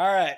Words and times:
All 0.00 0.08
right. 0.08 0.36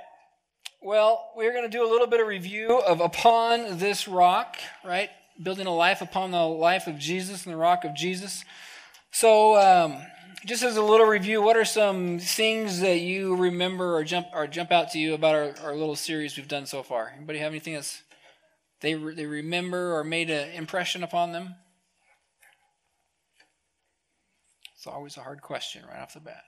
Well, 0.83 1.30
we're 1.37 1.52
going 1.52 1.62
to 1.62 1.71
do 1.71 1.87
a 1.87 1.88
little 1.88 2.08
bit 2.08 2.18
of 2.18 2.26
review 2.26 2.80
of 2.80 3.00
Upon 3.00 3.79
This 3.79 4.08
Rock, 4.08 4.57
right? 4.85 5.08
Building 5.41 5.69
a 5.69 5.73
life 5.73 6.03
upon 6.03 6.33
the 6.33 6.42
life 6.42 6.88
of 6.88 6.99
Jesus 6.99 7.46
and 7.46 7.54
the 7.54 7.57
rock 7.57 7.84
of 7.84 7.94
Jesus. 7.94 8.45
So, 9.12 9.54
um, 9.56 9.98
just 10.45 10.64
as 10.64 10.77
a 10.77 10.82
little 10.82 11.06
review, 11.06 11.40
what 11.40 11.56
are 11.56 11.64
some 11.64 12.18
things 12.18 12.80
that 12.80 13.02
you 13.02 13.36
remember 13.36 13.95
or 13.95 14.02
jump 14.02 14.27
or 14.34 14.48
jump 14.48 14.72
out 14.72 14.90
to 14.90 14.98
you 14.98 15.14
about 15.14 15.36
our, 15.36 15.54
our 15.62 15.76
little 15.76 15.94
series 15.94 16.36
we've 16.36 16.48
done 16.48 16.66
so 16.66 16.82
far? 16.82 17.12
Anybody 17.16 17.38
have 17.38 17.52
anything 17.52 17.74
that's 17.74 18.02
they 18.80 18.94
they 18.94 19.26
remember 19.26 19.96
or 19.96 20.02
made 20.02 20.29
an 20.29 20.50
impression 20.54 21.04
upon 21.04 21.30
them? 21.30 21.54
It's 24.74 24.88
always 24.88 25.16
a 25.16 25.20
hard 25.20 25.40
question 25.40 25.84
right 25.88 26.00
off 26.00 26.14
the 26.14 26.20
bat. 26.20 26.42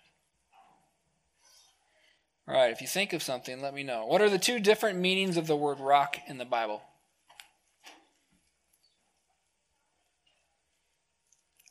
All 2.47 2.55
right, 2.55 2.71
if 2.71 2.83
you 2.83 2.87
think 2.87 3.15
of 3.15 3.23
something, 3.23 3.63
let 3.63 3.73
me 3.73 3.83
know. 3.83 4.05
What 4.07 4.21
are 4.21 4.29
the 4.29 4.39
two 4.39 4.59
different 4.59 4.99
meanings 4.99 5.37
of 5.39 5.47
the 5.47 5.57
word 5.57 5.81
rock 5.81 6.19
in 6.29 6.37
the 6.37 6.45
Bible? 6.45 6.83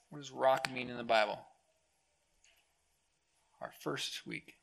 What 0.10 0.20
does 0.20 0.32
rock 0.32 0.72
mean 0.74 0.90
in 0.90 0.98
the 0.98 1.04
Bible? 1.04 1.40
Our 3.62 3.72
first 3.82 4.26
week. 4.26 4.56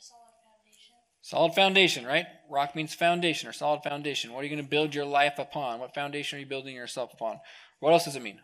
solid 0.00 0.32
foundation. 0.44 0.94
Solid 1.22 1.54
foundation, 1.54 2.06
right? 2.06 2.26
Rock 2.48 2.76
means 2.76 2.94
foundation 2.94 3.48
or 3.48 3.52
solid 3.52 3.82
foundation. 3.82 4.32
What 4.32 4.40
are 4.40 4.44
you 4.44 4.50
going 4.50 4.64
to 4.64 4.70
build 4.70 4.94
your 4.94 5.04
life 5.04 5.38
upon? 5.38 5.80
What 5.80 5.94
foundation 5.94 6.36
are 6.36 6.40
you 6.40 6.46
building 6.46 6.74
yourself 6.74 7.12
upon? 7.12 7.40
What 7.80 7.92
else 7.92 8.04
does 8.04 8.16
it 8.16 8.22
mean? 8.22 8.40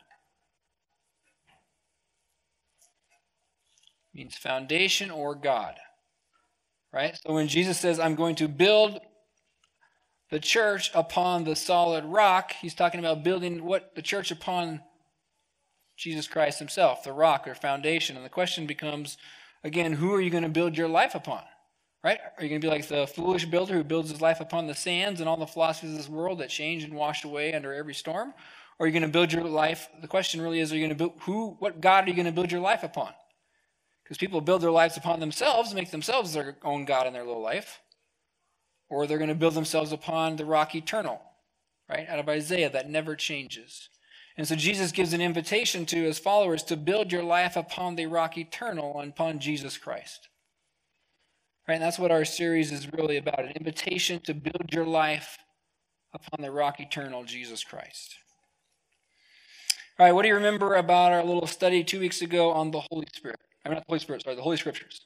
Means 4.17 4.37
foundation 4.37 5.11
or 5.11 5.35
God. 5.35 5.75
Right? 6.93 7.19
So 7.27 7.35
when 7.35 7.49
Jesus 7.49 7.79
says, 7.79 8.01
I'm 8.01 8.15
going 8.15 8.37
to 8.37 8.49
build 8.49 8.99
the 10.31 10.41
church 10.41 10.91
upon 10.95 11.45
the 11.45 11.55
solid 11.55 12.05
rock, 12.05 12.53
he's 12.61 12.75
talking 12.75 12.99
about 12.99 13.23
building 13.23 13.65
what 13.65 13.95
the 13.95 14.03
church 14.03 14.31
upon 14.31 14.81
Jesus 15.97 16.27
Christ 16.27 16.59
himself, 16.59 17.05
the 17.05 17.13
rock 17.13 17.47
or 17.47 17.55
foundation. 17.55 18.17
And 18.17 18.25
the 18.25 18.31
question 18.31 18.67
becomes 18.67 19.19
again, 19.63 19.93
who 19.93 20.15
are 20.15 20.21
you 20.21 20.31
going 20.31 20.43
to 20.43 20.49
build 20.49 20.77
your 20.77 20.89
life 20.89 21.15
upon? 21.15 21.43
Right? 22.03 22.19
Are 22.39 22.43
you 22.43 22.49
going 22.49 22.61
to 22.61 22.67
be 22.67 22.71
like 22.71 22.87
the 22.87 23.07
foolish 23.07 23.45
builder 23.47 23.75
who 23.75 23.85
builds 23.85 24.11
his 24.11 24.21
life 24.21 24.41
upon 24.41 24.67
the 24.67 24.75
sands 24.75 25.21
and 25.21 25.29
all 25.29 25.37
the 25.37 25.47
philosophies 25.47 25.91
of 25.91 25.97
this 25.97 26.09
world 26.09 26.39
that 26.39 26.51
change 26.51 26.85
and 26.85 26.95
wash 26.95 27.25
away 27.25 27.53
under 27.53 27.75
every 27.75 27.95
storm? 27.95 28.33
Or 28.79 28.85
are 28.85 28.87
you 28.87 28.93
going 28.93 29.03
to 29.03 29.09
build 29.09 29.33
your 29.33 29.45
life? 29.45 29.89
The 30.01 30.09
question 30.09 30.41
really 30.41 30.61
is, 30.61 30.73
are 30.73 30.77
you 30.77 30.87
going 30.87 30.97
to 30.97 31.05
build 31.05 31.15
who? 31.23 31.57
What 31.59 31.81
God 31.81 32.05
are 32.05 32.09
you 32.09 32.15
going 32.15 32.27
to 32.27 32.33
build 32.33 32.53
your 32.53 32.61
life 32.61 32.83
upon? 32.83 33.13
Because 34.07 34.19
people 34.19 34.41
build 34.41 34.63
their 34.63 34.71
lives 34.71 34.97
upon 34.97 35.19
themselves, 35.19 35.75
make 35.75 35.91
themselves 35.91 36.33
their 36.33 36.57
own 36.63 36.85
God 36.85 37.09
in 37.09 37.13
their 37.13 37.25
little 37.25 37.43
life. 37.43 37.81
Or 38.89 39.05
they're 39.05 39.19
going 39.19 39.31
to 39.31 39.35
build 39.35 39.55
themselves 39.55 39.91
upon 39.91 40.37
the 40.37 40.45
rock 40.45 40.77
eternal, 40.77 41.21
right? 41.91 42.09
Out 42.09 42.21
of 42.21 42.29
Isaiah, 42.29 42.71
that 42.71 42.89
never 42.89 43.17
changes. 43.17 43.89
And 44.37 44.47
so 44.47 44.55
Jesus 44.55 44.93
gives 44.93 45.13
an 45.13 45.21
invitation 45.21 45.87
to 45.87 46.05
his 46.05 46.21
followers 46.21 46.63
to 46.65 46.77
build 46.77 47.11
your 47.11 47.25
life 47.25 47.57
upon 47.57 47.97
the 47.97 48.07
rock 48.07 48.39
eternal 48.39 49.01
and 49.01 49.11
upon 49.11 49.41
Jesus 49.41 49.77
Christ. 49.77 50.29
Right? 51.67 51.75
And 51.75 51.83
that's 51.83 51.99
what 51.99 52.13
our 52.13 52.25
series 52.25 52.71
is 52.71 52.93
really 52.93 53.17
about 53.17 53.45
an 53.45 53.55
invitation 53.57 54.21
to 54.21 54.35
build 54.35 54.69
your 54.71 54.87
life 54.87 55.39
upon 56.15 56.43
the 56.43 56.53
rock 56.53 56.79
eternal, 56.79 57.25
Jesus 57.25 57.65
Christ. 57.65 58.15
All 59.99 60.07
right, 60.07 60.13
what 60.13 60.23
do 60.23 60.29
you 60.29 60.35
remember 60.37 60.75
about 60.75 61.11
our 61.11 61.25
little 61.25 61.49
study 61.49 61.83
two 61.83 61.99
weeks 61.99 62.23
ago 62.23 62.53
on 62.53 62.71
the 62.71 62.83
Holy 62.89 63.09
Spirit? 63.13 63.41
I'm 63.67 63.73
not 63.73 63.81
the 63.81 63.87
Holy 63.89 63.99
Spirit, 63.99 64.23
sorry, 64.23 64.37
the 64.37 64.43
Holy 64.43 64.57
Scriptures. 64.57 65.01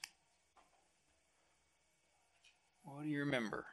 What 2.84 3.04
do 3.04 3.08
you 3.08 3.20
remember? 3.20 3.64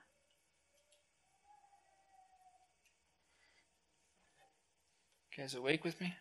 You 5.36 5.44
guys 5.44 5.56
awake 5.56 5.84
with 5.84 6.00
me? 6.00 6.14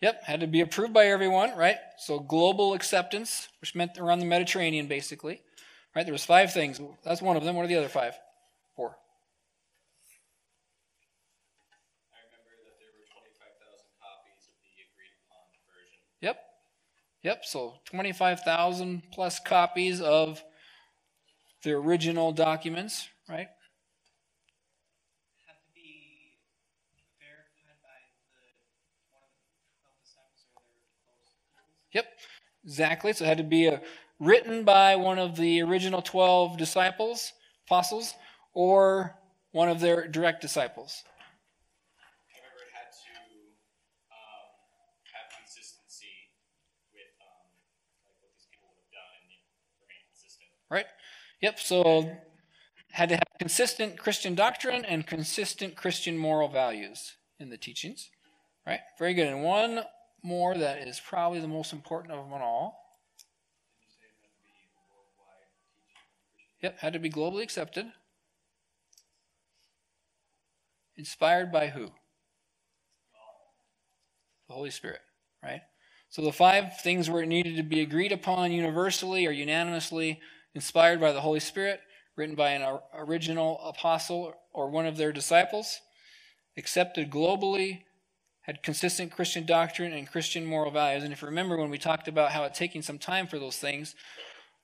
Yep, 0.00 0.24
had 0.24 0.40
to 0.40 0.46
be 0.46 0.62
approved 0.62 0.94
by 0.94 1.04
everyone, 1.04 1.54
right? 1.54 1.76
So 1.98 2.18
global 2.18 2.72
acceptance, 2.72 3.48
which 3.60 3.74
meant 3.74 3.98
around 3.98 4.20
the 4.20 4.24
Mediterranean, 4.26 4.86
basically. 4.86 5.42
Right? 5.94 6.06
There 6.06 6.14
was 6.14 6.24
five 6.24 6.50
things. 6.50 6.80
That's 7.04 7.20
one 7.20 7.36
of 7.36 7.44
them. 7.44 7.56
What 7.56 7.66
are 7.66 7.68
the 7.68 7.76
other 7.76 7.88
five? 7.88 8.14
Four. 8.74 8.96
Yep. 16.20 16.38
Yep. 17.26 17.44
So 17.44 17.74
25,000 17.86 19.02
plus 19.12 19.40
copies 19.40 20.00
of 20.00 20.42
the 21.64 21.72
original 21.72 22.32
documents, 22.32 23.08
right? 23.28 23.48
Have 25.46 25.56
to 25.58 25.74
be 25.74 26.38
verified 27.18 27.78
by 27.82 27.98
the 28.30 28.54
one 29.10 29.22
of 29.26 29.26
the 29.42 29.42
twelve 29.82 29.98
disciples 30.06 30.46
or 30.46 30.62
their 30.70 30.94
close 31.18 31.26
Yep. 31.94 32.06
Exactly. 32.64 33.12
So 33.12 33.24
it 33.24 33.28
had 33.28 33.38
to 33.38 33.44
be 33.44 33.66
a, 33.66 33.82
written 34.20 34.64
by 34.64 34.96
one 34.96 35.18
of 35.18 35.36
the 35.36 35.62
original 35.62 36.02
12 36.02 36.58
disciples, 36.58 37.32
apostles, 37.66 38.14
or 38.54 39.16
one 39.52 39.68
of 39.68 39.80
their 39.80 40.06
direct 40.08 40.42
disciples. 40.42 41.02
I 41.06 42.38
remember 42.38 42.62
it 42.62 42.74
had 42.74 42.90
to 42.94 43.14
um, 44.14 44.46
have 45.14 45.28
consistency 45.34 46.30
with 46.94 47.10
um, 47.22 47.50
like 48.06 48.18
what 48.22 48.30
these 48.34 48.46
people 48.50 48.68
would 48.70 48.82
have 48.82 48.94
done 48.94 49.20
and 49.26 49.42
remain 49.82 50.02
consistent. 50.10 50.50
Right? 50.70 50.86
Yep. 51.42 51.60
So 51.60 52.16
had 52.92 53.10
to 53.10 53.16
have 53.16 53.28
consistent 53.38 53.98
Christian 53.98 54.34
doctrine 54.34 54.84
and 54.84 55.06
consistent 55.06 55.76
Christian 55.76 56.16
moral 56.16 56.48
values 56.48 57.16
in 57.38 57.50
the 57.50 57.58
teachings. 57.58 58.10
Right? 58.66 58.80
Very 58.98 59.14
good. 59.14 59.28
And 59.28 59.42
one 59.42 59.82
more 60.22 60.56
that 60.56 60.86
is 60.88 61.00
probably 61.00 61.40
the 61.40 61.48
most 61.48 61.72
important 61.72 62.12
of 62.12 62.24
them 62.24 62.32
all. 62.42 62.82
Yep, 66.62 66.78
had 66.80 66.92
to 66.94 66.98
be 66.98 67.10
globally 67.10 67.42
accepted. 67.42 67.86
Inspired 70.96 71.52
by 71.52 71.68
who? 71.68 71.92
The 74.48 74.54
Holy 74.54 74.70
Spirit, 74.70 75.00
right? 75.42 75.60
So 76.08 76.22
the 76.22 76.32
five 76.32 76.80
things 76.80 77.10
where 77.10 77.22
it 77.22 77.28
needed 77.28 77.56
to 77.56 77.62
be 77.62 77.82
agreed 77.82 78.12
upon 78.12 78.52
universally 78.52 79.26
or 79.26 79.30
unanimously, 79.30 80.20
inspired 80.56 80.98
by 80.98 81.12
the 81.12 81.20
Holy 81.20 81.38
Spirit, 81.38 81.80
written 82.16 82.34
by 82.34 82.50
an 82.50 82.78
original 82.94 83.60
apostle 83.62 84.32
or 84.54 84.70
one 84.70 84.86
of 84.86 84.96
their 84.96 85.12
disciples, 85.12 85.80
accepted 86.56 87.10
globally, 87.10 87.82
had 88.40 88.62
consistent 88.62 89.12
Christian 89.12 89.44
doctrine 89.44 89.92
and 89.92 90.10
Christian 90.10 90.46
moral 90.46 90.70
values. 90.70 91.04
And 91.04 91.12
if 91.12 91.20
you 91.20 91.28
remember 91.28 91.58
when 91.58 91.68
we 91.68 91.76
talked 91.76 92.08
about 92.08 92.32
how 92.32 92.44
it's 92.44 92.58
taking 92.58 92.80
some 92.80 92.98
time 92.98 93.26
for 93.26 93.38
those 93.38 93.58
things, 93.58 93.94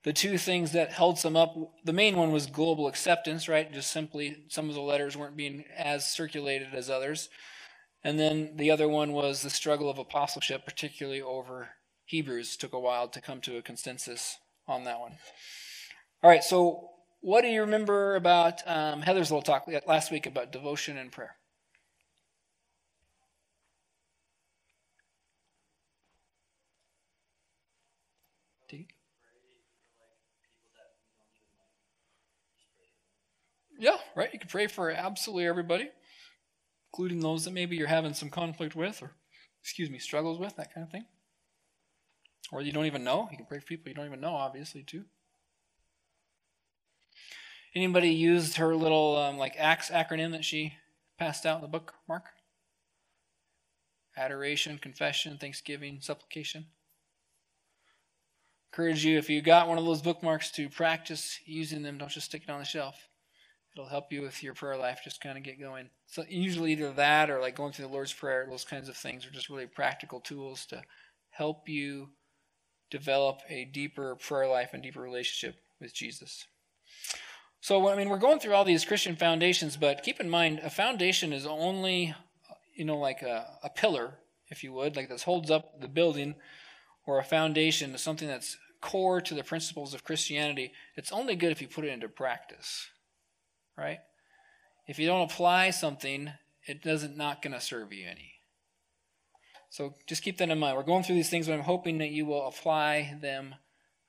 the 0.03 0.15
two 0.15 0.39
things 0.39 0.73
that 0.73 0.93
held 0.93 1.19
some 1.19 1.37
up, 1.37 1.55
the 1.85 1.93
main 1.93 2.17
one 2.17 2.33
was 2.33 2.47
global 2.47 2.89
acceptance, 2.89 3.47
right? 3.47 3.71
Just 3.71 3.91
simply 3.91 4.45
some 4.49 4.71
of 4.71 4.75
the 4.75 4.81
letters 4.81 5.15
weren't 5.15 5.37
being 5.37 5.65
as 5.77 6.07
circulated 6.11 6.75
as 6.75 6.89
others. 6.89 7.29
And 8.03 8.19
then 8.19 8.57
the 8.57 8.71
other 8.71 8.89
one 8.89 9.13
was 9.13 9.43
the 9.43 9.51
struggle 9.51 9.91
of 9.91 9.99
apostleship, 9.99 10.65
particularly 10.65 11.21
over 11.21 11.69
Hebrews. 12.07 12.55
It 12.55 12.61
took 12.61 12.73
a 12.73 12.81
while 12.81 13.09
to 13.09 13.21
come 13.21 13.43
to 13.43 13.59
a 13.59 13.63
consensus 13.63 14.39
on 14.67 14.85
that 14.85 14.99
one. 14.99 15.19
All 16.23 16.31
right, 16.31 16.43
so 16.45 16.91
what 17.21 17.43
do 17.43 17.49
you 17.49 17.61
remember 17.63 18.15
about 18.17 18.67
um, 18.67 19.03
Heather's 19.03 19.31
little 19.31 19.43
talk 19.43 19.69
last 19.87 20.11
week 20.11 20.27
about 20.27 20.53
devotion 20.53 20.97
and 20.97 21.11
prayer? 21.13 21.37
Yeah, 33.79 33.97
right. 34.15 34.33
You 34.33 34.39
can 34.39 34.49
pray 34.49 34.67
for 34.67 34.91
absolutely 34.91 35.47
everybody, 35.47 35.91
including 36.93 37.21
those 37.21 37.45
that 37.45 37.53
maybe 37.53 37.77
you're 37.77 37.89
having 37.89 38.15
some 38.15 38.31
conflict 38.31 38.77
with 38.77 39.03
or, 39.03 39.13
excuse 39.61 39.91
me, 39.91 39.99
struggles 39.99 40.39
with, 40.39 40.57
that 40.57 40.73
kind 40.73 40.85
of 40.87 40.91
thing. 40.93 41.05
Or 42.53 42.63
you 42.63 42.71
don't 42.71 42.87
even 42.87 43.03
know. 43.03 43.29
You 43.33 43.37
can 43.37 43.47
pray 43.47 43.59
for 43.59 43.67
people 43.67 43.89
you 43.89 43.95
don't 43.97 44.07
even 44.07 44.21
know, 44.21 44.35
obviously, 44.37 44.85
too. 44.85 45.05
Anybody 47.75 48.11
used 48.11 48.57
her 48.57 48.75
little 48.77 49.17
um, 49.17 49.39
like 49.39 49.55
ACTS 49.57 49.91
acronym 49.91 50.33
that 50.33 50.45
she 50.45 50.75
passed 51.19 51.47
out 51.47 51.57
in 51.57 51.63
the 51.63 51.69
book, 51.69 51.95
Mark? 52.07 52.27
Adoration, 54.17 54.79
confession, 54.79 55.39
thanksgiving, 55.39 55.99
supplication. 56.01 56.67
Encourage 58.73 59.05
you 59.05 59.19
if 59.19 59.31
you 59.31 59.41
got 59.41 59.69
one 59.69 59.79
of 59.79 59.85
those 59.85 60.03
bookmarks 60.03 60.51
to 60.51 60.69
practice 60.69 61.39
using 61.47 61.83
them. 61.83 61.99
Don't 61.99 62.11
just 62.11 62.27
stick 62.27 62.43
it 62.43 62.51
on 62.51 62.59
the 62.59 62.65
shelf. 62.65 63.09
It'll 63.75 63.89
help 63.89 64.13
you 64.13 64.21
with 64.21 64.43
your 64.43 64.53
prayer 64.53 64.77
life. 64.77 65.01
Just 65.03 65.23
kind 65.23 65.39
of 65.39 65.45
get 65.45 65.61
going. 65.61 65.89
So 66.07 66.25
usually 66.29 66.73
either 66.73 66.93
that 66.93 67.31
or 67.31 67.41
like 67.41 67.57
going 67.57 67.73
through 67.73 67.87
the 67.87 67.93
Lord's 67.93 68.13
prayer. 68.13 68.47
Those 68.49 68.65
kinds 68.65 68.91
of 68.91 68.97
things 68.97 69.27
are 69.27 69.31
just 69.31 69.49
really 69.49 69.67
practical 69.67 70.21
tools 70.21 70.67
to 70.67 70.83
help 71.31 71.69
you 71.69 72.11
develop 72.91 73.41
a 73.49 73.65
deeper 73.65 74.17
prayer 74.17 74.47
life 74.47 74.71
and 74.75 74.83
deeper 74.83 75.01
relationship 75.01 75.57
with 75.81 75.95
Jesus. 75.95 76.47
So, 77.63 77.89
I 77.89 77.95
mean, 77.95 78.09
we're 78.09 78.19
going 78.19 78.41
through 78.41 78.55
all 78.55 78.65
these 78.65 78.85
Christian 78.85 79.15
foundations, 79.15 79.77
but 79.77 80.03
keep 80.03 80.19
in 80.19 80.29
mind, 80.29 80.59
a 80.65 80.69
foundation 80.69 81.33
is 81.33 81.47
only, 81.47 82.13
you 82.75 82.85
know, 82.85 82.99
like 82.99 83.23
a, 83.23 83.57
a 83.63 83.71
pillar, 83.71 84.15
if 84.49 84.65
you 84.65 84.73
would, 84.73 84.97
like 84.97 85.09
this 85.09 85.23
holds 85.23 85.49
up 85.49 85.81
the 85.81 85.87
building, 85.87 86.35
or 87.07 87.21
a 87.21 87.25
foundation 87.25 87.95
is 87.95 88.01
something 88.01 88.27
that's 88.27 88.57
core 88.81 89.21
to 89.21 89.33
the 89.33 89.45
principles 89.45 89.95
of 89.95 90.03
Christianity. 90.03 90.73
It's 90.97 91.13
only 91.13 91.37
good 91.37 91.53
if 91.53 91.63
you 91.63 91.69
put 91.69 91.85
it 91.85 91.93
into 91.93 92.09
practice, 92.09 92.89
right? 93.79 94.01
If 94.89 94.99
you 94.99 95.07
don't 95.07 95.31
apply 95.31 95.71
something, 95.71 96.33
it 96.67 96.83
doesn't 96.83 97.17
not 97.17 97.43
going 97.43 97.55
to 97.55 97.61
serve 97.61 97.93
you 97.93 98.09
any. 98.09 98.33
So 99.71 99.95
just 100.09 100.25
keep 100.25 100.37
that 100.39 100.51
in 100.51 100.59
mind. 100.59 100.77
We're 100.77 100.83
going 100.83 101.05
through 101.05 101.15
these 101.15 101.31
things, 101.31 101.47
but 101.47 101.53
I'm 101.55 101.61
hoping 101.61 101.99
that 101.99 102.11
you 102.11 102.27
will 102.27 102.49
apply 102.49 103.17
them 103.21 103.55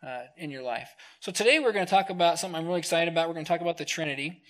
uh, 0.05 0.23
in 0.37 0.49
your 0.49 0.63
life. 0.63 0.89
So 1.19 1.31
today 1.31 1.59
we're 1.59 1.71
going 1.71 1.85
to 1.85 1.89
talk 1.89 2.09
about 2.09 2.39
something 2.39 2.59
I'm 2.59 2.67
really 2.67 2.79
excited 2.79 3.11
about. 3.11 3.27
We're 3.27 3.35
going 3.35 3.45
to 3.45 3.49
talk 3.51 3.61
about 3.61 3.77
the 3.77 3.85
Trinity, 3.85 4.41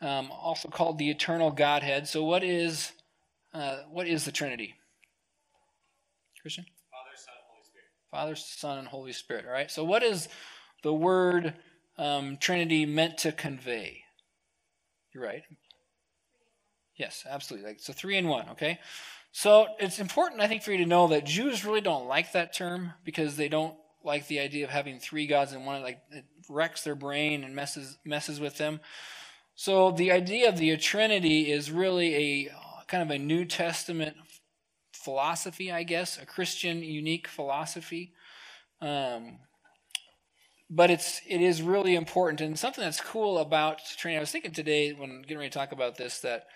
um, 0.00 0.30
also 0.30 0.68
called 0.68 0.98
the 0.98 1.10
eternal 1.10 1.50
Godhead. 1.50 2.06
So 2.08 2.24
what 2.24 2.44
is 2.44 2.92
uh, 3.52 3.78
what 3.90 4.06
is 4.06 4.24
the 4.24 4.32
Trinity? 4.32 4.74
Christian? 6.40 6.64
Father, 6.90 7.16
Son, 7.16 7.34
Holy 7.48 7.64
Spirit. 7.64 7.86
Father, 8.10 8.34
Son, 8.36 8.78
and 8.78 8.88
Holy 8.88 9.12
Spirit. 9.12 9.44
All 9.46 9.52
right. 9.52 9.70
So 9.70 9.84
what 9.84 10.02
is 10.02 10.28
the 10.82 10.92
word 10.92 11.54
um, 11.98 12.36
Trinity 12.38 12.86
meant 12.86 13.18
to 13.18 13.32
convey? 13.32 14.02
You're 15.14 15.24
right. 15.24 15.42
Yes, 16.96 17.24
absolutely. 17.28 17.68
Like 17.68 17.80
so, 17.80 17.92
three 17.92 18.16
in 18.16 18.28
one. 18.28 18.48
Okay. 18.50 18.78
So 19.32 19.66
it's 19.78 19.98
important, 19.98 20.42
I 20.42 20.46
think, 20.46 20.62
for 20.62 20.72
you 20.72 20.78
to 20.78 20.86
know 20.86 21.08
that 21.08 21.24
Jews 21.24 21.64
really 21.64 21.80
don't 21.80 22.06
like 22.06 22.32
that 22.32 22.54
term 22.54 22.92
because 23.04 23.36
they 23.36 23.48
don't 23.48 23.74
like 24.04 24.26
the 24.26 24.40
idea 24.40 24.64
of 24.64 24.70
having 24.70 24.98
three 24.98 25.26
gods 25.26 25.52
in 25.52 25.64
one. 25.64 25.82
Like 25.82 26.00
it 26.10 26.24
wrecks 26.48 26.82
their 26.82 26.94
brain 26.94 27.44
and 27.44 27.54
messes 27.54 27.98
messes 28.04 28.40
with 28.40 28.58
them. 28.58 28.80
So 29.54 29.90
the 29.90 30.12
idea 30.12 30.48
of 30.48 30.56
the 30.56 30.76
Trinity 30.76 31.50
is 31.50 31.70
really 31.70 32.14
a 32.14 32.52
kind 32.86 33.02
of 33.02 33.10
a 33.10 33.18
New 33.18 33.44
Testament 33.44 34.16
philosophy, 34.92 35.70
I 35.72 35.82
guess, 35.82 36.18
a 36.18 36.26
Christian 36.26 36.82
unique 36.82 37.28
philosophy. 37.28 38.12
Um, 38.80 39.38
but 40.70 40.90
it's 40.90 41.20
it 41.28 41.40
is 41.42 41.60
really 41.60 41.94
important 41.94 42.40
and 42.40 42.58
something 42.58 42.82
that's 42.82 43.00
cool 43.00 43.38
about 43.38 43.80
Trinity. 43.98 44.16
I 44.16 44.20
was 44.20 44.32
thinking 44.32 44.52
today 44.52 44.92
when 44.92 45.22
getting 45.22 45.38
ready 45.38 45.50
to 45.50 45.58
talk 45.58 45.72
about 45.72 45.96
this 45.96 46.20
that 46.20 46.46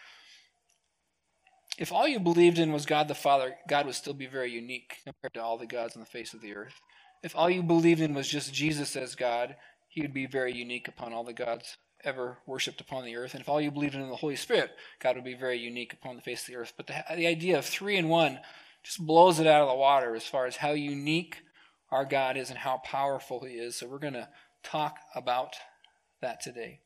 if 1.79 1.93
all 1.93 2.09
you 2.09 2.19
believed 2.19 2.59
in 2.59 2.73
was 2.73 2.87
God 2.87 3.09
the 3.09 3.15
Father, 3.15 3.55
God 3.69 3.85
would 3.85 3.95
still 3.95 4.15
be 4.15 4.27
very 4.27 4.51
unique 4.51 4.97
compared 5.05 5.35
to 5.35 5.43
all 5.43 5.59
the 5.59 5.67
gods 5.67 5.95
on 5.95 6.01
the 6.01 6.07
face 6.07 6.33
of 6.33 6.41
the 6.41 6.55
earth. 6.55 6.81
If 7.23 7.35
all 7.35 7.51
you 7.51 7.63
believed 7.63 8.01
in 8.01 8.15
was 8.15 8.29
just 8.29 8.55
Jesus 8.55 8.97
as 8.97 9.15
God, 9.15 9.57
he 9.89 10.03
would 10.03 10.15
be 10.15 10.27
very 10.27 10.53
unique 10.53 10.89
upon 10.89 11.13
all 11.13 11.25
the 11.25 11.33
gods 11.33 11.77
ever 12.05 12.39
worshipped 12.47 12.81
upon 12.81 13.05
the 13.05 13.17
earth. 13.17 13.35
And 13.35 13.41
if 13.41 13.49
all 13.49 13.61
you 13.61 13.71
believed 13.71 13.95
in 13.95 14.09
the 14.09 14.17
Holy 14.17 14.37
Spirit, 14.37 14.71
God 15.01 15.17
would 15.17 15.25
be 15.25 15.35
very 15.35 15.59
unique 15.59 15.93
upon 15.93 16.17
the 16.17 16.23
face 16.23 16.43
of 16.43 16.47
the 16.49 16.57
earth. 16.57 16.73
But 16.77 16.87
the, 16.87 17.05
the 17.17 17.27
idea 17.27 17.59
of 17.59 17.65
three 17.65 17.97
in 17.97 18.09
one 18.09 18.39
just 18.83 19.05
blows 19.05 19.41
it 19.41 19.47
out 19.47 19.63
of 19.63 19.69
the 19.69 19.75
water 19.75 20.15
as 20.15 20.25
far 20.27 20.47
as 20.47 20.57
how 20.57 20.73
unique 20.73 21.43
our 21.91 22.05
God 22.05 22.37
is 22.37 22.51
and 22.51 22.59
how 22.59 22.79
powerful 22.79 23.45
he 23.45 23.55
is. 23.55 23.77
So 23.77 23.89
we're 23.89 23.99
going 23.99 24.13
to 24.13 24.29
talk 24.63 24.99
about 25.15 25.57
that 26.21 26.41
today. 26.41 26.81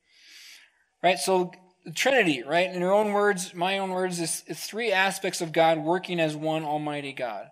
Right? 1.03 1.19
So 1.19 1.53
the 1.85 1.93
Trinity, 1.93 2.43
right? 2.43 2.71
In 2.71 2.81
your 2.81 2.93
own 2.93 3.13
words, 3.13 3.55
my 3.55 3.79
own 3.79 3.91
words, 3.91 4.21
is, 4.21 4.45
is 4.47 4.61
three 4.61 4.93
aspects 4.93 5.41
of 5.41 5.53
God 5.53 5.79
working 5.79 6.21
as 6.21 6.37
one 6.37 6.63
Almighty 6.63 7.13
God. 7.13 7.49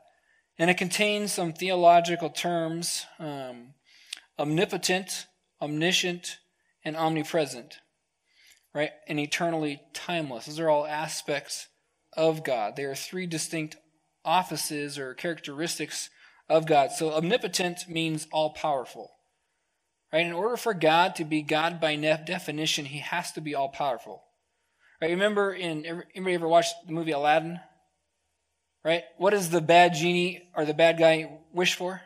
And 0.59 0.71
it 0.71 0.77
contains 0.77 1.33
some 1.33 1.53
theological 1.53 2.31
terms 2.31 3.07
um, 3.19 3.75
omnipotent, 4.39 5.27
omniscient, 5.63 6.39
and 6.85 6.97
omnipresent, 6.97 7.79
right? 8.75 8.91
And 9.07 9.21
eternally 9.21 9.81
timeless. 9.93 10.47
Those 10.47 10.59
are 10.59 10.69
all 10.69 10.87
aspects 10.87 11.69
of 12.17 12.45
God. 12.45 12.75
They 12.77 12.85
are 12.85 12.95
three 12.95 13.27
distinct 13.27 13.77
offices 14.25 14.99
or 14.99 15.15
characteristics 15.15 16.11
of 16.49 16.67
God. 16.67 16.93
So 16.93 17.13
omnipotent 17.13 17.89
means 17.89 18.27
all 18.33 18.51
powerful. 18.51 19.13
Right? 20.13 20.27
In 20.27 20.33
order 20.33 20.57
for 20.57 20.73
God 20.73 21.15
to 21.17 21.25
be 21.25 21.43
God 21.43 21.81
by 21.81 21.95
definition, 21.97 22.87
he 22.87 22.99
has 22.99 23.33
to 23.33 23.41
be 23.41 23.55
all 23.55 23.69
powerful. 23.69 24.25
Right? 25.01 25.11
Remember 25.11 25.53
in 25.53 25.85
anybody 26.15 26.35
ever 26.35 26.49
watched 26.49 26.75
the 26.87 26.93
movie 26.93 27.13
Aladdin? 27.13 27.61
Right? 28.85 29.03
What 29.17 29.31
does 29.31 29.51
the 29.51 29.61
bad 29.61 29.95
genie 29.95 30.49
or 30.55 30.65
the 30.65 30.75
bad 30.75 30.99
guy 30.99 31.31
wish 31.53 31.75
for? 31.75 32.01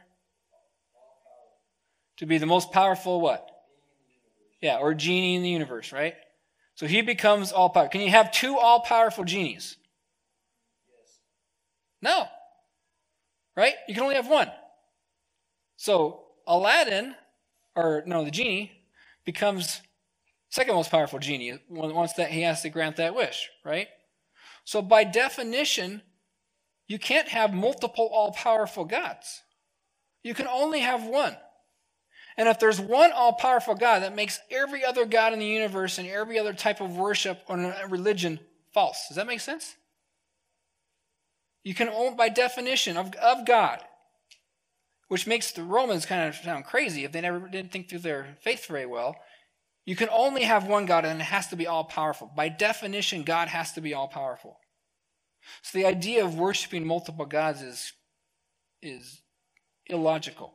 To 2.18 2.26
be 2.26 2.38
the 2.38 2.46
most 2.46 2.72
powerful 2.72 3.20
what? 3.20 3.48
Yeah, 4.60 4.78
or 4.78 4.94
genie 4.94 5.34
in 5.36 5.42
the 5.42 5.48
universe, 5.48 5.92
right? 5.92 6.14
So 6.74 6.86
he 6.86 7.02
becomes 7.02 7.52
all 7.52 7.68
powerful. 7.68 7.90
Can 7.90 8.00
you 8.00 8.10
have 8.10 8.32
two 8.32 8.56
all 8.56 8.80
powerful 8.80 9.24
genies? 9.24 9.76
No. 12.00 12.26
Right? 13.56 13.74
You 13.86 13.94
can 13.94 14.04
only 14.04 14.14
have 14.16 14.28
one. 14.28 14.50
So 15.76 16.24
Aladdin 16.46 17.14
or 17.74 18.02
no, 18.06 18.24
the 18.24 18.30
genie 18.30 18.72
becomes 19.24 19.80
second 20.50 20.74
most 20.74 20.90
powerful 20.90 21.18
genie 21.18 21.58
once 21.68 22.12
that 22.14 22.30
he 22.30 22.42
has 22.42 22.62
to 22.62 22.68
grant 22.70 22.96
that 22.96 23.14
wish, 23.14 23.50
right? 23.64 23.88
So 24.64 24.82
by 24.82 25.04
definition, 25.04 26.02
you 26.92 26.98
can't 26.98 27.28
have 27.28 27.52
multiple 27.52 28.08
all-powerful 28.12 28.84
gods. 28.84 29.42
You 30.22 30.34
can 30.34 30.46
only 30.46 30.80
have 30.80 31.04
one. 31.04 31.36
And 32.36 32.48
if 32.48 32.60
there's 32.60 32.80
one 32.80 33.10
all-powerful 33.12 33.74
God, 33.74 34.02
that 34.02 34.14
makes 34.14 34.38
every 34.50 34.84
other 34.84 35.04
God 35.04 35.32
in 35.32 35.40
the 35.40 35.46
universe 35.46 35.98
and 35.98 36.08
every 36.08 36.38
other 36.38 36.52
type 36.52 36.80
of 36.80 36.96
worship 36.96 37.42
or 37.48 37.74
religion 37.88 38.38
false. 38.72 39.06
Does 39.08 39.16
that 39.16 39.26
make 39.26 39.40
sense? 39.40 39.74
You 41.64 41.74
can 41.74 41.88
own 41.88 42.16
by 42.16 42.28
definition 42.28 42.96
of, 42.96 43.14
of 43.16 43.46
God 43.46 43.80
which 45.12 45.26
makes 45.26 45.52
the 45.52 45.62
Romans 45.62 46.06
kind 46.06 46.26
of 46.26 46.34
sound 46.34 46.64
crazy 46.64 47.04
if 47.04 47.12
they 47.12 47.20
never 47.20 47.46
didn't 47.46 47.70
think 47.70 47.86
through 47.90 47.98
their 47.98 48.38
faith 48.40 48.64
very 48.64 48.86
well. 48.86 49.14
You 49.84 49.94
can 49.94 50.08
only 50.10 50.44
have 50.44 50.66
one 50.66 50.86
God 50.86 51.04
and 51.04 51.20
it 51.20 51.24
has 51.24 51.48
to 51.48 51.56
be 51.56 51.66
all 51.66 51.84
powerful. 51.84 52.30
By 52.34 52.48
definition, 52.48 53.22
God 53.22 53.48
has 53.48 53.72
to 53.72 53.82
be 53.82 53.92
all 53.92 54.08
powerful. 54.08 54.56
So 55.62 55.78
the 55.78 55.86
idea 55.86 56.24
of 56.24 56.36
worshiping 56.36 56.86
multiple 56.86 57.26
gods 57.26 57.62
is, 57.62 57.92
is 58.80 59.20
illogical. 59.86 60.54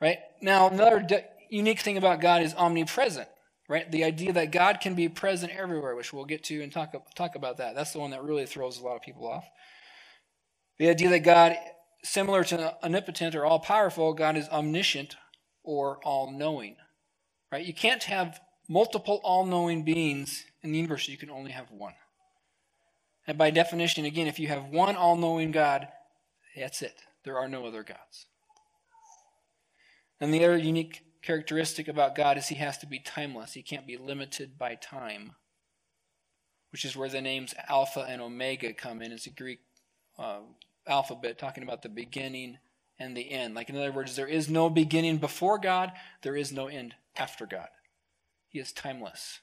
Right? 0.00 0.18
Now, 0.40 0.68
another 0.68 1.06
unique 1.50 1.80
thing 1.80 1.96
about 1.96 2.20
God 2.20 2.42
is 2.42 2.54
omnipresent. 2.54 3.28
Right? 3.68 3.90
The 3.90 4.02
idea 4.02 4.32
that 4.32 4.50
God 4.50 4.80
can 4.80 4.94
be 4.94 5.08
present 5.08 5.52
everywhere, 5.52 5.94
which 5.94 6.12
we'll 6.12 6.24
get 6.24 6.42
to 6.44 6.60
and 6.60 6.72
talk, 6.72 6.92
talk 7.14 7.36
about 7.36 7.58
that. 7.58 7.76
That's 7.76 7.92
the 7.92 8.00
one 8.00 8.10
that 8.10 8.24
really 8.24 8.46
throws 8.46 8.80
a 8.80 8.84
lot 8.84 8.96
of 8.96 9.02
people 9.02 9.28
off. 9.28 9.48
The 10.78 10.88
idea 10.88 11.10
that 11.10 11.20
God, 11.20 11.54
similar 12.02 12.42
to 12.44 12.74
omnipotent 12.82 13.36
or 13.36 13.44
all 13.44 13.60
powerful, 13.60 14.12
God 14.12 14.36
is 14.36 14.48
omniscient 14.48 15.14
or 15.62 15.98
all 16.04 16.32
knowing. 16.32 16.76
Right? 17.52 17.64
You 17.64 17.74
can't 17.74 18.02
have 18.04 18.40
multiple 18.70 19.20
all 19.24 19.44
knowing 19.44 19.82
beings 19.82 20.44
in 20.62 20.70
the 20.70 20.78
universe, 20.78 21.08
you 21.08 21.18
can 21.18 21.28
only 21.28 21.50
have 21.50 21.70
one. 21.72 21.94
And 23.26 23.36
by 23.36 23.50
definition, 23.50 24.04
again, 24.04 24.28
if 24.28 24.38
you 24.38 24.46
have 24.46 24.66
one 24.66 24.94
all 24.94 25.16
knowing 25.16 25.50
God, 25.50 25.88
that's 26.56 26.80
it. 26.80 27.02
There 27.24 27.36
are 27.36 27.48
no 27.48 27.66
other 27.66 27.82
gods. 27.82 28.26
And 30.20 30.32
the 30.32 30.44
other 30.44 30.56
unique 30.56 31.02
characteristic 31.20 31.88
about 31.88 32.14
God 32.14 32.38
is 32.38 32.46
he 32.46 32.54
has 32.56 32.78
to 32.78 32.86
be 32.86 33.00
timeless. 33.00 33.54
He 33.54 33.62
can't 33.62 33.86
be 33.86 33.96
limited 33.96 34.56
by 34.56 34.76
time, 34.76 35.32
which 36.70 36.84
is 36.84 36.96
where 36.96 37.08
the 37.08 37.20
names 37.20 37.54
Alpha 37.68 38.06
and 38.08 38.22
Omega 38.22 38.72
come 38.72 39.02
in. 39.02 39.10
It's 39.10 39.26
a 39.26 39.30
Greek 39.30 39.60
uh, 40.16 40.40
alphabet 40.86 41.38
talking 41.38 41.64
about 41.64 41.82
the 41.82 41.88
beginning 41.88 42.58
and 43.00 43.16
the 43.16 43.32
end. 43.32 43.54
Like, 43.54 43.68
in 43.68 43.76
other 43.76 43.92
words, 43.92 44.14
there 44.14 44.28
is 44.28 44.48
no 44.48 44.70
beginning 44.70 45.18
before 45.18 45.58
God, 45.58 45.90
there 46.22 46.36
is 46.36 46.52
no 46.52 46.68
end 46.68 46.94
after 47.16 47.46
God. 47.46 47.68
He 48.50 48.58
is 48.58 48.72
timeless, 48.72 49.40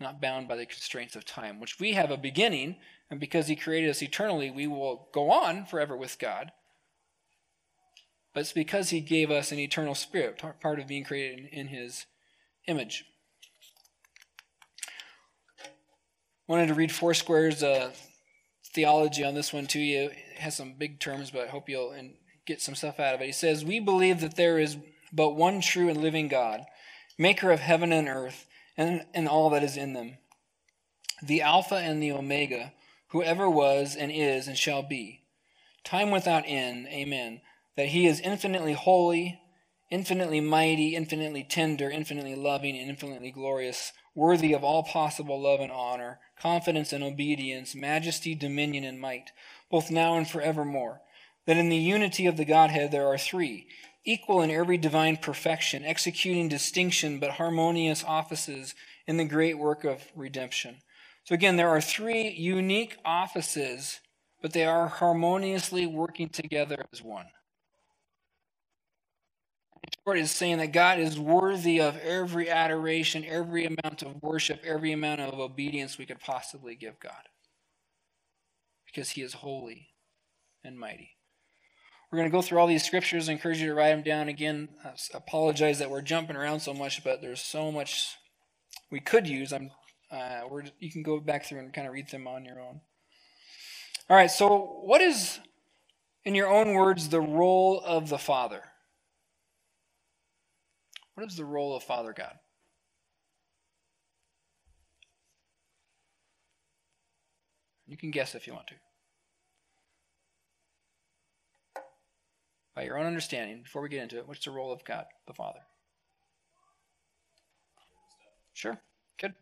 not 0.00 0.20
bound 0.20 0.48
by 0.48 0.56
the 0.56 0.66
constraints 0.66 1.14
of 1.14 1.24
time, 1.24 1.60
which 1.60 1.78
we 1.78 1.92
have 1.92 2.10
a 2.10 2.16
beginning, 2.16 2.76
and 3.08 3.20
because 3.20 3.46
He 3.46 3.54
created 3.56 3.88
us 3.88 4.02
eternally, 4.02 4.50
we 4.50 4.66
will 4.66 5.08
go 5.12 5.30
on 5.30 5.64
forever 5.64 5.96
with 5.96 6.18
God. 6.18 6.50
But 8.34 8.40
it's 8.40 8.52
because 8.52 8.90
He 8.90 9.00
gave 9.00 9.30
us 9.30 9.52
an 9.52 9.60
eternal 9.60 9.94
spirit, 9.94 10.42
part 10.60 10.80
of 10.80 10.88
being 10.88 11.04
created 11.04 11.48
in 11.52 11.68
His 11.68 12.06
image. 12.66 13.04
Wanted 16.48 16.66
to 16.66 16.74
read 16.74 16.90
Foursquare's 16.90 17.62
uh, 17.62 17.92
theology 18.74 19.24
on 19.24 19.34
this 19.34 19.52
one 19.52 19.66
to 19.68 19.78
you. 19.78 20.10
It 20.10 20.38
has 20.38 20.56
some 20.56 20.74
big 20.76 20.98
terms, 20.98 21.30
but 21.30 21.42
I 21.42 21.50
hope 21.50 21.68
you'll 21.68 21.94
get 22.46 22.60
some 22.60 22.74
stuff 22.74 22.98
out 22.98 23.14
of 23.14 23.20
it. 23.20 23.26
He 23.26 23.32
says, 23.32 23.64
We 23.64 23.78
believe 23.78 24.20
that 24.20 24.34
there 24.34 24.58
is 24.58 24.76
but 25.12 25.36
one 25.36 25.60
true 25.60 25.88
and 25.88 26.00
living 26.00 26.28
God, 26.28 26.64
maker 27.18 27.50
of 27.50 27.60
heaven 27.60 27.92
and 27.92 28.08
earth, 28.08 28.46
and, 28.76 29.04
and 29.14 29.28
all 29.28 29.50
that 29.50 29.62
is 29.62 29.76
in 29.76 29.92
them, 29.92 30.18
the 31.22 31.42
Alpha 31.42 31.76
and 31.76 32.02
the 32.02 32.12
Omega, 32.12 32.72
who 33.08 33.22
ever 33.22 33.48
was 33.48 33.94
and 33.94 34.10
is 34.10 34.48
and 34.48 34.56
shall 34.56 34.82
be, 34.82 35.22
time 35.84 36.10
without 36.10 36.44
end. 36.46 36.88
Amen. 36.88 37.40
That 37.76 37.88
he 37.88 38.06
is 38.06 38.20
infinitely 38.20 38.72
holy, 38.72 39.40
infinitely 39.90 40.40
mighty, 40.40 40.96
infinitely 40.96 41.44
tender, 41.44 41.90
infinitely 41.90 42.34
loving, 42.34 42.76
and 42.76 42.88
infinitely 42.88 43.30
glorious, 43.30 43.92
worthy 44.14 44.52
of 44.52 44.64
all 44.64 44.82
possible 44.82 45.40
love 45.40 45.60
and 45.60 45.70
honor, 45.70 46.18
confidence 46.40 46.92
and 46.92 47.04
obedience, 47.04 47.74
majesty, 47.74 48.34
dominion, 48.34 48.84
and 48.84 49.00
might, 49.00 49.30
both 49.70 49.90
now 49.90 50.16
and 50.16 50.28
forevermore. 50.28 51.02
That 51.46 51.56
in 51.56 51.68
the 51.68 51.76
unity 51.76 52.26
of 52.26 52.36
the 52.36 52.44
Godhead 52.44 52.90
there 52.90 53.06
are 53.06 53.18
three, 53.18 53.66
equal 54.04 54.42
in 54.42 54.50
every 54.50 54.76
divine 54.76 55.16
perfection, 55.16 55.84
executing 55.84 56.48
distinction 56.48 57.18
but 57.18 57.32
harmonious 57.32 58.04
offices 58.04 58.74
in 59.06 59.16
the 59.16 59.24
great 59.24 59.58
work 59.58 59.84
of 59.84 60.02
redemption. 60.14 60.76
So 61.24 61.34
again, 61.34 61.56
there 61.56 61.68
are 61.68 61.80
three 61.80 62.30
unique 62.30 62.96
offices, 63.04 64.00
but 64.40 64.52
they 64.52 64.64
are 64.64 64.88
harmoniously 64.88 65.86
working 65.86 66.28
together 66.28 66.84
as 66.92 67.02
one. 67.02 67.26
Short 70.04 70.18
is 70.18 70.30
saying 70.30 70.58
that 70.58 70.72
God 70.72 70.98
is 70.98 71.18
worthy 71.18 71.80
of 71.80 71.96
every 71.98 72.50
adoration, 72.50 73.24
every 73.24 73.66
amount 73.66 74.02
of 74.02 74.20
worship, 74.22 74.60
every 74.64 74.92
amount 74.92 75.20
of 75.20 75.38
obedience 75.38 75.98
we 75.98 76.06
could 76.06 76.20
possibly 76.20 76.74
give 76.74 76.98
God. 76.98 77.28
Because 78.86 79.10
he 79.10 79.22
is 79.22 79.34
holy 79.34 79.88
and 80.64 80.78
mighty. 80.78 81.10
We're 82.12 82.18
going 82.18 82.30
to 82.30 82.36
go 82.36 82.42
through 82.42 82.58
all 82.58 82.66
these 82.66 82.84
scriptures. 82.84 83.30
I 83.30 83.32
encourage 83.32 83.58
you 83.58 83.68
to 83.68 83.74
write 83.74 83.88
them 83.88 84.02
down 84.02 84.28
again. 84.28 84.68
I 84.84 84.90
apologize 85.14 85.78
that 85.78 85.88
we're 85.88 86.02
jumping 86.02 86.36
around 86.36 86.60
so 86.60 86.74
much, 86.74 87.02
but 87.02 87.22
there's 87.22 87.40
so 87.40 87.72
much 87.72 88.18
we 88.90 89.00
could 89.00 89.26
use. 89.26 89.50
I'm, 89.50 89.70
uh, 90.10 90.42
you 90.78 90.92
can 90.92 91.02
go 91.02 91.18
back 91.20 91.46
through 91.46 91.60
and 91.60 91.72
kind 91.72 91.86
of 91.86 91.94
read 91.94 92.10
them 92.10 92.28
on 92.28 92.44
your 92.44 92.60
own. 92.60 92.82
All 94.10 94.16
right, 94.16 94.30
so 94.30 94.82
what 94.84 95.00
is, 95.00 95.40
in 96.26 96.34
your 96.34 96.52
own 96.52 96.74
words, 96.74 97.08
the 97.08 97.20
role 97.22 97.80
of 97.80 98.10
the 98.10 98.18
Father? 98.18 98.62
What 101.14 101.26
is 101.26 101.36
the 101.36 101.46
role 101.46 101.74
of 101.74 101.82
Father 101.82 102.12
God? 102.12 102.34
You 107.86 107.96
can 107.96 108.10
guess 108.10 108.34
if 108.34 108.46
you 108.46 108.52
want 108.52 108.66
to. 108.66 108.74
By 112.74 112.84
your 112.84 112.98
own 112.98 113.06
understanding, 113.06 113.62
before 113.62 113.82
we 113.82 113.88
get 113.88 114.02
into 114.02 114.18
it, 114.18 114.26
what's 114.26 114.44
the 114.44 114.50
role 114.50 114.72
of 114.72 114.84
God, 114.84 115.04
the 115.26 115.34
Father? 115.34 115.60
Sure. 118.54 118.78
Good. 119.20 119.34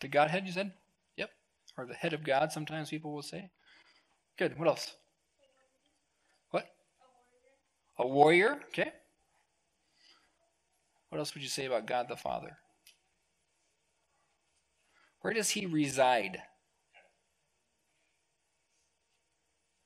The 0.00 0.08
Godhead, 0.08 0.46
you 0.46 0.52
said? 0.52 0.72
Yep. 1.16 1.30
Or 1.76 1.86
the 1.86 1.94
head 1.94 2.12
of 2.12 2.24
God, 2.24 2.50
sometimes 2.50 2.90
people 2.90 3.12
will 3.12 3.22
say. 3.22 3.50
Good. 4.36 4.58
What 4.58 4.68
else? 4.68 4.94
What? 6.50 6.66
A 7.98 8.06
warrior. 8.06 8.60
Okay. 8.68 8.92
What 11.10 11.18
else 11.18 11.34
would 11.34 11.42
you 11.42 11.48
say 11.48 11.66
about 11.66 11.86
God 11.86 12.06
the 12.08 12.16
Father? 12.16 12.58
Where 15.20 15.32
does 15.32 15.50
he 15.50 15.66
reside? 15.66 16.42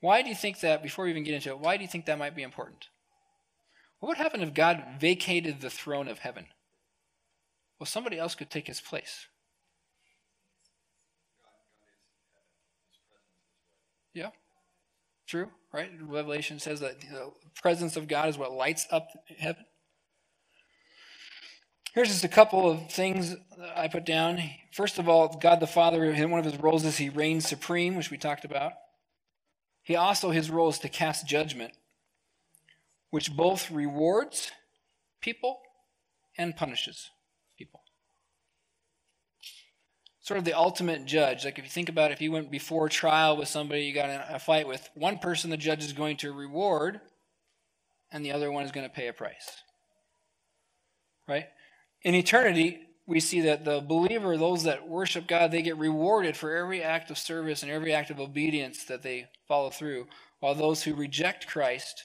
Why 0.02 0.20
do 0.20 0.28
you 0.28 0.34
think 0.34 0.58
that, 0.60 0.82
before 0.82 1.04
we 1.04 1.12
even 1.12 1.22
get 1.22 1.34
into 1.34 1.50
it, 1.50 1.60
why 1.60 1.76
do 1.76 1.84
you 1.84 1.88
think 1.88 2.06
that 2.06 2.18
might 2.18 2.34
be 2.34 2.42
important? 2.42 2.88
What 4.00 4.08
would 4.08 4.18
happen 4.18 4.42
if 4.42 4.52
God 4.52 4.82
vacated 4.98 5.60
the 5.60 5.70
throne 5.70 6.08
of 6.08 6.18
heaven? 6.18 6.46
Well, 7.78 7.86
somebody 7.86 8.18
else 8.18 8.34
could 8.34 8.50
take 8.50 8.66
his 8.66 8.80
place. 8.80 9.28
Yeah, 14.12 14.30
true, 15.28 15.50
right? 15.72 15.92
Revelation 16.02 16.58
says 16.58 16.80
that 16.80 17.00
the 17.00 17.32
presence 17.62 17.96
of 17.96 18.08
God 18.08 18.28
is 18.28 18.36
what 18.36 18.52
lights 18.52 18.88
up 18.90 19.06
heaven. 19.38 19.64
Here's 21.94 22.08
just 22.08 22.24
a 22.24 22.28
couple 22.28 22.68
of 22.68 22.90
things 22.90 23.36
that 23.56 23.78
I 23.78 23.86
put 23.86 24.04
down. 24.04 24.42
First 24.72 24.98
of 24.98 25.08
all, 25.08 25.38
God 25.40 25.60
the 25.60 25.68
Father, 25.68 26.04
in 26.04 26.30
one 26.32 26.40
of 26.40 26.50
his 26.50 26.60
roles 26.60 26.84
is 26.84 26.96
he 26.96 27.08
reigns 27.08 27.48
supreme, 27.48 27.94
which 27.94 28.10
we 28.10 28.18
talked 28.18 28.44
about. 28.44 28.72
He 29.92 29.96
also, 29.96 30.30
his 30.30 30.48
role 30.48 30.70
is 30.70 30.78
to 30.78 30.88
cast 30.88 31.26
judgment, 31.26 31.74
which 33.10 33.36
both 33.36 33.70
rewards 33.70 34.50
people 35.20 35.58
and 36.38 36.56
punishes 36.56 37.10
people. 37.58 37.82
Sort 40.22 40.38
of 40.38 40.46
the 40.46 40.54
ultimate 40.54 41.04
judge. 41.04 41.44
Like 41.44 41.58
if 41.58 41.66
you 41.66 41.70
think 41.70 41.90
about 41.90 42.10
it, 42.10 42.14
if 42.14 42.22
you 42.22 42.32
went 42.32 42.50
before 42.50 42.88
trial 42.88 43.36
with 43.36 43.48
somebody 43.48 43.82
you 43.82 43.92
got 43.92 44.08
in 44.08 44.18
a 44.34 44.38
fight 44.38 44.66
with, 44.66 44.88
one 44.94 45.18
person 45.18 45.50
the 45.50 45.58
judge 45.58 45.84
is 45.84 45.92
going 45.92 46.16
to 46.16 46.32
reward, 46.32 46.98
and 48.10 48.24
the 48.24 48.32
other 48.32 48.50
one 48.50 48.64
is 48.64 48.72
going 48.72 48.88
to 48.88 48.94
pay 48.94 49.08
a 49.08 49.12
price. 49.12 49.50
Right? 51.28 51.48
In 52.00 52.14
eternity, 52.14 52.80
we 53.06 53.20
see 53.20 53.40
that 53.40 53.64
the 53.64 53.80
believer, 53.80 54.36
those 54.36 54.62
that 54.64 54.88
worship 54.88 55.26
God, 55.26 55.50
they 55.50 55.62
get 55.62 55.76
rewarded 55.76 56.36
for 56.36 56.56
every 56.56 56.82
act 56.82 57.10
of 57.10 57.18
service 57.18 57.62
and 57.62 57.72
every 57.72 57.92
act 57.92 58.10
of 58.10 58.20
obedience 58.20 58.84
that 58.84 59.02
they 59.02 59.26
follow 59.48 59.70
through, 59.70 60.06
while 60.40 60.54
those 60.54 60.84
who 60.84 60.94
reject 60.94 61.46
Christ 61.46 62.04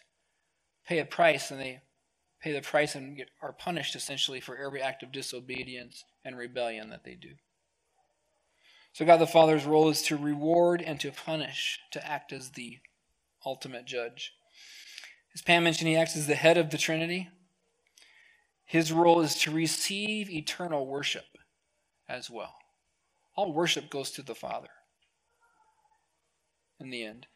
pay 0.88 1.00
a 1.00 1.06
price 1.06 1.51
and 1.51 1.60
they 1.60 1.82
pay 2.42 2.54
the 2.54 2.62
price 2.62 2.96
and 2.96 3.18
get, 3.18 3.30
are 3.42 3.54
punished 3.54 3.96
essentially 3.96 4.39
for 4.39 4.58
every 4.58 4.82
act 4.82 5.04
of 5.04 5.12
disobedience 5.12 6.04
and 6.24 6.38
rebellion 6.38 6.89
that 6.89 7.04
they 7.04 7.16
do. 7.16 7.32
So, 8.94 9.06
God 9.06 9.18
the 9.18 9.27
Father's 9.27 9.66
role 9.66 9.89
is 9.89 10.01
to 10.04 10.18
reward 10.18 10.82
and 10.82 11.00
to 11.01 11.12
punish, 11.12 11.80
to 11.92 12.08
act 12.08 12.34
as 12.34 12.51
the 12.51 12.80
ultimate 13.46 13.86
judge. 13.86 14.34
As 15.36 15.44
Pam 15.44 15.63
mentioned, 15.63 15.88
he 15.88 15.96
acts 15.96 16.18
as 16.18 16.25
the 16.25 16.36
head 16.36 16.58
of 16.58 16.72
the 16.72 16.80
Trinity. 16.80 17.30
His 18.67 18.91
role 18.91 19.21
is 19.21 19.36
to 19.36 19.51
receive 19.51 20.29
eternal 20.29 20.86
worship 20.86 21.25
as 22.07 22.29
well. 22.29 22.53
All 23.36 23.53
worship 23.53 23.89
goes 23.89 24.12
to 24.12 24.21
the 24.21 24.36
Father 24.36 24.67
in 26.79 26.89
the 26.89 27.03
end. 27.03 27.27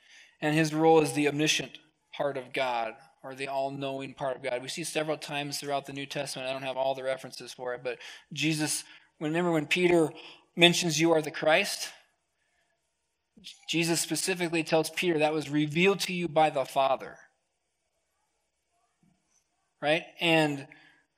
And 0.41 0.55
his 0.55 0.73
role 0.73 0.99
is 0.99 1.13
the 1.13 1.29
omniscient 1.29 1.77
part 2.13 2.37
of 2.37 2.51
God, 2.51 2.95
or 3.23 3.33
the 3.33 3.47
all 3.47 3.71
knowing 3.71 4.13
part 4.13 4.35
of 4.35 4.43
God. 4.43 4.61
We 4.61 4.67
see 4.67 4.83
several 4.83 5.17
times 5.17 5.57
throughout 5.57 5.85
the 5.85 5.93
New 5.93 6.05
Testament, 6.05 6.49
I 6.49 6.53
don't 6.53 6.63
have 6.63 6.75
all 6.75 6.95
the 6.95 7.03
references 7.03 7.53
for 7.53 7.73
it, 7.73 7.81
but 7.81 7.99
Jesus, 8.33 8.83
remember 9.19 9.51
when 9.51 9.67
Peter 9.67 10.11
mentions 10.57 10.99
you 10.99 11.13
are 11.13 11.21
the 11.21 11.31
Christ? 11.31 11.89
Jesus 13.69 14.01
specifically 14.01 14.63
tells 14.63 14.89
Peter 14.89 15.19
that 15.19 15.33
was 15.33 15.49
revealed 15.49 16.01
to 16.01 16.13
you 16.13 16.27
by 16.27 16.49
the 16.49 16.65
Father. 16.65 17.17
Right? 19.81 20.03
And 20.19 20.67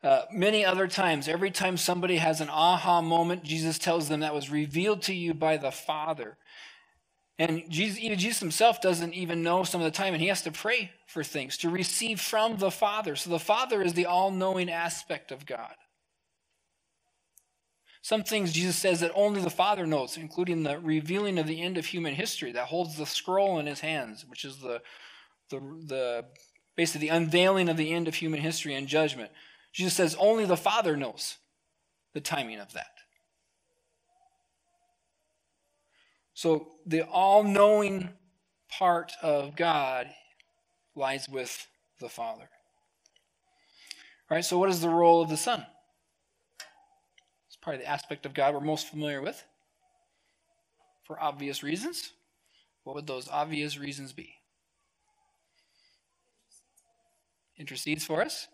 uh, 0.04 0.24
many 0.32 0.66
other 0.66 0.88
times, 0.88 1.28
every 1.28 1.50
time 1.50 1.78
somebody 1.78 2.18
has 2.18 2.42
an 2.42 2.50
aha 2.50 3.02
moment, 3.02 3.44
Jesus 3.44 3.80
tells 3.80 4.10
them 4.10 4.20
that 4.20 4.34
was 4.34 4.50
revealed 4.50 5.02
to 5.04 5.14
you 5.14 5.34
by 5.34 5.56
the 5.58 5.72
Father. 5.72 6.38
And 7.40 7.64
Jesus, 7.70 8.00
even 8.00 8.20
Jesus 8.20 8.40
himself 8.40 8.82
doesn't 8.82 9.14
even 9.14 9.44
know 9.44 9.64
some 9.64 9.82
of 9.82 9.86
the 9.86 9.98
time, 9.98 10.14
and 10.14 10.22
he 10.22 10.28
has 10.28 10.42
to 10.44 10.52
pray 10.52 10.92
for 11.08 11.24
things 11.24 11.58
to 11.58 11.70
receive 11.70 12.20
from 12.20 12.58
the 12.58 12.70
Father. 12.70 13.16
So 13.16 13.30
the 13.30 13.40
Father 13.40 13.82
is 13.82 13.94
the 13.94 14.06
all 14.06 14.30
knowing 14.30 14.70
aspect 14.70 15.32
of 15.32 15.46
God. 15.46 15.74
Some 18.02 18.24
things 18.24 18.52
Jesus 18.52 18.76
says 18.76 19.00
that 19.00 19.14
only 19.16 19.42
the 19.42 19.50
Father 19.50 19.88
knows, 19.88 20.18
including 20.18 20.64
the 20.64 20.78
revealing 20.78 21.40
of 21.40 21.48
the 21.48 21.62
end 21.62 21.78
of 21.78 21.86
human 21.86 22.14
history 22.14 22.52
that 22.52 22.66
holds 22.66 22.98
the 22.98 23.06
scroll 23.06 23.58
in 23.60 23.66
his 23.66 23.80
hands, 23.80 24.26
which 24.30 24.44
is 24.44 24.58
the, 24.58 24.82
the, 25.50 25.60
the 25.60 26.26
basically 26.76 27.08
the 27.08 27.16
unveiling 27.16 27.70
of 27.70 27.78
the 27.78 27.94
end 27.94 28.10
of 28.10 28.16
human 28.16 28.42
history 28.42 28.76
and 28.76 28.90
judgment. 28.90 29.32
Jesus 29.74 29.96
says 29.96 30.16
only 30.20 30.46
the 30.46 30.56
Father 30.56 30.96
knows 30.96 31.38
the 32.14 32.22
timing 32.22 32.60
of 32.60 32.72
that. 32.74 32.86
So 36.36 36.68
the 36.86 37.02
all 37.02 37.44
knowing 37.44 38.10
part 38.70 39.14
of 39.22 39.56
God 39.56 40.08
lies 40.96 41.28
with 41.28 41.68
the 42.00 42.10
Father. 42.10 42.50
All 44.30 44.36
right, 44.38 44.46
so 44.46 44.58
what 44.58 44.70
is 44.70 44.82
the 44.82 44.90
role 44.90 45.22
of 45.22 45.30
the 45.30 45.38
Son? 45.38 45.66
It's 47.48 47.58
probably 47.58 47.82
the 47.82 47.90
aspect 47.90 48.26
of 48.26 48.34
God 48.34 48.54
we're 48.54 48.62
most 48.62 48.88
familiar 48.88 49.22
with 49.22 49.44
for 51.04 51.22
obvious 51.22 51.64
reasons. 51.64 52.12
What 52.84 52.96
would 52.96 53.08
those 53.08 53.28
obvious 53.30 53.78
reasons 53.78 54.14
be? 54.14 54.36
Intercedes 57.58 58.06
for 58.06 58.22
us. 58.22 58.48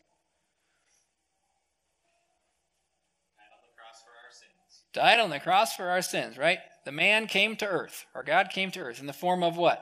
Died 4.94 5.20
on 5.20 5.30
the 5.30 5.40
cross 5.40 5.76
for 5.76 5.90
our 5.90 6.02
sins, 6.02 6.38
right? 6.38 6.60
The 6.86 6.92
man 6.92 7.28
came 7.28 7.56
to 7.58 7.68
earth, 7.68 8.06
or 8.16 8.24
God 8.24 8.50
came 8.52 8.72
to 8.72 8.80
earth 8.80 9.00
in 9.00 9.06
the 9.06 9.14
form 9.14 9.44
of 9.44 9.58
what? 9.58 9.80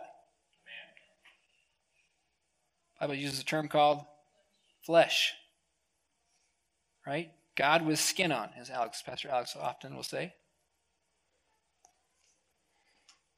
Man. 3.00 3.08
Bible 3.08 3.16
uses 3.16 3.40
a 3.40 3.46
term 3.46 3.68
called 3.68 4.04
flesh. 4.86 5.34
Right? 7.06 7.32
God 7.56 7.86
with 7.86 8.00
skin 8.00 8.32
on, 8.32 8.50
as 8.60 8.70
Alex, 8.70 9.02
Pastor 9.02 9.30
Alex 9.30 9.56
often 9.60 9.96
will 9.96 10.04
say. 10.04 10.34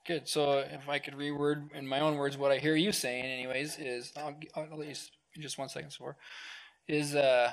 Good. 0.06 0.27
So 0.30 0.60
if 0.60 0.88
I 0.88 1.00
could 1.00 1.15
reword 1.15 1.74
in 1.74 1.88
my 1.88 2.00
own 2.00 2.15
words 2.15 2.38
what 2.38 2.51
I 2.51 2.60
hear 2.60 2.75
you 2.75 2.92
saying, 2.92 3.25
anyways, 3.25 3.80
is 3.80 4.13
I'll, 4.15 4.36
I'll 4.56 4.77
let 4.77 4.88
just 5.39 5.58
one 5.58 5.68
second, 5.68 5.92
for 5.94 6.15
is 6.88 7.15
uh, 7.15 7.51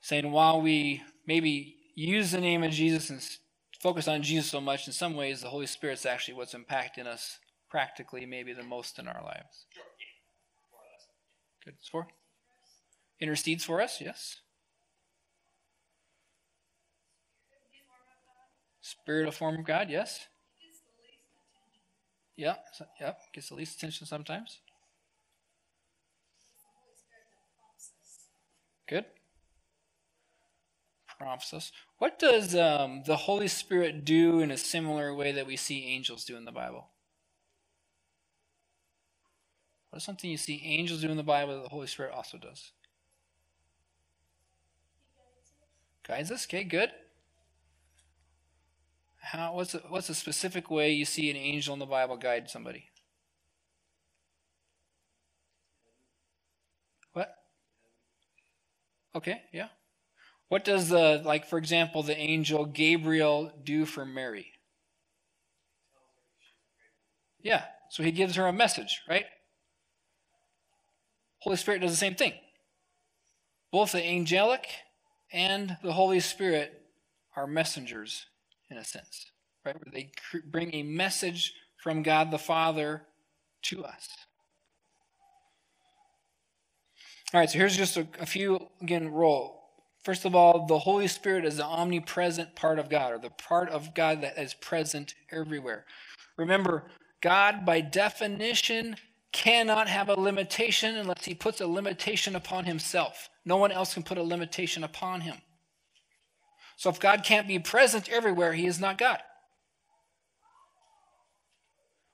saying 0.00 0.30
while 0.30 0.62
we 0.62 1.02
maybe 1.26 1.76
use 1.96 2.30
the 2.30 2.40
name 2.40 2.62
of 2.62 2.70
Jesus 2.70 3.10
and 3.10 3.20
focus 3.80 4.06
on 4.06 4.22
Jesus 4.22 4.48
so 4.48 4.60
much, 4.60 4.86
in 4.86 4.92
some 4.92 5.16
ways 5.16 5.42
the 5.42 5.48
Holy 5.48 5.66
Spirit's 5.66 6.06
actually 6.06 6.34
what's 6.34 6.54
impacting 6.54 7.06
us 7.06 7.38
practically, 7.68 8.24
maybe 8.26 8.52
the 8.52 8.62
most 8.62 9.00
in 9.00 9.08
our 9.08 9.22
lives. 9.24 9.66
Sure, 9.74 9.82
yeah, 9.98 10.70
more 10.70 10.82
or 10.82 10.86
less. 10.92 11.06
Good. 11.64 11.74
For 11.90 12.08
intercedes 13.20 13.64
for 13.64 13.80
us. 13.80 14.00
Yes. 14.00 14.40
Spirit 18.80 19.28
of 19.28 19.34
form 19.34 19.58
of 19.58 19.64
God. 19.64 19.90
Yes. 19.90 20.26
Yeah. 22.36 22.56
so- 22.72 22.86
Yep. 23.00 23.32
Gets 23.32 23.48
the 23.50 23.54
least 23.54 23.76
attention 23.76 24.06
sometimes. 24.06 24.60
Good. 28.88 29.06
Prompts 31.18 31.54
us. 31.54 31.72
What 31.98 32.18
does 32.18 32.54
um, 32.56 33.04
the 33.06 33.16
Holy 33.16 33.48
Spirit 33.48 34.04
do 34.04 34.40
in 34.40 34.50
a 34.50 34.56
similar 34.56 35.14
way 35.14 35.32
that 35.32 35.46
we 35.46 35.56
see 35.56 35.86
angels 35.86 36.24
do 36.24 36.36
in 36.36 36.44
the 36.44 36.52
Bible? 36.52 36.91
What 39.92 39.98
is 39.98 40.04
something 40.04 40.30
you 40.30 40.38
see 40.38 40.62
angels 40.64 41.02
do 41.02 41.10
in 41.10 41.18
the 41.18 41.22
Bible 41.22 41.54
that 41.54 41.64
the 41.64 41.68
Holy 41.68 41.86
Spirit 41.86 42.14
also 42.14 42.38
does? 42.38 42.72
Guides 46.08 46.30
us. 46.30 46.46
Okay, 46.46 46.64
good. 46.64 46.88
How? 49.20 49.54
What's 49.54 49.74
a, 49.74 49.82
what's 49.90 50.08
a 50.08 50.14
specific 50.14 50.70
way 50.70 50.92
you 50.92 51.04
see 51.04 51.30
an 51.30 51.36
angel 51.36 51.74
in 51.74 51.78
the 51.78 51.84
Bible 51.84 52.16
guide 52.16 52.48
somebody? 52.48 52.86
What? 57.12 57.34
Okay, 59.14 59.42
yeah. 59.52 59.68
What 60.48 60.64
does 60.64 60.88
the 60.88 61.20
like, 61.22 61.44
for 61.44 61.58
example, 61.58 62.02
the 62.02 62.16
angel 62.16 62.64
Gabriel 62.64 63.52
do 63.62 63.84
for 63.84 64.06
Mary? 64.06 64.52
Yeah, 67.42 67.64
so 67.90 68.02
he 68.02 68.10
gives 68.10 68.36
her 68.36 68.46
a 68.46 68.54
message, 68.54 69.02
right? 69.06 69.26
Holy 71.42 71.56
Spirit 71.56 71.80
does 71.80 71.90
the 71.90 71.96
same 71.96 72.14
thing. 72.14 72.34
Both 73.72 73.92
the 73.92 74.04
angelic 74.04 74.68
and 75.32 75.76
the 75.82 75.92
Holy 75.92 76.20
Spirit 76.20 76.82
are 77.34 77.48
messengers 77.48 78.26
in 78.70 78.76
a 78.76 78.84
sense, 78.84 79.26
right? 79.64 79.74
Where 79.74 79.92
they 79.92 80.12
bring 80.44 80.72
a 80.72 80.84
message 80.84 81.54
from 81.82 82.04
God 82.04 82.30
the 82.30 82.38
Father 82.38 83.02
to 83.62 83.84
us. 83.84 84.08
All 87.34 87.40
right, 87.40 87.50
so 87.50 87.58
here's 87.58 87.76
just 87.76 87.96
a, 87.96 88.06
a 88.20 88.26
few, 88.26 88.68
again, 88.80 89.10
role. 89.10 89.62
First 90.04 90.24
of 90.24 90.36
all, 90.36 90.66
the 90.66 90.78
Holy 90.78 91.08
Spirit 91.08 91.44
is 91.44 91.56
the 91.56 91.64
omnipresent 91.64 92.54
part 92.54 92.78
of 92.78 92.88
God, 92.88 93.14
or 93.14 93.18
the 93.18 93.30
part 93.30 93.68
of 93.68 93.94
God 93.94 94.20
that 94.20 94.38
is 94.38 94.54
present 94.54 95.14
everywhere. 95.32 95.86
Remember, 96.36 96.84
God, 97.20 97.64
by 97.64 97.80
definition, 97.80 98.96
cannot 99.32 99.88
have 99.88 100.08
a 100.08 100.20
limitation 100.20 100.96
unless 100.96 101.24
he 101.24 101.34
puts 101.34 101.60
a 101.60 101.66
limitation 101.66 102.36
upon 102.36 102.64
himself. 102.64 103.30
No 103.44 103.56
one 103.56 103.72
else 103.72 103.94
can 103.94 104.02
put 104.02 104.18
a 104.18 104.22
limitation 104.22 104.84
upon 104.84 105.22
him. 105.22 105.36
So 106.76 106.90
if 106.90 107.00
God 107.00 107.24
can't 107.24 107.48
be 107.48 107.58
present 107.58 108.08
everywhere, 108.10 108.52
he 108.52 108.66
is 108.66 108.80
not 108.80 108.98
God. 108.98 109.20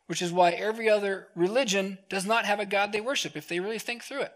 Which 0.07 0.23
is 0.23 0.33
why 0.33 0.51
every 0.51 0.89
other 0.89 1.29
religion 1.35 1.99
does 2.09 2.25
not 2.25 2.47
have 2.47 2.61
a 2.61 2.67
God 2.67 2.93
they 2.93 3.01
worship 3.01 3.37
if 3.37 3.49
they 3.49 3.61
really 3.61 3.79
think 3.79 4.03
through 4.03 4.23
it. 4.23 4.33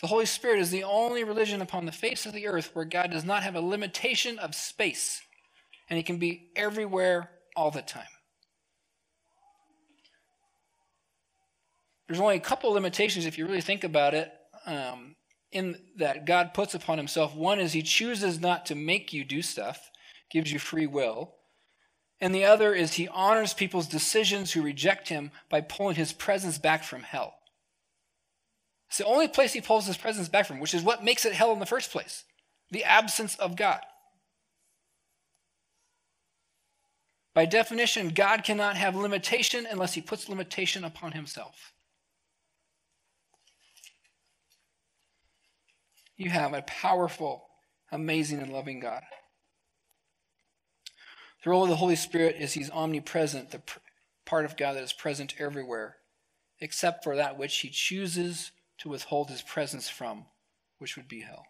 The 0.00 0.06
Holy 0.06 0.26
Spirit 0.26 0.60
is 0.60 0.70
the 0.70 0.84
only 0.84 1.24
religion 1.24 1.60
upon 1.60 1.86
the 1.86 1.92
face 1.92 2.24
of 2.24 2.32
the 2.32 2.46
earth 2.46 2.70
where 2.72 2.84
God 2.84 3.10
does 3.10 3.24
not 3.24 3.42
have 3.42 3.54
a 3.54 3.60
limitation 3.60 4.38
of 4.38 4.54
space, 4.54 5.20
and 5.88 5.96
he 5.96 6.02
can 6.02 6.18
be 6.18 6.50
everywhere 6.56 7.30
all 7.54 7.70
the 7.70 7.82
time. 7.82 8.04
There's 12.10 12.20
only 12.20 12.34
a 12.34 12.40
couple 12.40 12.72
limitations 12.72 13.24
if 13.24 13.38
you 13.38 13.46
really 13.46 13.60
think 13.60 13.84
about 13.84 14.14
it. 14.14 14.32
Um, 14.66 15.14
in 15.52 15.76
that 15.96 16.26
God 16.26 16.54
puts 16.54 16.74
upon 16.74 16.98
himself. 16.98 17.34
One 17.34 17.60
is 17.60 17.72
he 17.72 17.82
chooses 17.82 18.40
not 18.40 18.66
to 18.66 18.74
make 18.74 19.12
you 19.12 19.24
do 19.24 19.42
stuff, 19.42 19.90
gives 20.30 20.52
you 20.52 20.58
free 20.58 20.86
will. 20.86 21.34
And 22.20 22.34
the 22.34 22.44
other 22.44 22.74
is 22.74 22.94
he 22.94 23.08
honors 23.08 23.54
people's 23.54 23.86
decisions 23.86 24.52
who 24.52 24.62
reject 24.62 25.08
him 25.08 25.30
by 25.48 25.60
pulling 25.60 25.96
his 25.96 26.12
presence 26.12 26.58
back 26.58 26.84
from 26.84 27.02
hell. 27.02 27.34
It's 28.88 28.98
the 28.98 29.06
only 29.06 29.28
place 29.28 29.52
he 29.52 29.60
pulls 29.60 29.86
his 29.86 29.96
presence 29.96 30.28
back 30.28 30.46
from, 30.46 30.58
which 30.60 30.74
is 30.74 30.82
what 30.82 31.04
makes 31.04 31.24
it 31.24 31.32
hell 31.32 31.52
in 31.52 31.60
the 31.60 31.66
first 31.66 31.90
place 31.90 32.24
the 32.72 32.84
absence 32.84 33.34
of 33.36 33.56
God. 33.56 33.80
By 37.34 37.46
definition, 37.46 38.10
God 38.10 38.44
cannot 38.44 38.76
have 38.76 38.94
limitation 38.94 39.66
unless 39.68 39.94
he 39.94 40.00
puts 40.00 40.28
limitation 40.28 40.84
upon 40.84 41.12
himself. 41.12 41.72
You 46.20 46.28
have 46.28 46.52
a 46.52 46.60
powerful, 46.60 47.46
amazing, 47.90 48.40
and 48.40 48.52
loving 48.52 48.78
God. 48.78 49.00
The 51.42 51.48
role 51.48 51.62
of 51.62 51.70
the 51.70 51.76
Holy 51.76 51.96
Spirit 51.96 52.36
is 52.38 52.52
He's 52.52 52.70
omnipresent, 52.70 53.52
the 53.52 53.62
part 54.26 54.44
of 54.44 54.58
God 54.58 54.76
that 54.76 54.82
is 54.82 54.92
present 54.92 55.36
everywhere, 55.38 55.96
except 56.60 57.04
for 57.04 57.16
that 57.16 57.38
which 57.38 57.56
He 57.60 57.70
chooses 57.70 58.52
to 58.80 58.90
withhold 58.90 59.30
His 59.30 59.40
presence 59.40 59.88
from, 59.88 60.26
which 60.76 60.94
would 60.94 61.08
be 61.08 61.22
hell. 61.22 61.46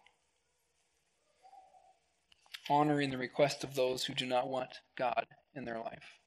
Honoring 2.69 3.09
the 3.09 3.17
request 3.17 3.65
of 3.65 3.75
those 3.75 4.05
who 4.05 4.13
do 4.13 4.25
not 4.25 4.47
want 4.47 4.79
God 4.97 5.25
in 5.53 5.65
their 5.65 5.79
life. 5.79 6.17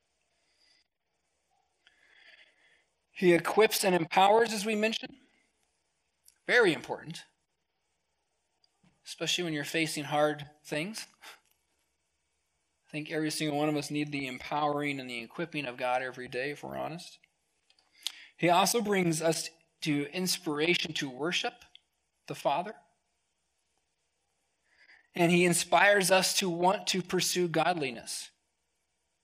He 3.11 3.33
equips 3.33 3.85
and 3.85 3.95
empowers, 3.95 4.53
as 4.53 4.67
we 4.67 4.75
mentioned. 4.75 5.15
Very 6.47 6.75
important 6.75 7.25
especially 9.07 9.45
when 9.45 9.53
you're 9.53 9.65
facing 9.65 10.05
hard 10.05 10.47
things. 10.65 11.07
I 12.89 12.91
think 12.91 13.11
every 13.11 13.31
single 13.31 13.59
one 13.59 13.69
of 13.69 13.77
us 13.77 13.91
need 13.91 14.13
the 14.13 14.27
empowering 14.27 15.01
and 15.01 15.11
the 15.11 15.23
equipping 15.23 15.67
of 15.67 15.77
God 15.77 16.03
every 16.03 16.29
day, 16.29 16.51
if 16.51 16.63
we're 16.63 16.77
honest. 16.77 17.19
He 18.37 18.49
also 18.49 18.81
brings 18.81 19.21
us 19.21 19.51
to 19.83 20.07
inspiration 20.13 20.93
to 20.95 21.11
worship 21.11 21.55
the 22.27 22.35
Father. 22.35 22.75
And 25.15 25.31
he 25.31 25.45
inspires 25.45 26.11
us 26.11 26.35
to 26.39 26.49
want 26.49 26.87
to 26.89 27.03
pursue 27.03 27.47
godliness 27.47 28.31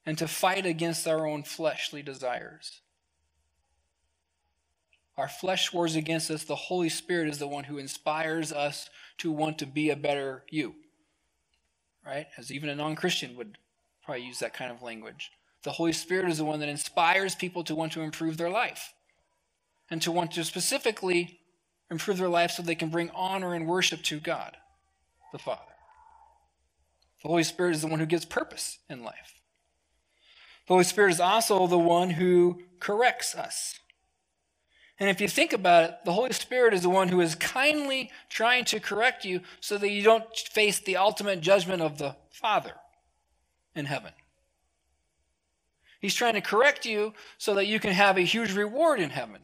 and 0.07 0.17
to 0.19 0.29
fight 0.29 0.67
against 0.67 1.07
our 1.07 1.27
own 1.27 1.43
fleshly 1.43 2.03
desires. 2.03 2.81
Our 5.17 5.29
flesh 5.29 5.73
wars 5.73 5.97
against 5.97 6.31
us. 6.31 6.45
The 6.45 6.55
Holy 6.57 6.89
Spirit 6.89 7.29
is 7.29 7.39
the 7.39 7.49
one 7.49 7.65
who 7.65 7.79
inspires 7.79 8.53
us 8.53 8.89
to 9.21 9.33
want 9.33 9.59
to 9.59 9.67
be 9.67 9.91
a 9.91 9.97
better 9.97 10.45
you. 10.51 10.75
Right? 12.05 12.27
As 12.37 12.51
even 12.51 12.69
a 12.69 12.75
non 12.75 12.97
Christian 12.97 13.37
would 13.37 13.59
probably 14.05 14.25
use 14.25 14.39
that 14.41 14.55
kind 14.55 14.71
of 14.71 14.83
language. 14.83 15.31
The 15.63 15.73
Holy 15.73 15.93
Spirit 15.93 16.31
is 16.31 16.39
the 16.39 16.45
one 16.45 16.61
that 16.61 16.69
inspires 16.69 17.35
people 17.35 17.65
to 17.65 17.75
want 17.75 17.93
to 17.93 18.01
improve 18.01 18.37
their 18.37 18.51
life 18.51 18.95
and 19.91 20.01
to 20.03 20.11
want 20.11 20.33
to 20.33 20.45
specifically 20.45 21.41
improve 21.91 22.19
their 22.19 22.29
life 22.29 22.53
so 22.53 22.63
they 22.63 22.75
can 22.75 22.89
bring 22.89 23.11
honor 23.11 23.55
and 23.55 23.67
worship 23.67 24.03
to 24.05 24.21
God, 24.21 24.57
the 25.33 25.39
Father. 25.39 25.63
The 27.23 27.29
Holy 27.29 27.43
Spirit 27.43 27.75
is 27.75 27.83
the 27.83 27.89
one 27.89 28.01
who 28.01 28.07
gives 28.07 28.25
purpose 28.25 28.79
in 28.89 29.03
life. 29.03 29.41
The 30.67 30.75
Holy 30.75 30.85
Spirit 30.85 31.11
is 31.11 31.21
also 31.21 31.67
the 31.67 31.79
one 31.79 32.11
who 32.11 32.63
corrects 32.79 33.35
us. 33.35 33.79
And 35.01 35.09
if 35.09 35.23
you 35.23 35.29
think 35.29 35.55
about 35.55 35.85
it, 35.85 35.95
the 36.05 36.13
Holy 36.13 36.33
Spirit 36.33 36.75
is 36.75 36.83
the 36.83 36.91
one 36.91 37.09
who 37.09 37.23
is 37.23 37.35
kindly 37.35 38.11
trying 38.29 38.67
to 38.67 38.79
correct 38.79 39.25
you 39.25 39.41
so 39.61 39.79
that 39.79 39.89
you 39.89 40.03
don't 40.03 40.25
face 40.37 40.79
the 40.79 40.99
ultimate 40.99 41.41
judgment 41.41 41.81
of 41.81 41.97
the 41.97 42.17
Father 42.31 42.75
in 43.75 43.87
heaven. 43.87 44.13
He's 46.01 46.15
trying 46.15 46.35
to 46.35 46.43
correct 46.43 46.85
you 46.85 47.15
so 47.39 47.55
that 47.55 47.67
you 47.67 47.81
can 47.81 47.93
have 47.93 48.19
a 48.19 48.23
huge 48.23 48.53
reward 48.53 49.01
in 49.01 49.09
heaven 49.09 49.41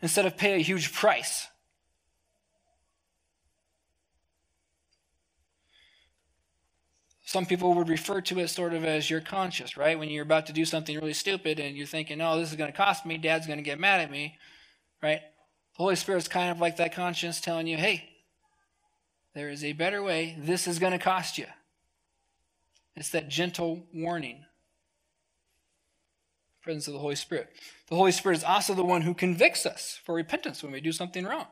instead 0.00 0.26
of 0.26 0.36
pay 0.36 0.54
a 0.54 0.58
huge 0.58 0.92
price. 0.92 1.48
Some 7.24 7.46
people 7.46 7.74
would 7.74 7.88
refer 7.88 8.20
to 8.20 8.38
it 8.38 8.48
sort 8.48 8.74
of 8.74 8.84
as 8.84 9.10
your 9.10 9.20
conscience, 9.20 9.76
right? 9.76 9.98
When 9.98 10.08
you're 10.08 10.22
about 10.22 10.46
to 10.46 10.52
do 10.52 10.64
something 10.64 10.94
really 10.94 11.14
stupid 11.14 11.58
and 11.58 11.76
you're 11.76 11.86
thinking, 11.86 12.20
oh, 12.20 12.38
this 12.38 12.50
is 12.50 12.56
going 12.56 12.70
to 12.70 12.76
cost 12.76 13.04
me, 13.04 13.18
dad's 13.18 13.48
going 13.48 13.58
to 13.58 13.64
get 13.64 13.80
mad 13.80 14.00
at 14.00 14.10
me, 14.10 14.38
right? 15.04 15.20
The 15.76 15.82
Holy 15.82 15.96
Spirit's 15.96 16.28
kind 16.28 16.50
of 16.50 16.60
like 16.60 16.78
that 16.78 16.94
conscience 16.94 17.40
telling 17.40 17.66
you, 17.66 17.76
hey, 17.76 18.08
there 19.34 19.50
is 19.50 19.62
a 19.62 19.74
better 19.74 20.02
way. 20.02 20.34
This 20.38 20.66
is 20.66 20.78
going 20.78 20.92
to 20.92 20.98
cost 20.98 21.36
you. 21.36 21.46
It's 22.96 23.10
that 23.10 23.28
gentle 23.28 23.86
warning. 23.92 24.44
Presence 26.62 26.86
of 26.86 26.94
the 26.94 27.00
Holy 27.00 27.16
Spirit. 27.16 27.50
The 27.88 27.96
Holy 27.96 28.12
Spirit 28.12 28.38
is 28.38 28.44
also 28.44 28.72
the 28.72 28.84
one 28.84 29.02
who 29.02 29.12
convicts 29.12 29.66
us 29.66 30.00
for 30.02 30.14
repentance 30.14 30.62
when 30.62 30.72
we 30.72 30.80
do 30.80 30.92
something 30.92 31.26
wrong. 31.26 31.48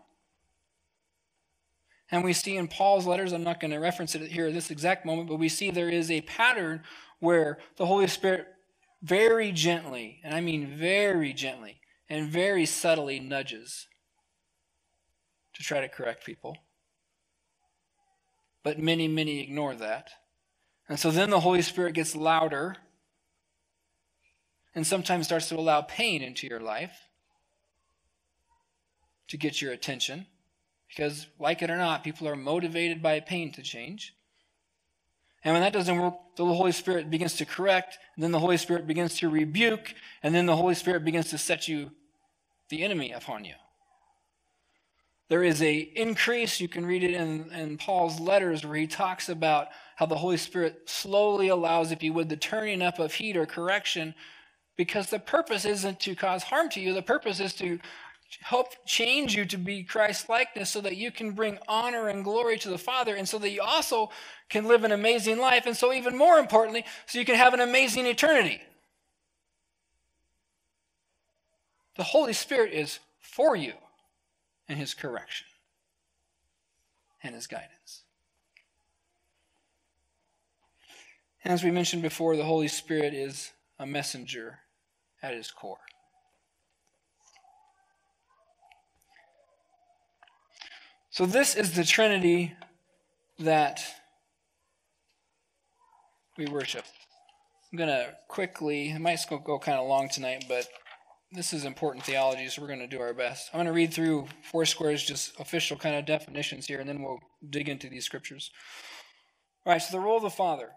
And 2.10 2.24
we 2.24 2.32
see 2.32 2.56
in 2.56 2.68
Paul's 2.68 3.06
letters, 3.06 3.32
I'm 3.32 3.44
not 3.44 3.60
going 3.60 3.72
to 3.72 3.78
reference 3.78 4.14
it 4.14 4.30
here 4.30 4.46
at 4.46 4.54
this 4.54 4.70
exact 4.70 5.04
moment, 5.04 5.28
but 5.28 5.38
we 5.38 5.50
see 5.50 5.70
there 5.70 5.90
is 5.90 6.10
a 6.10 6.22
pattern 6.22 6.84
where 7.18 7.58
the 7.76 7.86
Holy 7.86 8.06
Spirit 8.06 8.46
very 9.02 9.52
gently, 9.52 10.20
and 10.24 10.34
I 10.34 10.40
mean 10.40 10.78
very 10.78 11.34
gently, 11.34 11.81
and 12.08 12.28
very 12.28 12.66
subtly 12.66 13.20
nudges 13.20 13.86
to 15.54 15.62
try 15.62 15.80
to 15.80 15.88
correct 15.88 16.24
people. 16.24 16.56
But 18.62 18.78
many, 18.78 19.08
many 19.08 19.40
ignore 19.40 19.74
that. 19.74 20.10
And 20.88 20.98
so 20.98 21.10
then 21.10 21.30
the 21.30 21.40
Holy 21.40 21.62
Spirit 21.62 21.94
gets 21.94 22.14
louder 22.14 22.76
and 24.74 24.86
sometimes 24.86 25.26
starts 25.26 25.48
to 25.48 25.56
allow 25.56 25.82
pain 25.82 26.22
into 26.22 26.46
your 26.46 26.60
life 26.60 27.08
to 29.28 29.36
get 29.36 29.60
your 29.60 29.72
attention. 29.72 30.26
Because, 30.88 31.26
like 31.38 31.62
it 31.62 31.70
or 31.70 31.76
not, 31.76 32.04
people 32.04 32.28
are 32.28 32.36
motivated 32.36 33.02
by 33.02 33.20
pain 33.20 33.50
to 33.52 33.62
change. 33.62 34.14
And 35.44 35.54
when 35.54 35.62
that 35.62 35.72
doesn't 35.72 35.98
work, 35.98 36.14
the 36.36 36.44
Holy 36.44 36.72
Spirit 36.72 37.10
begins 37.10 37.34
to 37.36 37.44
correct, 37.44 37.98
and 38.14 38.22
then 38.22 38.30
the 38.30 38.38
Holy 38.38 38.56
Spirit 38.56 38.86
begins 38.86 39.16
to 39.18 39.28
rebuke, 39.28 39.94
and 40.22 40.34
then 40.34 40.46
the 40.46 40.56
Holy 40.56 40.74
Spirit 40.74 41.04
begins 41.04 41.30
to 41.30 41.38
set 41.38 41.66
you, 41.66 41.90
the 42.68 42.82
enemy, 42.82 43.12
upon 43.12 43.44
you. 43.44 43.54
There 45.28 45.42
is 45.42 45.62
a 45.62 45.78
increase, 45.78 46.60
you 46.60 46.68
can 46.68 46.84
read 46.86 47.02
it 47.02 47.14
in, 47.14 47.50
in 47.52 47.78
Paul's 47.78 48.20
letters 48.20 48.64
where 48.64 48.76
he 48.76 48.86
talks 48.86 49.28
about 49.28 49.68
how 49.96 50.06
the 50.06 50.16
Holy 50.16 50.36
Spirit 50.36 50.82
slowly 50.86 51.48
allows, 51.48 51.90
if 51.90 52.02
you 52.02 52.12
would, 52.12 52.28
the 52.28 52.36
turning 52.36 52.82
up 52.82 52.98
of 52.98 53.14
heat 53.14 53.36
or 53.36 53.46
correction, 53.46 54.14
because 54.76 55.08
the 55.10 55.18
purpose 55.18 55.64
isn't 55.64 56.00
to 56.00 56.14
cause 56.14 56.42
harm 56.42 56.68
to 56.70 56.80
you. 56.80 56.92
The 56.92 57.02
purpose 57.02 57.40
is 57.40 57.54
to 57.54 57.78
help 58.40 58.68
change 58.86 59.34
you 59.34 59.44
to 59.44 59.58
be 59.58 59.82
Christ 59.82 60.28
likeness 60.28 60.70
so 60.70 60.80
that 60.80 60.96
you 60.96 61.10
can 61.10 61.32
bring 61.32 61.58
honor 61.68 62.08
and 62.08 62.24
glory 62.24 62.58
to 62.58 62.70
the 62.70 62.78
Father 62.78 63.14
and 63.14 63.28
so 63.28 63.38
that 63.38 63.50
you 63.50 63.60
also 63.62 64.10
can 64.48 64.66
live 64.66 64.84
an 64.84 64.92
amazing 64.92 65.38
life. 65.38 65.66
And 65.66 65.76
so, 65.76 65.92
even 65.92 66.16
more 66.16 66.38
importantly, 66.38 66.84
so 67.06 67.18
you 67.18 67.24
can 67.24 67.36
have 67.36 67.54
an 67.54 67.60
amazing 67.60 68.06
eternity. 68.06 68.60
The 71.96 72.04
Holy 72.04 72.32
Spirit 72.32 72.72
is 72.72 73.00
for 73.20 73.54
you 73.54 73.74
in 74.68 74.76
His 74.76 74.94
correction 74.94 75.46
and 77.22 77.34
His 77.34 77.46
guidance. 77.46 78.02
As 81.44 81.64
we 81.64 81.70
mentioned 81.70 82.02
before, 82.02 82.36
the 82.36 82.44
Holy 82.44 82.68
Spirit 82.68 83.14
is 83.14 83.52
a 83.78 83.86
messenger 83.86 84.60
at 85.22 85.34
His 85.34 85.50
core. 85.50 85.78
So, 91.12 91.26
this 91.26 91.56
is 91.56 91.74
the 91.74 91.84
Trinity 91.84 92.54
that 93.38 93.84
we 96.38 96.46
worship. 96.46 96.86
I'm 97.70 97.76
going 97.76 97.90
to 97.90 98.14
quickly, 98.28 98.88
it 98.88 98.98
might 98.98 99.20
go, 99.28 99.58
kind 99.58 99.78
of 99.78 99.86
long 99.86 100.08
tonight, 100.08 100.46
but 100.48 100.66
this 101.30 101.52
is 101.52 101.66
important 101.66 102.06
theology, 102.06 102.48
so 102.48 102.62
we're 102.62 102.68
going 102.68 102.78
to 102.78 102.86
do 102.86 102.98
our 102.98 103.12
best. 103.12 103.50
I'm 103.52 103.58
going 103.58 103.66
to 103.66 103.74
read 103.74 103.92
through 103.92 104.26
Foursquare's 104.50 105.04
just 105.04 105.38
official 105.38 105.76
kind 105.76 105.96
of 105.96 106.06
definitions 106.06 106.64
here, 106.64 106.80
and 106.80 106.88
then 106.88 107.02
we'll 107.02 107.20
dig 107.50 107.68
into 107.68 107.90
these 107.90 108.06
scriptures. 108.06 108.50
All 109.66 109.74
right, 109.74 109.82
so 109.82 109.94
the 109.94 110.02
role 110.02 110.16
of 110.16 110.22
the 110.22 110.30
Father, 110.30 110.70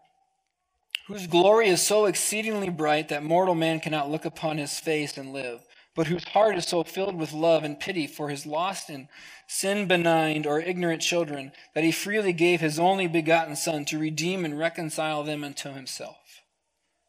whose 1.08 1.28
glory 1.28 1.70
is 1.70 1.82
so 1.82 2.08
exceedingly 2.08 2.68
bright 2.68 3.08
that 3.08 3.24
mortal 3.24 3.56
man 3.56 3.80
cannot 3.80 4.12
look 4.12 4.26
upon 4.26 4.58
his 4.58 4.78
face 4.82 5.18
and 5.18 5.32
live 5.32 5.62
but 5.96 6.08
whose 6.08 6.26
heart 6.26 6.58
is 6.58 6.66
so 6.68 6.84
filled 6.84 7.16
with 7.16 7.32
love 7.32 7.64
and 7.64 7.80
pity 7.80 8.06
for 8.06 8.30
his 8.30 8.46
lost 8.46 8.90
and 8.90 9.08
sin 9.48 9.88
benigned 9.88 10.46
or 10.46 10.60
ignorant 10.60 11.02
children 11.02 11.54
that 11.74 11.86
he 11.86 11.92
freely 11.92 12.34
gave 12.34 12.60
his 12.60 12.78
only 12.78 13.08
begotten 13.08 13.56
Son 13.56 13.86
to 13.86 13.98
redeem 13.98 14.44
and 14.44 14.60
reconcile 14.60 15.24
them 15.24 15.44
unto 15.44 15.72
himself. 15.72 16.42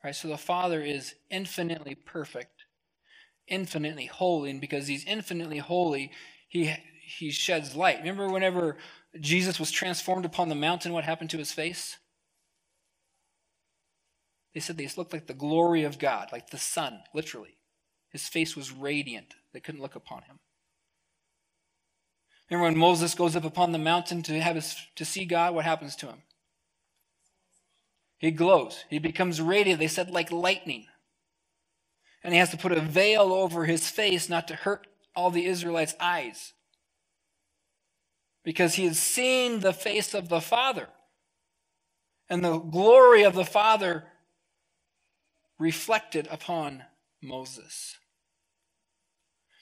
Right? 0.04 0.14
So 0.14 0.28
the 0.28 0.38
Father 0.38 0.82
is 0.82 1.16
infinitely 1.30 1.96
perfect, 1.96 2.62
infinitely 3.48 4.06
holy, 4.06 4.50
and 4.50 4.60
because 4.60 4.86
he's 4.86 5.04
infinitely 5.04 5.58
holy, 5.58 6.12
he, 6.48 6.72
he 7.04 7.32
sheds 7.32 7.74
light. 7.74 7.98
Remember 7.98 8.28
whenever 8.28 8.76
Jesus 9.20 9.58
was 9.58 9.72
transformed 9.72 10.24
upon 10.24 10.48
the 10.48 10.54
mountain, 10.54 10.92
what 10.92 11.04
happened 11.04 11.30
to 11.30 11.38
his 11.38 11.50
face? 11.50 11.96
They 14.54 14.60
said 14.60 14.76
they 14.76 14.88
looked 14.96 15.12
like 15.12 15.26
the 15.26 15.34
glory 15.34 15.82
of 15.82 15.98
God, 15.98 16.28
like 16.30 16.50
the 16.50 16.56
sun, 16.58 17.00
literally. 17.12 17.55
His 18.16 18.28
face 18.28 18.56
was 18.56 18.72
radiant. 18.72 19.34
They 19.52 19.60
couldn't 19.60 19.82
look 19.82 19.94
upon 19.94 20.22
him. 20.22 20.38
Remember 22.48 22.70
when 22.70 22.78
Moses 22.78 23.14
goes 23.14 23.36
up 23.36 23.44
upon 23.44 23.72
the 23.72 23.78
mountain 23.78 24.22
to 24.22 24.40
have 24.40 24.56
his, 24.56 24.74
to 24.94 25.04
see 25.04 25.26
God, 25.26 25.54
what 25.54 25.66
happens 25.66 25.94
to 25.96 26.06
him? 26.06 26.22
He 28.16 28.30
glows. 28.30 28.86
He 28.88 28.98
becomes 28.98 29.38
radiant. 29.38 29.80
They 29.80 29.86
said 29.86 30.08
like 30.08 30.32
lightning. 30.32 30.86
And 32.24 32.32
he 32.32 32.40
has 32.40 32.48
to 32.52 32.56
put 32.56 32.72
a 32.72 32.80
veil 32.80 33.34
over 33.34 33.66
his 33.66 33.90
face 33.90 34.30
not 34.30 34.48
to 34.48 34.54
hurt 34.54 34.86
all 35.14 35.30
the 35.30 35.44
Israelites' 35.44 35.94
eyes. 36.00 36.54
Because 38.42 38.76
he 38.76 38.86
has 38.86 38.98
seen 38.98 39.60
the 39.60 39.74
face 39.74 40.14
of 40.14 40.30
the 40.30 40.40
Father. 40.40 40.88
And 42.30 42.42
the 42.42 42.56
glory 42.56 43.24
of 43.24 43.34
the 43.34 43.44
Father 43.44 44.04
reflected 45.58 46.26
upon 46.30 46.84
Moses. 47.20 47.98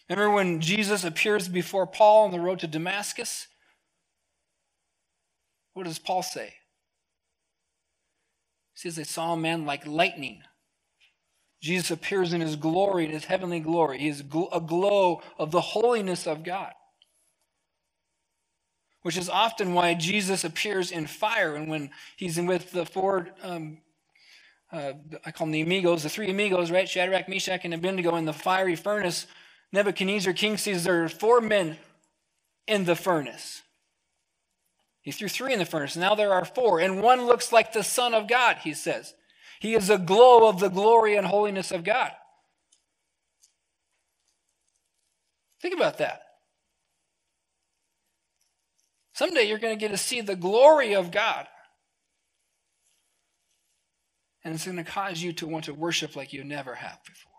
Remember 0.09 0.35
when 0.35 0.61
Jesus 0.61 1.05
appears 1.05 1.49
before 1.49 1.87
Paul 1.87 2.25
on 2.25 2.33
the 2.33 2.40
road 2.40 2.59
to 2.61 2.67
Damascus? 2.67 3.49
What 5.73 5.87
does 5.87 5.99
Paul 5.99 6.23
say? 6.23 6.55
He 8.75 8.81
says 8.81 8.97
they 8.97 9.05
saw 9.05 9.33
a 9.33 9.37
man 9.37 9.64
like 9.67 9.87
lightning. 9.87 10.43
Jesus 11.62 11.90
appears 11.90 12.33
in 12.33 12.40
his 12.40 12.57
glory, 12.57 13.07
in 13.07 13.11
his 13.11 13.25
heavenly 13.25 13.61
glory. 13.61 13.99
He 13.99 14.09
is 14.09 14.21
a 14.21 14.61
glow 14.61 15.23
of 15.38 15.51
the 15.51 15.61
holiness 15.61 16.27
of 16.27 16.45
God. 16.45 16.73
Which 19.03 19.17
is 19.17 19.29
often 19.29 19.75
why 19.75 19.95
Jesus 19.95 20.45
appears 20.45 20.90
in 20.90 21.07
fire. 21.07 21.55
And 21.55 21.69
when 21.69 21.90
he's 22.17 22.38
with 22.38 22.73
the 22.73 22.85
four, 22.85 23.29
um, 23.43 23.79
uh, 24.71 24.93
I 25.25 25.31
call 25.31 25.47
them 25.47 25.53
the 25.53 25.61
amigos, 25.62 26.03
the 26.03 26.09
three 26.09 26.31
amigos, 26.31 26.71
right? 26.71 26.88
Shadrach, 26.88 27.29
Meshach, 27.29 27.64
and 27.64 27.73
Abednego 27.73 28.17
in 28.17 28.25
the 28.27 28.33
fiery 28.33 28.77
furnace 28.77 29.27
Nebuchadnezzar, 29.75 30.33
king 30.35 30.57
sees 30.57 30.85
there 30.85 31.03
are 31.03 31.09
four 31.09 31.41
men 31.41 31.79
in 32.69 32.85
the 32.85 32.95
furnace. 32.95 33.63
He 35.03 35.11
threw 35.11 35.27
three 35.27 35.53
in 35.53 35.59
the 35.59 35.65
furnace. 35.65 35.97
Now 35.97 36.15
there 36.15 36.33
are 36.33 36.45
four, 36.45 36.79
and 36.79 37.03
one 37.03 37.27
looks 37.27 37.53
like 37.53 37.73
the 37.73 37.83
Son 37.83 38.15
of 38.15 38.29
God, 38.29 38.59
he 38.63 38.73
says. 38.73 39.15
He 39.59 39.75
is 39.75 39.91
a 39.91 39.99
glow 39.99 40.49
of 40.49 40.61
the 40.61 40.69
glory 40.69 41.17
and 41.17 41.27
holiness 41.27 41.73
of 41.73 41.83
God. 41.83 42.13
Think 45.61 45.75
about 45.75 45.99
that. 45.99 46.23
Someday 49.13 49.43
you're 49.43 49.59
going 49.59 49.77
to 49.77 49.81
get 49.81 49.91
to 49.91 49.99
see 49.99 50.21
the 50.21 50.37
glory 50.37 50.95
of 50.95 51.11
God. 51.11 51.49
And 54.45 54.55
it's 54.55 54.67
going 54.67 54.77
to 54.77 54.85
cause 54.85 55.21
you 55.21 55.33
to 55.33 55.49
want 55.49 55.65
to 55.65 55.75
worship 55.75 56.15
like 56.15 56.33
you 56.33 56.45
never 56.45 56.77
have 56.77 57.01
before. 57.05 57.34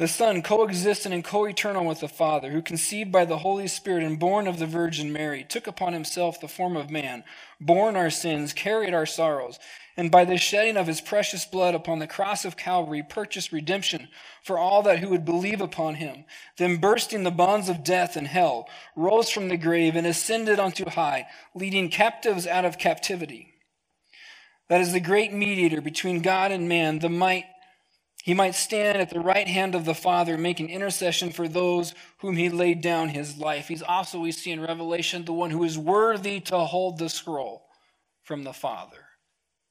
The 0.00 0.08
Son, 0.08 0.40
coexistent 0.40 1.14
and 1.14 1.22
co 1.22 1.44
eternal 1.44 1.84
with 1.84 2.00
the 2.00 2.08
Father, 2.08 2.50
who 2.52 2.62
conceived 2.62 3.12
by 3.12 3.26
the 3.26 3.36
Holy 3.36 3.68
Spirit 3.68 4.02
and 4.02 4.18
born 4.18 4.46
of 4.46 4.58
the 4.58 4.64
Virgin 4.64 5.12
Mary, 5.12 5.44
took 5.44 5.66
upon 5.66 5.92
himself 5.92 6.40
the 6.40 6.48
form 6.48 6.74
of 6.74 6.88
man, 6.88 7.22
borne 7.60 7.96
our 7.96 8.08
sins, 8.08 8.54
carried 8.54 8.94
our 8.94 9.04
sorrows, 9.04 9.58
and 9.98 10.10
by 10.10 10.24
the 10.24 10.38
shedding 10.38 10.78
of 10.78 10.86
his 10.86 11.02
precious 11.02 11.44
blood 11.44 11.74
upon 11.74 11.98
the 11.98 12.06
cross 12.06 12.46
of 12.46 12.56
Calvary, 12.56 13.02
purchased 13.06 13.52
redemption 13.52 14.08
for 14.42 14.56
all 14.56 14.80
that 14.84 15.00
who 15.00 15.10
would 15.10 15.26
believe 15.26 15.60
upon 15.60 15.96
him. 15.96 16.24
Then, 16.56 16.78
bursting 16.78 17.22
the 17.22 17.30
bonds 17.30 17.68
of 17.68 17.84
death 17.84 18.16
and 18.16 18.26
hell, 18.26 18.70
rose 18.96 19.28
from 19.28 19.48
the 19.48 19.58
grave 19.58 19.96
and 19.96 20.06
ascended 20.06 20.58
unto 20.58 20.88
high, 20.88 21.26
leading 21.54 21.90
captives 21.90 22.46
out 22.46 22.64
of 22.64 22.78
captivity. 22.78 23.52
That 24.70 24.80
is 24.80 24.94
the 24.94 25.00
great 25.00 25.34
mediator 25.34 25.82
between 25.82 26.22
God 26.22 26.52
and 26.52 26.70
man, 26.70 27.00
the 27.00 27.10
might 27.10 27.44
he 28.22 28.34
might 28.34 28.54
stand 28.54 28.98
at 28.98 29.10
the 29.10 29.20
right 29.20 29.48
hand 29.48 29.74
of 29.74 29.84
the 29.84 29.94
Father, 29.94 30.36
making 30.36 30.68
intercession 30.68 31.30
for 31.30 31.48
those 31.48 31.94
whom 32.18 32.36
he 32.36 32.50
laid 32.50 32.82
down 32.82 33.08
his 33.08 33.38
life. 33.38 33.68
He's 33.68 33.82
also, 33.82 34.20
we 34.20 34.32
see 34.32 34.50
in 34.50 34.60
Revelation, 34.60 35.24
the 35.24 35.32
one 35.32 35.50
who 35.50 35.64
is 35.64 35.78
worthy 35.78 36.40
to 36.40 36.58
hold 36.58 36.98
the 36.98 37.08
scroll 37.08 37.66
from 38.22 38.44
the 38.44 38.52
Father 38.52 39.06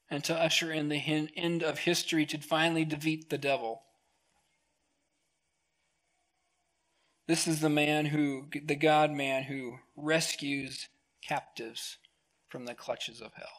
and 0.09 0.23
to 0.23 0.35
usher 0.35 0.71
in 0.71 0.89
the 0.89 1.29
end 1.35 1.61
of 1.61 1.79
history 1.79 2.25
to 2.25 2.39
finally 2.39 2.85
defeat 2.85 3.29
the 3.29 3.37
devil. 3.37 3.83
This 7.27 7.47
is 7.47 7.61
the 7.61 7.69
man 7.69 8.07
who, 8.07 8.47
the 8.65 8.75
God 8.75 9.11
man 9.11 9.43
who 9.43 9.75
rescues 9.95 10.87
captives 11.21 11.97
from 12.47 12.65
the 12.65 12.73
clutches 12.73 13.21
of 13.21 13.33
hell. 13.35 13.58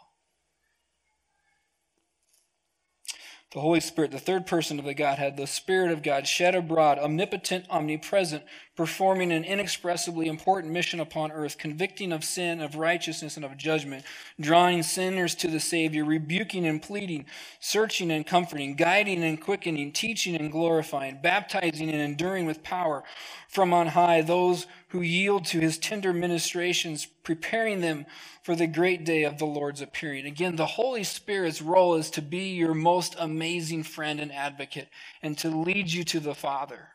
The 3.53 3.61
Holy 3.61 3.81
Spirit, 3.81 4.13
the 4.13 4.19
third 4.19 4.47
person 4.47 4.79
of 4.79 4.85
the 4.85 4.95
Godhead, 4.95 5.37
the 5.37 5.47
Spirit 5.47 5.91
of 5.91 6.03
God, 6.03 6.29
shed 6.29 6.55
abroad, 6.55 6.99
omnipotent, 6.99 7.65
omnipresent, 7.69 8.45
performing 8.81 9.31
an 9.31 9.45
inexpressibly 9.45 10.27
important 10.27 10.73
mission 10.73 11.01
upon 11.01 11.31
earth, 11.33 11.59
convicting 11.59 12.13
of 12.13 12.25
sin, 12.25 12.63
of 12.63 12.77
righteousness, 12.77 13.37
and 13.37 13.45
of 13.45 13.55
judgment, 13.59 14.03
drawing 14.41 14.83
sinners 14.83 15.35
to 15.35 15.49
the 15.49 15.61
Savior, 15.61 16.03
rebuking 16.03 16.65
and 16.67 16.81
pleading, 16.81 17.27
searching 17.61 18.11
and 18.11 18.27
comforting, 18.27 18.75
guiding 18.77 19.23
and 19.23 19.39
quickening, 19.39 19.93
teaching 19.93 20.35
and 20.35 20.51
glorifying, 20.51 21.19
baptizing 21.23 21.91
and 21.91 22.01
enduring 22.01 22.47
with 22.47 22.63
power 22.63 23.05
from 23.51 23.75
on 23.75 23.89
high 23.89 24.23
those 24.23 24.67
who 24.89 25.03
yield 25.03 25.45
to 25.45 25.61
his 25.61 25.77
tender 25.77 26.15
ministrations, 26.15 27.05
preparing 27.05 27.83
them 27.83 28.07
for 28.43 28.57
the 28.57 28.67
great 28.67 29.05
day 29.05 29.25
of 29.25 29.37
the 29.37 29.45
Lord's 29.45 29.83
appearing. 29.83 30.25
Again, 30.25 30.57
the 30.57 30.65
Holy 30.65 31.05
Spirit's 31.05 31.61
role 31.61 31.97
is 31.97 32.09
to 32.13 32.23
be 32.23 32.55
your 32.55 32.73
most 32.73 33.15
amazing 33.19 33.83
friend 33.83 34.19
and 34.19 34.33
advocate 34.33 34.89
and 35.23 35.37
to 35.37 35.51
lead 35.51 35.93
you 35.93 36.03
to 36.05 36.19
the 36.19 36.35
Father, 36.35 36.89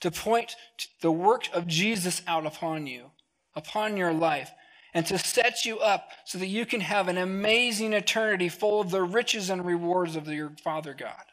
to 0.00 0.10
point 0.10 0.56
the 1.02 1.12
work 1.12 1.48
of 1.52 1.66
Jesus 1.66 2.22
out 2.26 2.46
upon 2.46 2.86
you, 2.86 3.10
upon 3.54 3.96
your 3.96 4.12
life, 4.12 4.50
and 4.94 5.06
to 5.06 5.18
set 5.18 5.64
you 5.64 5.78
up 5.78 6.10
so 6.24 6.38
that 6.38 6.46
you 6.48 6.66
can 6.66 6.80
have 6.80 7.08
an 7.08 7.18
amazing 7.18 7.92
eternity 7.92 8.48
full 8.48 8.80
of 8.80 8.90
the 8.90 9.02
riches 9.02 9.50
and 9.50 9.64
rewards 9.64 10.16
of 10.16 10.26
your 10.28 10.52
Father 10.64 10.94
God 10.94 11.24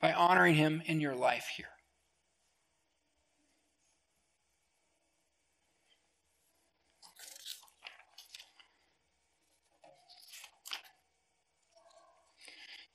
by 0.00 0.12
honoring 0.12 0.54
him 0.54 0.82
in 0.86 1.00
your 1.00 1.14
life 1.14 1.48
here. 1.56 1.66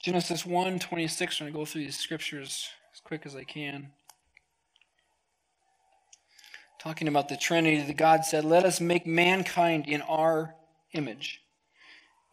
Genesis 0.02 0.46
1 0.46 0.80
26. 0.80 1.41
I'm 1.41 1.46
going 1.46 1.54
to 1.54 1.60
go 1.60 1.65
through 1.65 1.84
these 1.84 1.98
scriptures 2.00 2.70
quick 3.12 3.26
as 3.26 3.36
I 3.36 3.43
can. 3.43 3.89
Talking 6.80 7.10
about 7.10 7.28
the 7.28 7.36
Trinity, 7.36 7.82
that 7.82 7.97
God 7.97 8.24
said, 8.24 8.45
Let 8.45 8.63
us 8.63 8.80
make 8.80 9.06
mankind 9.06 9.86
in 9.86 10.02
our 10.04 10.56
image, 10.93 11.41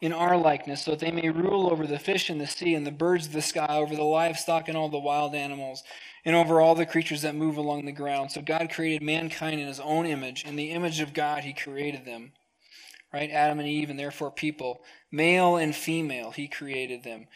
in 0.01 0.13
our 0.13 0.37
likeness, 0.37 0.85
so 0.85 0.93
that 0.93 1.01
they 1.01 1.11
may 1.11 1.31
rule 1.31 1.69
over 1.73 1.85
the 1.85 1.99
fish 1.99 2.31
in 2.31 2.39
the 2.39 2.47
sea 2.47 2.77
and 2.77 2.87
the 2.87 2.93
birds 2.93 3.27
of 3.27 3.33
the 3.33 3.43
sky, 3.43 3.67
over 3.71 3.97
the 3.97 4.05
livestock 4.05 4.69
and 4.69 4.77
all 4.77 4.89
the 4.89 5.01
wild 5.01 5.35
animals, 5.35 5.83
and 6.25 6.37
over 6.37 6.61
all 6.61 6.77
the 6.77 6.87
creatures 6.87 7.23
that 7.23 7.35
move 7.35 7.57
along 7.57 7.85
the 7.85 7.91
ground. 7.91 8.31
So 8.31 8.41
God 8.41 8.71
created 8.71 9.03
mankind 9.03 9.59
in 9.59 9.67
his 9.67 9.81
own 9.81 10.07
image. 10.07 10.45
In 10.45 10.55
the 10.55 10.71
image 10.71 11.01
of 11.01 11.13
God, 11.13 11.43
he 11.43 11.55
created 11.55 12.05
them. 12.05 12.31
Right? 13.13 13.33
Adam 13.33 13.59
and 13.59 13.67
Eve, 13.69 13.91
and 13.91 13.99
therefore 13.99 14.31
people. 14.31 14.83
Male 15.11 15.57
and 15.57 15.75
female, 15.75 16.31
he 16.31 16.47
created 16.47 17.03
them. 17.03 17.27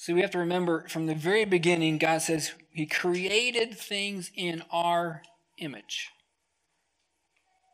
So 0.00 0.14
we 0.14 0.20
have 0.20 0.30
to 0.30 0.38
remember 0.38 0.86
from 0.86 1.06
the 1.06 1.14
very 1.16 1.44
beginning, 1.44 1.98
God 1.98 2.22
says 2.22 2.52
He 2.70 2.86
created 2.86 3.76
things 3.76 4.30
in 4.36 4.62
our 4.70 5.22
image. 5.56 6.10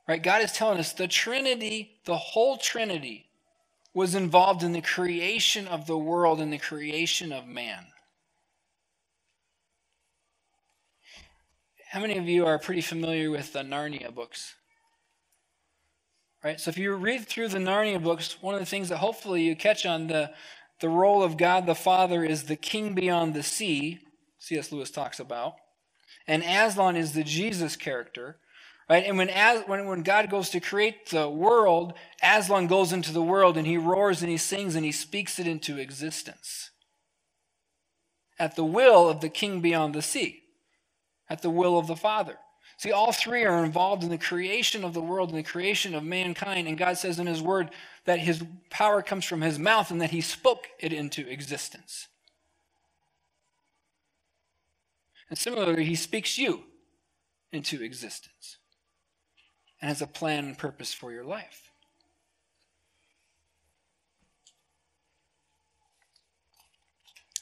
Right? 0.09 0.23
God 0.23 0.41
is 0.41 0.51
telling 0.51 0.79
us 0.79 0.95
the 0.95 1.07
Trinity, 1.07 1.99
the 2.07 2.17
whole 2.17 2.57
Trinity, 2.57 3.27
was 3.93 4.15
involved 4.15 4.63
in 4.63 4.73
the 4.73 4.81
creation 4.81 5.69
of 5.69 5.87
the 5.87 5.99
world 5.99 6.41
and 6.41 6.51
the 6.51 6.57
creation 6.57 7.31
of 7.31 7.47
man. 7.47 7.85
How 11.91 12.01
many 12.01 12.17
of 12.17 12.27
you 12.27 12.47
are 12.47 12.59
pretty 12.59 12.81
familiar 12.81 13.31
with 13.31 13.53
the 13.53 13.61
Narnia 13.61 14.15
books? 14.15 14.55
Right? 16.43 16.59
So 16.59 16.71
if 16.71 16.79
you 16.79 16.95
read 16.95 17.27
through 17.27 17.49
the 17.49 17.59
Narnia 17.59 18.03
books, 18.03 18.39
one 18.41 18.55
of 18.55 18.61
the 18.61 18.67
things 18.67 18.89
that 18.89 18.97
hopefully 18.97 19.43
you 19.43 19.55
catch 19.55 19.85
on 19.85 20.07
the 20.07 20.31
the 20.81 20.89
role 20.89 21.23
of 21.23 21.37
God 21.37 21.67
the 21.67 21.75
Father 21.75 22.25
is 22.25 22.45
the 22.45 22.57
king 22.57 22.95
beyond 22.95 23.35
the 23.35 23.43
sea, 23.43 24.01
C.S. 24.39 24.73
Lewis 24.73 24.91
talks 24.91 25.21
about. 25.21 25.55
And 26.27 26.43
Aslan 26.43 26.97
is 26.97 27.13
the 27.13 27.25
Jesus 27.25 27.77
character. 27.77 28.39
Right? 28.89 29.05
And 29.07 29.17
when, 29.17 29.31
As, 29.31 29.63
when, 29.67 29.87
when 29.87 30.03
God 30.03 30.29
goes 30.31 30.51
to 30.51 30.61
create 30.61 31.11
the 31.11 31.29
world, 31.29 31.95
Aslan 32.23 32.67
goes 32.67 32.93
into 32.93 33.13
the 33.13 33.23
world 33.23 33.57
and 33.57 33.67
he 33.67 33.79
roars 33.79 34.21
and 34.21 34.31
he 34.31 34.37
sings 34.37 34.75
and 34.75 34.85
he 34.85 34.93
speaks 34.93 35.39
it 35.39 35.47
into 35.47 35.79
existence. 35.79 36.71
At 38.39 38.57
the 38.57 38.65
will 38.65 39.09
of 39.09 39.21
the 39.21 39.29
king 39.29 39.61
beyond 39.61 39.95
the 39.95 40.03
sea, 40.03 40.43
at 41.31 41.41
the 41.41 41.51
will 41.51 41.79
of 41.79 41.87
the 41.87 41.97
Father. 41.97 42.39
See, 42.77 42.93
all 42.93 43.13
three 43.13 43.45
are 43.45 43.65
involved 43.65 44.03
in 44.03 44.11
the 44.11 44.19
creation 44.19 44.85
of 44.85 44.95
the 44.95 45.01
world 45.01 45.31
and 45.31 45.39
the 45.39 45.43
creation 45.43 45.95
of 45.95 46.03
mankind. 46.03 46.67
And 46.67 46.77
God 46.77 46.99
says 46.99 47.19
in 47.19 47.27
His 47.27 47.41
Word 47.41 47.71
that 48.05 48.19
His 48.19 48.43
power 48.71 49.01
comes 49.01 49.25
from 49.25 49.41
His 49.41 49.59
mouth 49.59 49.91
and 49.91 50.01
that 50.01 50.11
He 50.11 50.21
spoke 50.21 50.69
it 50.81 50.93
into 50.93 51.29
existence. 51.29 52.09
And 55.31 55.39
similarly, 55.39 55.85
He 55.85 55.95
speaks 55.95 56.37
you 56.37 56.65
into 57.53 57.83
existence 57.83 58.59
and 59.81 59.89
has 59.89 60.03
a 60.03 60.07
plan 60.07 60.45
and 60.45 60.59
purpose 60.59 60.93
for 60.93 61.13
your 61.13 61.25
life. 61.25 61.71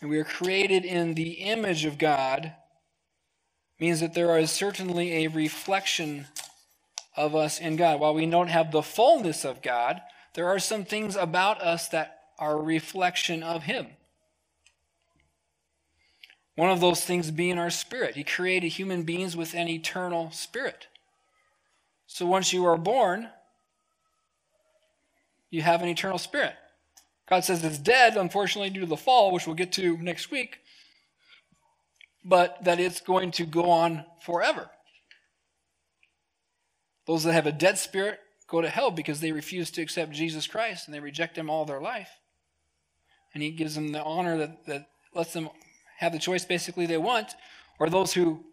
And 0.01 0.11
we 0.11 0.19
are 0.19 0.25
created 0.25 0.85
in 0.85 1.15
the 1.15 1.31
image 1.31 1.85
of 1.85 1.97
God 1.97 2.53
means 3.83 3.99
that 3.99 4.15
there 4.15 4.39
is 4.39 4.53
certainly 4.53 5.25
a 5.25 5.27
reflection 5.27 6.27
of 7.17 7.35
us 7.35 7.59
in 7.59 7.75
God. 7.75 7.99
While 7.99 8.15
we 8.15 8.25
don't 8.27 8.47
have 8.47 8.71
the 8.71 8.81
fullness 8.81 9.45
of 9.45 9.61
God, 9.61 10.01
there 10.35 10.47
are 10.47 10.61
some 10.61 10.85
things 10.85 11.17
about 11.17 11.61
us 11.61 11.89
that 11.89 12.21
are 12.39 12.53
a 12.53 12.63
reflection 12.63 13.43
of 13.43 13.65
Him. 13.65 13.89
One 16.55 16.71
of 16.71 16.79
those 16.81 17.05
things 17.05 17.33
being 17.33 17.59
our 17.59 17.71
spirit. 17.71 18.15
He 18.15 18.23
created 18.23 18.69
human 18.69 19.03
beings 19.03 19.37
with 19.37 19.53
an 19.53 19.67
eternal 19.67 20.31
spirit. 20.31 20.87
So 22.07 22.25
once 22.25 22.53
you 22.53 22.65
are 22.65 22.79
born, 22.79 23.31
you 25.51 25.63
have 25.63 25.83
an 25.83 25.89
eternal 25.89 26.19
spirit. 26.19 26.55
God 27.29 27.43
says 27.43 27.65
it's 27.65 27.79
dead, 27.79 28.17
unfortunately, 28.17 28.71
due 28.71 28.83
to 28.83 28.87
the 28.87 28.97
fall, 28.97 29.33
which 29.33 29.49
we'll 29.49 29.57
get 29.57 29.73
to 29.73 29.97
next 29.97 30.31
week 30.31 30.61
but 32.25 32.65
that 32.65 32.81
it's 32.81 33.01
going 33.01 33.33
to 33.33 33.47
go 33.47 33.71
on 33.71 34.05
forever. 34.25 34.71
Those 37.07 37.25
that 37.25 37.33
have 37.35 37.47
a 37.47 37.53
dead 37.53 37.79
spirit 37.79 38.21
go 38.49 38.61
to 38.63 38.69
hell 38.71 38.91
because 38.91 39.21
they 39.21 39.33
refuse 39.33 39.71
to 39.73 39.83
accept 39.83 40.13
Jesus 40.13 40.47
Christ 40.47 40.87
and 40.87 40.95
they 40.95 41.01
reject 41.01 41.39
him 41.39 41.51
all 41.51 41.65
their 41.65 41.81
life. 41.81 42.11
and 43.35 43.43
he 43.43 43.51
gives 43.51 43.75
them 43.75 43.93
the 43.93 44.03
honor 44.03 44.39
that, 44.39 44.67
that 44.67 44.87
lets 45.15 45.33
them 45.33 45.49
have 45.99 46.13
the 46.13 46.19
choice 46.19 46.45
basically 46.45 46.87
they 46.87 46.99
want, 46.99 47.35
or 47.79 47.89
those 47.91 48.15
who 48.15 48.45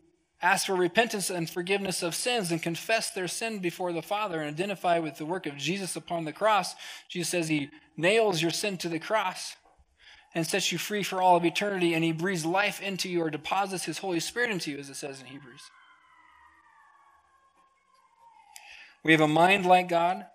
ask 0.41 0.67
for 0.67 0.75
repentance 0.75 1.29
and 1.29 1.49
forgiveness 1.49 2.03
of 2.03 2.15
sins 2.15 2.51
and 2.51 2.63
confess 2.63 3.11
their 3.11 3.27
sin 3.27 3.59
before 3.59 3.93
the 3.93 4.01
Father 4.01 4.41
and 4.41 4.49
identify 4.49 4.99
with 4.99 5.17
the 5.17 5.25
work 5.25 5.45
of 5.45 5.57
Jesus 5.57 5.95
upon 5.95 6.25
the 6.25 6.33
cross. 6.33 6.75
Jesus 7.09 7.29
says 7.29 7.49
he 7.49 7.69
nails 7.97 8.41
your 8.41 8.51
sin 8.51 8.77
to 8.77 8.89
the 8.89 8.99
cross 8.99 9.55
and 10.33 10.45
sets 10.45 10.71
you 10.71 10.77
free 10.77 11.03
for 11.03 11.21
all 11.21 11.35
of 11.35 11.45
eternity, 11.45 11.93
and 11.93 12.03
he 12.03 12.11
breathes 12.11 12.45
life 12.45 12.81
into 12.81 13.09
you 13.09 13.21
or 13.21 13.29
deposits 13.29 13.85
his 13.85 13.97
Holy 13.99 14.19
Spirit 14.19 14.51
into 14.51 14.71
you, 14.71 14.77
as 14.77 14.89
it 14.89 14.95
says 14.95 15.19
in 15.19 15.27
Hebrews. 15.27 15.61
We 19.03 19.11
have 19.11 19.21
a 19.21 19.27
mind 19.27 19.65
like 19.65 19.89
God 19.89 20.25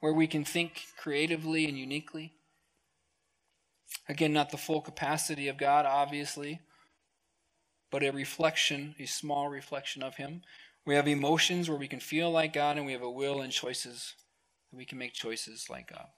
where 0.00 0.12
we 0.12 0.26
can 0.26 0.44
think 0.44 0.82
creatively 0.96 1.66
and 1.66 1.78
uniquely. 1.78 2.34
Again, 4.08 4.32
not 4.32 4.50
the 4.50 4.56
full 4.56 4.80
capacity 4.80 5.48
of 5.48 5.56
God, 5.56 5.86
obviously, 5.86 6.60
but 7.90 8.02
a 8.02 8.10
reflection, 8.10 8.94
a 8.98 9.06
small 9.06 9.48
reflection 9.48 10.02
of 10.02 10.16
Him. 10.16 10.42
We 10.84 10.94
have 10.94 11.08
emotions 11.08 11.68
where 11.68 11.78
we 11.78 11.88
can 11.88 12.00
feel 12.00 12.30
like 12.30 12.52
God, 12.52 12.76
and 12.76 12.86
we 12.86 12.92
have 12.92 13.02
a 13.02 13.10
will 13.10 13.40
and 13.40 13.52
choices 13.52 14.14
that 14.70 14.76
we 14.76 14.84
can 14.84 14.98
make 14.98 15.14
choices 15.14 15.66
like 15.70 15.90
God. 15.90 16.08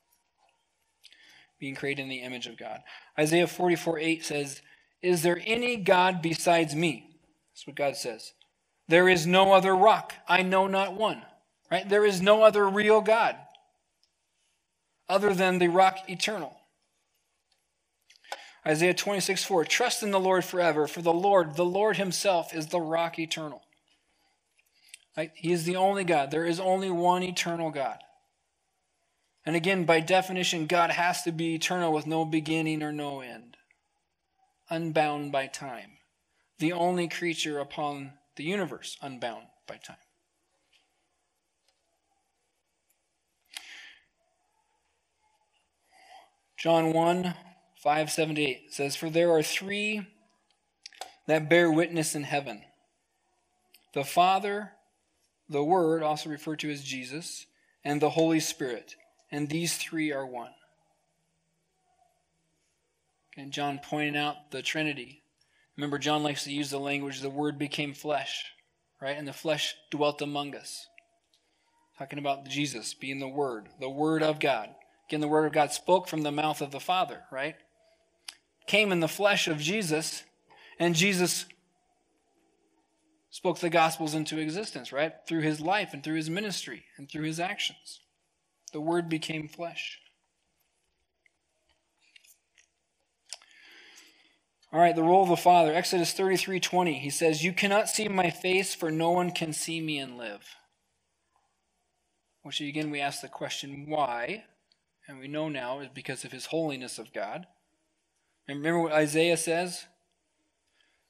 Being 1.61 1.75
created 1.75 2.03
in 2.03 2.09
the 2.09 2.23
image 2.23 2.46
of 2.46 2.59
God. 2.59 2.81
Isaiah 3.18 3.46
44 3.46 3.99
8 3.99 4.25
says, 4.25 4.62
Is 5.03 5.23
there 5.23 5.40
any 5.44 5.77
God 5.77 6.23
besides 6.23 6.75
me? 6.75 7.11
That's 7.53 7.66
what 7.66 7.77
God 7.77 7.96
says. 7.96 8.33
There 8.88 9.09
is 9.09 9.27
no 9.27 9.53
other 9.53 9.77
rock. 9.77 10.14
I 10.27 10.42
know 10.42 10.66
not 10.66 10.94
one. 10.94 11.23
Right? 11.70 11.88
There 11.88 12.05
is 12.05 12.20
no 12.20 12.42
other 12.42 12.68
real 12.68 13.01
God 13.01 13.37
other 15.09 15.35
than 15.35 15.59
the 15.59 15.68
rock 15.68 15.99
eternal. 16.09 16.57
Isaiah 18.66 18.94
26, 18.94 19.44
4. 19.44 19.64
Trust 19.64 20.03
in 20.03 20.11
the 20.11 20.20
Lord 20.20 20.44
forever, 20.44 20.87
for 20.87 21.03
the 21.03 21.12
Lord, 21.12 21.57
the 21.57 21.64
Lord 21.64 21.96
Himself, 21.96 22.55
is 22.55 22.66
the 22.66 22.81
rock 22.81 23.18
eternal. 23.18 23.62
Right? 25.16 25.33
He 25.35 25.53
is 25.53 25.64
the 25.64 25.77
only 25.77 26.05
God. 26.05 26.31
There 26.31 26.46
is 26.46 26.61
only 26.61 26.90
one 26.90 27.23
eternal 27.23 27.70
God. 27.70 27.99
And 29.46 29.57
again, 29.57 29.85
by 29.85 30.00
definition, 30.00 30.66
God 30.66 30.90
has 30.90 31.22
to 31.22 31.33
be 31.33 31.55
eternal 31.55 31.92
with 31.92 32.07
no 32.07 32.24
beginning 32.24 32.83
or 32.83 32.92
no 32.92 33.20
end, 33.20 33.57
unbound 34.68 35.33
by 35.33 35.46
time. 35.46 35.92
The 36.59 36.72
only 36.72 37.09
creature 37.09 37.59
upon 37.59 38.12
the 38.37 38.44
universe 38.44 38.98
unbound 39.00 39.46
by 39.66 39.76
time. 39.76 39.96
John 46.59 46.92
1 46.92 47.35
5 47.83 48.11
7 48.11 48.38
8 48.38 48.74
says, 48.74 48.94
For 48.94 49.09
there 49.09 49.33
are 49.33 49.42
three 49.42 50.07
that 51.26 51.48
bear 51.48 51.72
witness 51.72 52.14
in 52.14 52.24
heaven 52.24 52.62
the 53.92 54.05
Father, 54.05 54.72
the 55.48 55.64
Word, 55.64 56.03
also 56.03 56.31
referred 56.31 56.61
to 56.61 56.70
as 56.70 56.85
Jesus, 56.85 57.46
and 57.85 58.00
the 58.00 58.11
Holy 58.11 58.40
Spirit. 58.40 58.94
And 59.31 59.49
these 59.49 59.77
three 59.77 60.12
are 60.12 60.27
one. 60.27 60.53
And 63.37 63.53
John 63.53 63.81
pointing 63.83 64.16
out 64.16 64.51
the 64.51 64.62
Trinity. 64.62 65.23
Remember, 65.77 65.99
John 65.99 66.23
likes 66.23 66.45
to 66.45 66.53
use 66.53 66.71
the 66.71 66.81
language, 66.81 67.21
the 67.21 67.31
Word 67.31 67.59
became 67.59 67.95
flesh, 67.95 68.45
right? 69.01 69.16
And 69.16 69.27
the 69.27 69.33
flesh 69.33 69.75
dwelt 69.90 70.21
among 70.21 70.55
us. 70.55 70.87
Talking 71.99 72.19
about 72.19 72.49
Jesus 72.49 72.93
being 72.93 73.21
the 73.21 73.29
Word, 73.29 73.69
the 73.79 73.88
Word 73.88 74.23
of 74.23 74.40
God. 74.40 74.71
Again, 75.09 75.21
the 75.21 75.29
Word 75.29 75.47
of 75.47 75.53
God 75.53 75.73
spoke 75.73 76.09
from 76.09 76.23
the 76.23 76.33
mouth 76.33 76.61
of 76.61 76.71
the 76.71 76.81
Father, 76.81 77.23
right? 77.31 77.57
Came 78.66 78.93
in 78.93 79.01
the 79.01 79.09
flesh 79.09 79.49
of 79.49 79.59
Jesus, 79.59 80.25
and 80.79 80.95
Jesus 80.95 81.47
spoke 83.31 83.59
the 83.59 83.71
Gospels 83.71 84.14
into 84.14 84.38
existence, 84.38 84.93
right? 84.93 85.14
Through 85.27 85.43
his 85.43 85.61
life 85.61 85.95
and 85.95 86.03
through 86.03 86.16
his 86.16 86.31
ministry 86.31 86.85
and 86.97 87.09
through 87.09 87.25
his 87.25 87.40
actions. 87.40 88.01
The 88.72 88.80
Word 88.80 89.09
became 89.09 89.48
flesh. 89.48 89.98
All 94.72 94.80
right, 94.80 94.94
the 94.94 95.02
role 95.02 95.24
of 95.24 95.28
the 95.28 95.37
Father. 95.37 95.74
Exodus 95.74 96.12
33 96.12 96.61
20. 96.61 96.98
He 96.98 97.11
says, 97.11 97.42
You 97.42 97.52
cannot 97.52 97.88
see 97.88 98.09
my 98.09 98.30
face, 98.30 98.74
for 98.74 98.90
no 98.90 99.11
one 99.11 99.33
can 99.33 99.52
see 99.52 99.80
me 99.80 99.98
and 99.98 100.16
live. 100.16 100.56
Which 102.42 102.61
again, 102.61 102.90
we 102.90 103.00
ask 103.00 103.20
the 103.20 103.28
question, 103.28 103.87
why? 103.88 104.44
and 105.11 105.18
we 105.18 105.26
know 105.26 105.48
now 105.48 105.80
is 105.80 105.88
because 105.92 106.24
of 106.24 106.30
his 106.30 106.46
holiness 106.46 106.98
of 106.98 107.12
God. 107.12 107.46
And 108.46 108.59
remember 108.59 108.80
what 108.80 108.92
Isaiah 108.92 109.37
says? 109.37 109.87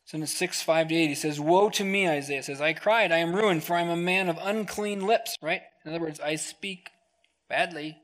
It's 0.04 0.14
in 0.14 0.26
6, 0.26 0.62
5 0.62 0.88
to 0.88 0.94
8. 0.94 1.08
He 1.08 1.14
says, 1.14 1.38
Woe 1.38 1.68
to 1.70 1.84
me, 1.84 2.08
Isaiah 2.08 2.42
says, 2.42 2.60
I 2.60 2.72
cried, 2.72 3.12
I 3.12 3.18
am 3.18 3.36
ruined, 3.36 3.62
for 3.62 3.76
I 3.76 3.82
am 3.82 3.90
a 3.90 3.96
man 3.96 4.28
of 4.28 4.38
unclean 4.40 5.06
lips, 5.06 5.36
right? 5.42 5.60
In 5.84 5.92
other 5.92 6.00
words, 6.00 6.18
I 6.18 6.36
speak 6.36 6.88
badly. 7.50 7.98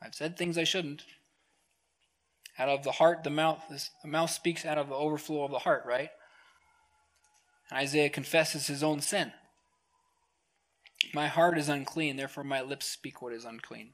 I've 0.00 0.14
said 0.14 0.38
things 0.38 0.56
I 0.56 0.64
shouldn't. 0.64 1.02
Out 2.58 2.70
of 2.70 2.84
the 2.84 2.92
heart, 2.92 3.24
the 3.24 3.30
mouth, 3.30 3.62
the 4.02 4.08
mouth 4.08 4.30
speaks 4.30 4.64
out 4.64 4.78
of 4.78 4.88
the 4.88 4.94
overflow 4.94 5.44
of 5.44 5.50
the 5.50 5.58
heart, 5.58 5.82
right? 5.86 6.10
And 7.68 7.78
Isaiah 7.78 8.08
confesses 8.08 8.66
his 8.66 8.82
own 8.82 9.00
sin. 9.00 9.32
My 11.12 11.26
heart 11.26 11.58
is 11.58 11.68
unclean, 11.68 12.16
therefore 12.16 12.44
my 12.44 12.62
lips 12.62 12.86
speak 12.86 13.20
what 13.20 13.32
is 13.32 13.44
unclean. 13.44 13.90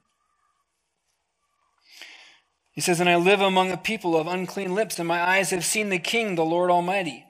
He 2.71 2.81
says, 2.81 2.99
And 2.99 3.09
I 3.09 3.15
live 3.15 3.41
among 3.41 3.71
a 3.71 3.77
people 3.77 4.15
of 4.15 4.27
unclean 4.27 4.75
lips, 4.75 4.99
and 4.99 5.07
my 5.07 5.21
eyes 5.21 5.49
have 5.49 5.65
seen 5.65 5.89
the 5.89 5.99
King, 5.99 6.35
the 6.35 6.45
Lord 6.45 6.69
Almighty. 6.69 7.25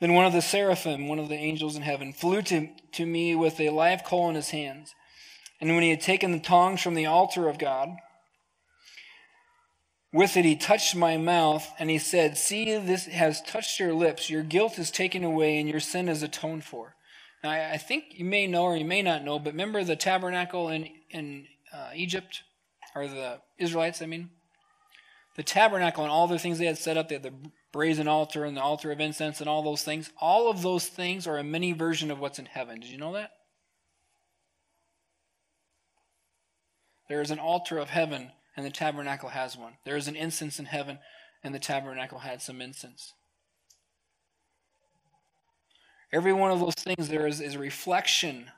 Then 0.00 0.14
one 0.14 0.24
of 0.24 0.32
the 0.32 0.40
seraphim, 0.40 1.08
one 1.08 1.18
of 1.18 1.28
the 1.28 1.34
angels 1.34 1.76
in 1.76 1.82
heaven, 1.82 2.14
flew 2.14 2.40
to, 2.42 2.68
to 2.92 3.04
me 3.04 3.34
with 3.34 3.60
a 3.60 3.68
live 3.70 4.04
coal 4.04 4.30
in 4.30 4.36
his 4.36 4.50
hands. 4.50 4.94
And 5.60 5.74
when 5.74 5.82
he 5.82 5.90
had 5.90 6.00
taken 6.00 6.32
the 6.32 6.40
tongs 6.40 6.80
from 6.80 6.94
the 6.94 7.06
altar 7.06 7.48
of 7.48 7.58
God, 7.58 7.90
with 10.12 10.36
it 10.36 10.44
he 10.44 10.56
touched 10.56 10.96
my 10.96 11.16
mouth, 11.16 11.70
and 11.78 11.90
he 11.90 11.98
said, 11.98 12.36
See, 12.36 12.76
this 12.78 13.06
has 13.06 13.42
touched 13.42 13.78
your 13.78 13.94
lips. 13.94 14.30
Your 14.30 14.42
guilt 14.42 14.78
is 14.78 14.90
taken 14.90 15.22
away, 15.22 15.58
and 15.58 15.68
your 15.68 15.80
sin 15.80 16.08
is 16.08 16.22
atoned 16.22 16.64
for. 16.64 16.96
Now, 17.44 17.50
I 17.50 17.76
think 17.76 18.04
you 18.10 18.24
may 18.24 18.46
know 18.46 18.64
or 18.64 18.76
you 18.76 18.84
may 18.84 19.02
not 19.02 19.24
know, 19.24 19.38
but 19.38 19.52
remember 19.52 19.84
the 19.84 19.96
tabernacle 19.96 20.68
in, 20.68 20.88
in 21.10 21.46
uh, 21.72 21.90
Egypt, 21.94 22.42
or 22.94 23.06
the 23.06 23.38
Israelites, 23.58 24.02
I 24.02 24.06
mean? 24.06 24.30
the 25.40 25.44
tabernacle 25.44 26.04
and 26.04 26.12
all 26.12 26.26
the 26.26 26.38
things 26.38 26.58
they 26.58 26.66
had 26.66 26.76
set 26.76 26.98
up, 26.98 27.08
they 27.08 27.14
had 27.14 27.22
the 27.22 27.32
brazen 27.72 28.08
altar 28.08 28.44
and 28.44 28.56
the 28.56 28.60
altar 28.60 28.92
of 28.92 29.00
incense 29.00 29.40
and 29.40 29.48
all 29.48 29.62
those 29.62 29.82
things. 29.82 30.10
All 30.20 30.50
of 30.50 30.60
those 30.60 30.86
things 30.86 31.26
are 31.26 31.38
a 31.38 31.44
mini 31.44 31.72
version 31.72 32.10
of 32.10 32.18
what's 32.18 32.38
in 32.38 32.46
heaven. 32.46 32.80
Did 32.80 32.90
you 32.90 32.98
know 32.98 33.14
that? 33.14 33.30
There 37.10 37.20
is 37.20 37.32
an 37.32 37.40
altar 37.40 37.76
of 37.76 37.90
heaven, 37.90 38.30
and 38.56 38.64
the 38.64 38.70
tabernacle 38.70 39.30
has 39.30 39.56
one. 39.56 39.72
There 39.84 39.96
is 39.96 40.06
an 40.06 40.14
incense 40.14 40.60
in 40.60 40.66
heaven, 40.66 41.00
and 41.42 41.52
the 41.52 41.58
tabernacle 41.58 42.20
had 42.20 42.40
some 42.40 42.62
incense. 42.62 43.14
Every 46.12 46.32
one 46.32 46.52
of 46.52 46.60
those 46.60 46.76
things 46.76 47.08
there 47.08 47.26
is, 47.26 47.40
is 47.40 47.56
a 47.56 47.58
reflection 47.58 48.52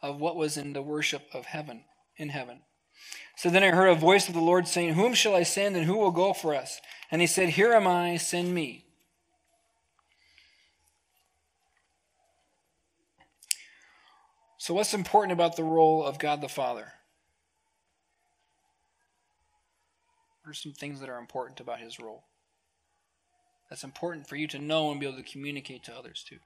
of 0.00 0.22
what 0.22 0.36
was 0.36 0.56
in 0.56 0.72
the 0.72 0.80
worship 0.80 1.24
of 1.34 1.44
heaven, 1.44 1.84
in 2.16 2.30
heaven. 2.30 2.60
So 3.36 3.50
then 3.50 3.62
I 3.62 3.68
heard 3.68 3.88
a 3.88 3.94
voice 3.94 4.26
of 4.26 4.32
the 4.32 4.40
Lord 4.40 4.66
saying, 4.66 4.94
Whom 4.94 5.12
shall 5.12 5.34
I 5.34 5.42
send 5.42 5.76
and 5.76 5.84
who 5.84 5.98
will 5.98 6.12
go 6.12 6.32
for 6.32 6.54
us? 6.54 6.80
And 7.10 7.20
he 7.20 7.26
said, 7.26 7.50
Here 7.50 7.74
am 7.74 7.86
I, 7.86 8.16
send 8.16 8.54
me. 8.54 8.86
So, 14.56 14.72
what's 14.72 14.94
important 14.94 15.32
about 15.32 15.56
the 15.56 15.64
role 15.64 16.02
of 16.02 16.18
God 16.18 16.40
the 16.40 16.48
Father? 16.48 16.94
What 20.42 20.50
are 20.50 20.54
some 20.54 20.72
things 20.72 21.00
that 21.00 21.08
are 21.08 21.18
important 21.18 21.60
about 21.60 21.78
his 21.78 22.00
role? 22.00 22.24
That's 23.70 23.84
important 23.84 24.28
for 24.28 24.36
you 24.36 24.48
to 24.48 24.58
know 24.58 24.90
and 24.90 24.98
be 24.98 25.06
able 25.06 25.18
to 25.18 25.22
communicate 25.22 25.84
to 25.84 25.96
others 25.96 26.24
too. 26.28 26.38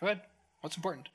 Go 0.00 0.06
ahead. 0.06 0.22
What's 0.60 0.76
important? 0.76 1.08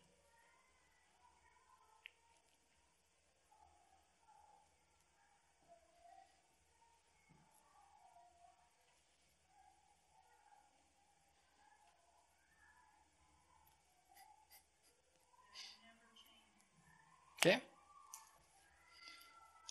Okay? 17.44 17.62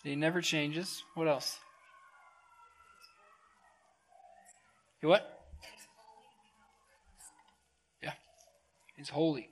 He 0.03 0.15
never 0.15 0.41
changes. 0.41 1.03
What 1.15 1.27
else? 1.27 1.59
He 4.99 5.07
what? 5.07 5.39
Yeah. 8.03 8.13
He's 8.95 9.09
holy. 9.09 9.49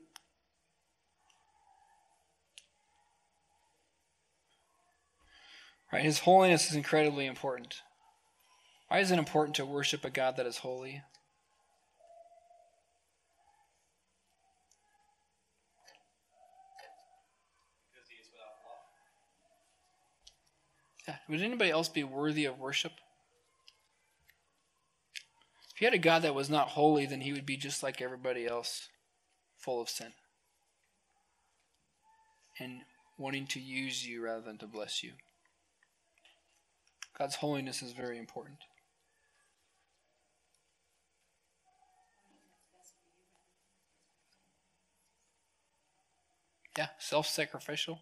Right, 5.92 6.04
his 6.04 6.20
holiness 6.20 6.70
is 6.70 6.76
incredibly 6.76 7.26
important. 7.26 7.82
Why 8.90 9.00
is 9.00 9.12
it 9.12 9.18
important 9.18 9.56
to 9.56 9.66
worship 9.66 10.06
a 10.06 10.10
God 10.10 10.36
that 10.38 10.46
is 10.46 10.58
holy? 10.58 11.02
Would 21.28 21.42
anybody 21.42 21.72
else 21.72 21.90
be 21.90 22.04
worthy 22.04 22.46
of 22.46 22.60
worship? 22.60 22.94
If 25.74 25.82
you 25.82 25.88
had 25.88 25.94
a 25.94 25.98
God 25.98 26.24
that 26.24 26.36
was 26.36 26.50
not 26.50 26.70
holy, 26.70 27.06
then 27.06 27.22
he 27.22 27.34
would 27.34 27.46
be 27.46 27.58
just 27.58 27.84
like 27.84 28.02
everybody 28.02 28.46
else, 28.46 28.90
full 29.58 29.82
of 29.82 29.90
sin. 29.90 30.14
And 32.60 32.82
wanting 33.18 33.48
to 33.48 33.60
use 33.60 34.06
you 34.06 34.24
rather 34.24 34.42
than 34.42 34.58
to 34.58 34.68
bless 34.68 35.04
you. 35.04 35.14
God's 37.18 37.36
holiness 37.36 37.82
is 37.82 37.92
very 37.92 38.18
important. 38.18 38.60
Yeah, 46.78 46.88
self 46.98 47.28
sacrificial. 47.28 48.00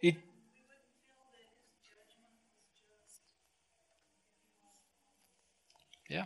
He, 0.00 0.16
yeah. 6.08 6.24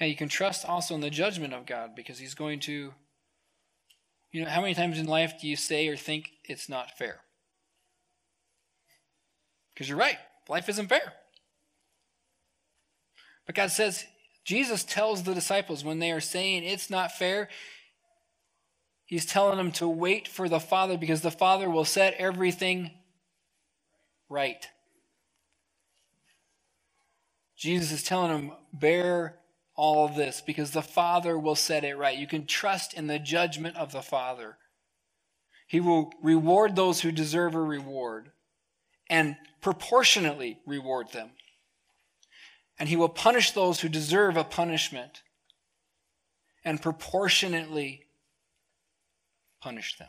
Yeah, 0.00 0.06
you 0.06 0.16
can 0.16 0.28
trust 0.28 0.68
also 0.68 0.94
in 0.94 1.00
the 1.00 1.10
judgment 1.10 1.54
of 1.54 1.66
God 1.66 1.94
because 1.94 2.18
He's 2.18 2.34
going 2.34 2.60
to. 2.60 2.92
You 4.32 4.42
know, 4.42 4.50
how 4.50 4.60
many 4.60 4.74
times 4.74 4.98
in 4.98 5.06
life 5.06 5.40
do 5.40 5.46
you 5.46 5.54
say 5.54 5.86
or 5.86 5.96
think 5.96 6.32
it's 6.44 6.68
not 6.68 6.98
fair? 6.98 7.20
Because 9.72 9.88
you're 9.88 9.98
right, 9.98 10.18
life 10.48 10.68
isn't 10.68 10.88
fair. 10.88 11.12
But 13.46 13.54
God 13.54 13.70
says, 13.70 14.04
Jesus 14.44 14.82
tells 14.82 15.22
the 15.22 15.34
disciples 15.34 15.84
when 15.84 16.00
they 16.00 16.10
are 16.10 16.20
saying 16.20 16.64
it's 16.64 16.90
not 16.90 17.12
fair, 17.12 17.48
He's 19.06 19.26
telling 19.26 19.58
them 19.58 19.70
to 19.72 19.88
wait 19.88 20.26
for 20.26 20.48
the 20.48 20.58
Father 20.58 20.96
because 20.96 21.20
the 21.20 21.30
Father 21.30 21.68
will 21.68 21.84
set 21.84 22.14
everything 22.14 22.90
right. 24.28 24.66
Jesus 27.56 27.92
is 27.92 28.02
telling 28.02 28.32
them, 28.32 28.52
bear 28.72 29.36
all 29.76 30.08
this 30.08 30.40
because 30.40 30.70
the 30.70 30.82
Father 30.82 31.38
will 31.38 31.56
set 31.56 31.84
it 31.84 31.96
right. 31.96 32.16
You 32.16 32.26
can 32.26 32.46
trust 32.46 32.94
in 32.94 33.06
the 33.06 33.18
judgment 33.18 33.76
of 33.76 33.92
the 33.92 34.02
Father. 34.02 34.56
He 35.66 35.80
will 35.80 36.12
reward 36.22 36.76
those 36.76 37.00
who 37.00 37.10
deserve 37.10 37.54
a 37.54 37.60
reward 37.60 38.30
and 39.10 39.36
proportionately 39.60 40.58
reward 40.66 41.12
them. 41.12 41.30
And 42.78 42.88
He 42.88 42.96
will 42.96 43.08
punish 43.08 43.52
those 43.52 43.80
who 43.80 43.88
deserve 43.88 44.36
a 44.36 44.44
punishment 44.44 45.22
and 46.64 46.80
proportionately 46.80 48.06
punish 49.60 49.98
them. 49.98 50.08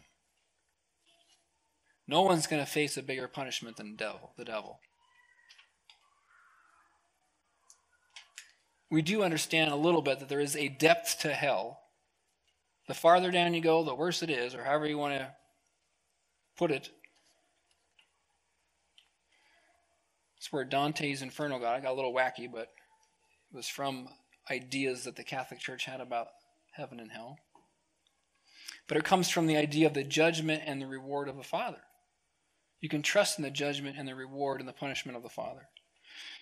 No 2.07 2.21
one's 2.21 2.47
going 2.47 2.63
to 2.63 2.69
face 2.69 2.97
a 2.97 3.03
bigger 3.03 3.27
punishment 3.27 3.77
than 3.77 3.91
the 3.91 3.97
devil, 3.97 4.33
the 4.37 4.45
devil. 4.45 4.79
We 8.89 9.01
do 9.01 9.23
understand 9.23 9.71
a 9.71 9.75
little 9.75 10.01
bit 10.01 10.19
that 10.19 10.29
there 10.29 10.39
is 10.39 10.55
a 10.55 10.69
depth 10.69 11.19
to 11.21 11.33
hell. 11.33 11.79
The 12.87 12.93
farther 12.93 13.31
down 13.31 13.53
you 13.53 13.61
go, 13.61 13.83
the 13.83 13.95
worse 13.95 14.21
it 14.21 14.29
is, 14.29 14.53
or 14.53 14.63
however 14.63 14.85
you 14.87 14.97
want 14.97 15.15
to 15.15 15.33
put 16.55 16.71
it. 16.71 16.89
It's 20.37 20.53
where 20.53 20.63
Dante's 20.63 21.23
Inferno 21.23 21.57
got. 21.57 21.75
I 21.75 21.79
got 21.79 21.93
a 21.93 21.95
little 21.95 22.13
wacky, 22.13 22.51
but 22.51 22.69
it 23.51 23.55
was 23.55 23.67
from 23.67 24.07
ideas 24.51 25.05
that 25.05 25.15
the 25.15 25.23
Catholic 25.23 25.59
Church 25.59 25.85
had 25.85 26.01
about 26.01 26.27
heaven 26.75 26.99
and 26.99 27.11
hell 27.11 27.37
but 28.87 28.97
it 28.97 29.03
comes 29.03 29.29
from 29.29 29.47
the 29.47 29.57
idea 29.57 29.87
of 29.87 29.93
the 29.93 30.03
judgment 30.03 30.63
and 30.65 30.81
the 30.81 30.87
reward 30.87 31.27
of 31.27 31.37
the 31.37 31.43
Father. 31.43 31.81
You 32.81 32.89
can 32.89 33.01
trust 33.01 33.39
in 33.39 33.43
the 33.43 33.49
judgment 33.49 33.97
and 33.97 34.07
the 34.07 34.15
reward 34.15 34.59
and 34.59 34.69
the 34.69 34.73
punishment 34.73 35.17
of 35.17 35.23
the 35.23 35.29
Father. 35.29 35.67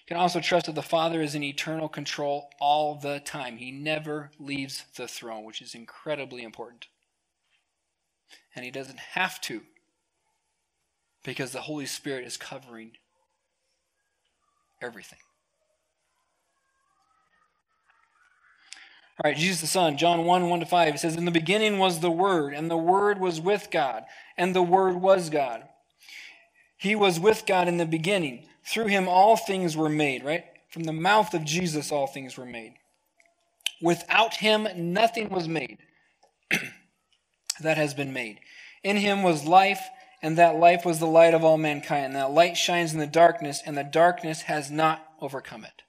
Can 0.08 0.18
also 0.18 0.42
trust 0.42 0.66
that 0.66 0.76
the 0.76 0.82
Father 0.82 1.22
is 1.22 1.34
in 1.34 1.44
eternal 1.44 1.88
control 1.88 2.50
all 2.60 2.96
the 2.96 3.22
time. 3.22 3.58
He 3.58 3.72
never 3.72 4.32
leaves 4.38 4.84
the 4.96 5.08
throne, 5.08 5.46
which 5.46 5.62
is 5.62 5.74
incredibly 5.74 6.44
important. 6.44 6.88
And 8.56 8.66
he 8.66 8.72
doesn't 8.72 9.00
have 9.00 9.40
to 9.42 9.62
because 11.24 11.52
the 11.52 11.62
Holy 11.62 11.86
Spirit 11.86 12.26
is 12.26 12.36
covering 12.36 12.92
everything. 14.82 15.20
All 19.24 19.30
right, 19.30 19.38
Jesus 19.38 19.62
the 19.62 19.68
Son, 19.68 19.96
John 19.96 20.26
1 20.26 20.50
1 20.50 20.60
to 20.60 20.66
5. 20.66 20.96
It 20.96 20.98
says, 20.98 21.16
In 21.16 21.26
the 21.26 21.32
beginning 21.32 21.78
was 21.78 22.00
the 22.00 22.12
Word, 22.12 22.54
and 22.54 22.70
the 22.70 22.78
Word 22.78 23.20
was 23.20 23.40
with 23.40 23.70
God, 23.72 24.04
and 24.38 24.56
the 24.56 24.64
Word 24.64 24.96
was 24.96 25.30
God. 25.30 25.64
He 26.78 26.96
was 26.96 27.20
with 27.20 27.46
God 27.46 27.68
in 27.68 27.78
the 27.78 27.86
beginning. 27.86 28.48
Through 28.66 28.88
him 28.88 29.08
all 29.08 29.36
things 29.36 29.76
were 29.76 29.90
made, 29.90 30.24
right? 30.24 30.46
From 30.70 30.84
the 30.84 30.94
mouth 30.94 31.34
of 31.34 31.44
Jesus 31.44 31.92
all 31.92 32.08
things 32.08 32.38
were 32.38 32.46
made. 32.46 32.76
Without 33.82 34.36
him 34.36 34.68
nothing 34.76 35.30
was 35.30 35.48
made 35.48 35.78
that 37.62 37.78
has 37.78 37.94
been 37.94 38.14
made. 38.14 38.40
In 38.84 38.98
him 38.98 39.24
was 39.24 39.46
life, 39.46 39.82
and 40.22 40.38
that 40.38 40.56
life 40.56 40.86
was 40.86 41.00
the 41.00 41.06
light 41.06 41.34
of 41.34 41.44
all 41.44 41.58
mankind. 41.58 42.08
And 42.08 42.16
that 42.16 42.32
light 42.32 42.56
shines 42.56 42.94
in 42.94 43.00
the 43.00 43.08
darkness, 43.08 43.62
and 43.66 43.78
the 43.78 43.84
darkness 43.84 44.44
has 44.44 44.72
not 44.72 45.06
overcome 45.22 45.66
it. 45.66 45.84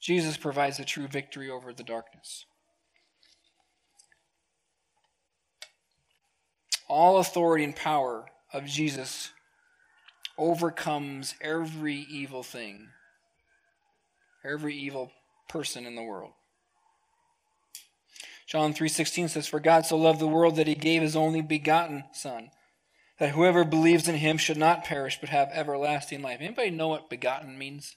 Jesus 0.00 0.36
provides 0.36 0.76
the 0.76 0.84
true 0.84 1.06
victory 1.06 1.50
over 1.50 1.72
the 1.72 1.84
darkness. 1.84 2.44
All 6.88 7.18
authority 7.18 7.64
and 7.64 7.74
power 7.74 8.26
of 8.52 8.66
Jesus 8.66 9.30
overcomes 10.38 11.34
every 11.40 11.96
evil 11.96 12.42
thing, 12.42 12.88
every 14.44 14.76
evil 14.76 15.12
person 15.48 15.86
in 15.86 15.94
the 15.94 16.02
world. 16.02 16.32
John 18.46 18.74
3:16 18.74 19.28
says 19.28 19.46
for 19.46 19.60
God 19.60 19.86
so 19.86 19.96
loved 19.96 20.20
the 20.20 20.26
world 20.26 20.56
that 20.56 20.66
he 20.66 20.74
gave 20.74 21.02
his 21.02 21.16
only 21.16 21.40
begotten 21.40 22.04
son 22.12 22.50
that 23.18 23.30
whoever 23.30 23.64
believes 23.64 24.08
in 24.08 24.16
him 24.16 24.36
should 24.36 24.56
not 24.56 24.84
perish 24.84 25.20
but 25.20 25.28
have 25.28 25.48
everlasting 25.52 26.22
life. 26.22 26.38
Anybody 26.40 26.70
know 26.70 26.88
what 26.88 27.08
begotten 27.08 27.56
means? 27.56 27.94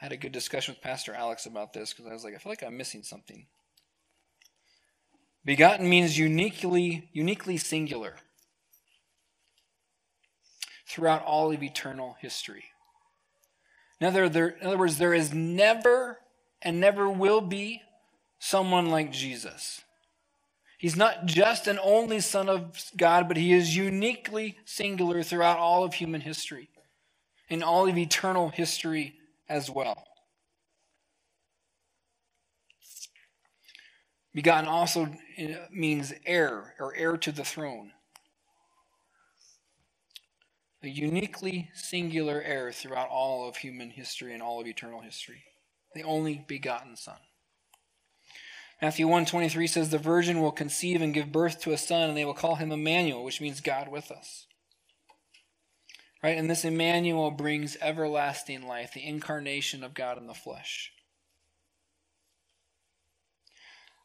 I 0.00 0.04
had 0.04 0.12
a 0.12 0.16
good 0.16 0.32
discussion 0.32 0.74
with 0.74 0.82
Pastor 0.82 1.12
Alex 1.12 1.46
about 1.46 1.72
this 1.72 1.92
because 1.92 2.08
I 2.08 2.14
was 2.14 2.24
like, 2.24 2.34
I 2.34 2.38
feel 2.38 2.52
like 2.52 2.62
I'm 2.62 2.76
missing 2.76 3.02
something. 3.02 3.46
Begotten 5.44 5.88
means 5.88 6.18
uniquely, 6.18 7.08
uniquely 7.12 7.56
singular 7.56 8.16
throughout 10.88 11.24
all 11.24 11.52
of 11.52 11.62
eternal 11.62 12.16
history. 12.20 12.64
In 14.00 14.06
other, 14.06 14.28
there, 14.28 14.48
in 14.48 14.66
other 14.66 14.78
words, 14.78 14.98
there 14.98 15.14
is 15.14 15.34
never 15.34 16.18
and 16.62 16.80
never 16.80 17.08
will 17.08 17.40
be 17.40 17.82
someone 18.38 18.90
like 18.90 19.12
Jesus. 19.12 19.82
He's 20.78 20.96
not 20.96 21.26
just 21.26 21.66
an 21.66 21.78
only 21.82 22.20
Son 22.20 22.48
of 22.48 22.90
God, 22.96 23.28
but 23.28 23.36
he 23.36 23.52
is 23.52 23.76
uniquely 23.76 24.58
singular 24.64 25.22
throughout 25.22 25.58
all 25.58 25.84
of 25.84 25.94
human 25.94 26.20
history, 26.20 26.68
in 27.48 27.62
all 27.62 27.88
of 27.88 27.96
eternal 27.96 28.48
history 28.48 29.14
as 29.48 29.70
well. 29.70 30.04
Begotten 34.34 34.68
also 34.68 35.14
means 35.70 36.12
heir 36.26 36.74
or 36.80 36.94
heir 36.96 37.16
to 37.16 37.30
the 37.30 37.44
throne. 37.44 37.92
A 40.82 40.88
uniquely 40.88 41.70
singular 41.72 42.42
heir 42.42 42.72
throughout 42.72 43.08
all 43.08 43.48
of 43.48 43.56
human 43.56 43.90
history 43.90 44.34
and 44.34 44.42
all 44.42 44.60
of 44.60 44.66
eternal 44.66 45.00
history. 45.00 45.44
The 45.94 46.02
only 46.02 46.44
begotten 46.46 46.96
Son. 46.96 47.16
Matthew 48.82 49.06
1:23 49.06 49.66
says 49.68 49.88
the 49.88 49.98
virgin 49.98 50.42
will 50.42 50.52
conceive 50.52 51.00
and 51.00 51.14
give 51.14 51.32
birth 51.32 51.60
to 51.60 51.72
a 51.72 51.78
son 51.78 52.08
and 52.10 52.18
they 52.18 52.24
will 52.24 52.34
call 52.34 52.56
him 52.56 52.72
Emmanuel, 52.72 53.24
which 53.24 53.40
means 53.40 53.60
God 53.60 53.88
with 53.88 54.10
us. 54.10 54.46
Right? 56.22 56.36
And 56.36 56.50
this 56.50 56.64
Emmanuel 56.64 57.30
brings 57.30 57.76
everlasting 57.80 58.66
life, 58.66 58.92
the 58.92 59.06
incarnation 59.06 59.84
of 59.84 59.94
God 59.94 60.18
in 60.18 60.26
the 60.26 60.34
flesh. 60.34 60.92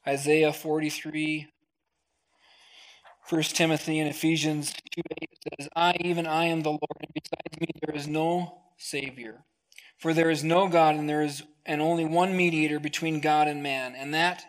Isaiah 0.09 0.51
43, 0.51 1.47
1 3.29 3.41
Timothy, 3.43 3.99
and 3.99 4.09
Ephesians 4.09 4.73
2 4.95 5.01
8 5.21 5.29
says, 5.59 5.69
I, 5.75 5.93
even 5.99 6.25
I, 6.25 6.45
am 6.45 6.63
the 6.63 6.71
Lord, 6.71 6.97
and 6.99 7.11
besides 7.13 7.61
me 7.61 7.67
there 7.85 7.95
is 7.95 8.07
no 8.07 8.63
Savior. 8.75 9.43
For 9.99 10.15
there 10.15 10.31
is 10.31 10.43
no 10.43 10.67
God, 10.67 10.95
and 10.95 11.07
there 11.07 11.21
is 11.21 11.43
and 11.63 11.79
only 11.79 12.05
one 12.05 12.35
mediator 12.35 12.79
between 12.79 13.19
God 13.19 13.47
and 13.47 13.61
man, 13.61 13.93
and 13.95 14.11
that 14.15 14.43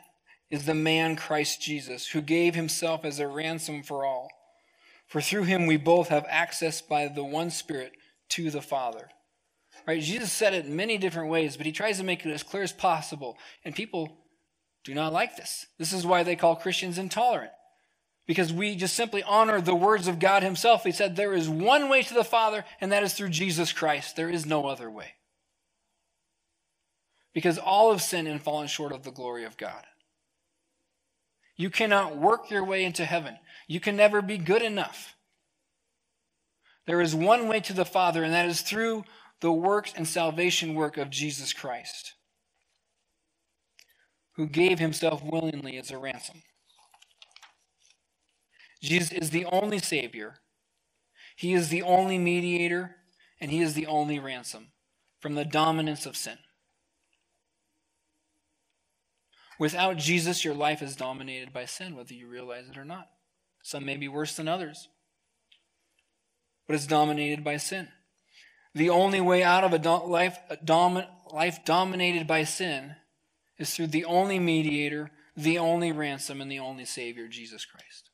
is 0.51 0.65
the 0.65 0.73
man 0.73 1.15
Christ 1.15 1.61
Jesus, 1.61 2.09
who 2.09 2.23
gave 2.23 2.55
himself 2.55 3.05
as 3.05 3.21
a 3.21 3.29
ransom 3.29 3.83
for 3.83 4.07
all. 4.07 4.31
For 5.07 5.21
through 5.21 5.43
him 5.43 5.67
we 5.67 5.77
both 5.77 6.09
have 6.09 6.25
access 6.31 6.81
by 6.81 7.07
the 7.09 7.25
one 7.25 7.51
Spirit 7.51 7.93
to 8.31 8.51
the 8.51 8.63
Father. 8.63 9.11
Right? 9.87 10.01
Jesus 10.01 10.33
said 10.33 10.55
it 10.55 10.65
in 10.65 10.75
many 10.75 10.97
different 10.97 11.29
ways, 11.29 11.59
but 11.59 11.67
he 11.67 11.73
tries 11.73 11.99
to 11.99 12.05
make 12.05 12.25
it 12.25 12.33
as 12.33 12.43
clear 12.43 12.63
as 12.63 12.73
possible. 12.73 13.37
And 13.63 13.75
people 13.75 14.20
do 14.85 14.95
not 14.95 15.13
like 15.13 15.37
this. 15.37 15.67
This 15.79 15.93
is 15.93 16.07
why 16.07 16.23
they 16.23 16.37
call 16.37 16.57
Christians 16.57 16.99
intolerant. 16.99 17.53
Because 18.27 18.53
we 18.53 18.77
just 18.77 18.95
simply 18.95 19.23
honor 19.23 19.61
the 19.61 19.75
words 19.75 20.07
of 20.07 20.19
God 20.19 20.43
himself. 20.43 20.85
He 20.85 20.93
said, 20.93 21.17
There 21.17 21.35
is 21.35 21.49
one 21.49 21.89
way 21.89 22.03
to 22.03 22.15
the 22.15 22.25
Father, 22.25 22.65
and 22.81 22.93
that 22.93 23.03
is 23.03 23.15
through 23.15 23.31
Jesus 23.31 23.73
Christ. 23.73 24.17
There 24.17 24.31
is 24.31 24.47
no 24.47 24.67
other 24.67 24.91
way. 24.91 25.15
Because 27.35 27.59
all 27.59 27.91
have 27.91 28.03
sinned 28.03 28.29
and 28.29 28.41
fallen 28.41 28.69
short 28.69 28.93
of 28.93 29.03
the 29.03 29.11
glory 29.11 29.45
of 29.45 29.57
God. 29.57 29.85
You 31.57 31.71
cannot 31.71 32.17
work 32.17 32.51
your 32.51 32.65
way 32.65 32.85
into 32.85 33.05
heaven. 33.05 33.37
You 33.67 33.81
can 33.81 33.97
never 33.97 34.23
be 34.23 34.39
good 34.39 34.63
enough. 34.63 35.15
There 36.87 37.01
is 37.01 37.15
one 37.15 37.49
way 37.49 37.61
to 37.61 37.73
the 37.73 37.85
Father, 37.85 38.25
and 38.25 38.33
that 38.33 38.47
is 38.47 38.63
through 38.63 39.05
the 39.41 39.53
works 39.53 39.93
and 39.95 40.09
salvation 40.09 40.75
work 40.75 40.97
of 40.97 41.11
Jesus 41.11 41.53
Christ, 41.53 42.15
who 44.41 44.47
gave 44.47 44.79
himself 44.79 45.23
willingly 45.23 45.77
as 45.77 45.91
a 45.91 45.99
ransom. 45.99 46.41
Jesus 48.83 49.13
is 49.13 49.29
the 49.29 49.45
only 49.45 49.79
Savior, 49.79 50.37
He 51.37 51.53
is 51.53 51.69
the 51.69 51.83
only 51.83 52.17
mediator, 52.17 52.97
and 53.39 53.51
He 53.51 53.61
is 53.61 53.75
the 53.75 53.87
only 53.87 54.19
ransom 54.19 54.69
from 55.21 55.35
the 55.35 55.45
dominance 55.45 56.07
of 56.07 56.17
sin. 56.17 56.39
Without 59.59 59.99
Jesus, 59.99 60.43
your 60.43 60.55
life 60.55 60.81
is 60.81 60.97
dominated 60.97 61.53
by 61.53 61.67
sin, 61.67 61.95
whether 61.95 62.15
you 62.15 62.27
realize 62.27 62.67
it 62.71 62.79
or 62.79 62.85
not. 62.87 63.11
Some 63.63 63.85
may 63.85 63.99
be 63.99 64.09
worse 64.09 64.37
than 64.37 64.49
others, 64.49 64.89
but 66.67 66.75
it's 66.75 66.87
dominated 66.87 67.45
by 67.45 67.59
sin. 67.59 67.89
The 68.75 68.89
only 68.89 69.21
way 69.21 69.43
out 69.43 69.65
of 69.65 69.75
a 69.75 69.97
life, 69.99 70.39
a 70.49 70.57
life 71.31 71.63
dominated 71.67 72.27
by 72.27 72.45
sin 72.45 72.97
is 73.61 73.75
through 73.75 73.89
the 73.89 74.07
only 74.07 74.39
mediator, 74.39 75.11
the 75.37 75.59
only 75.59 75.93
ransom, 75.93 76.41
and 76.41 76.51
the 76.51 76.59
only 76.59 76.87
Savior, 76.87 77.29
Jesus 77.29 77.67
Christ. 77.67 78.09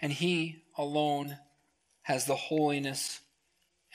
And 0.00 0.12
He 0.12 0.64
alone 0.76 1.38
has 2.02 2.26
the 2.26 2.34
holiness 2.34 3.20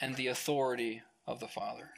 and 0.00 0.16
the 0.16 0.28
authority 0.28 1.02
of 1.26 1.38
the 1.38 1.48
Father. 1.48 1.90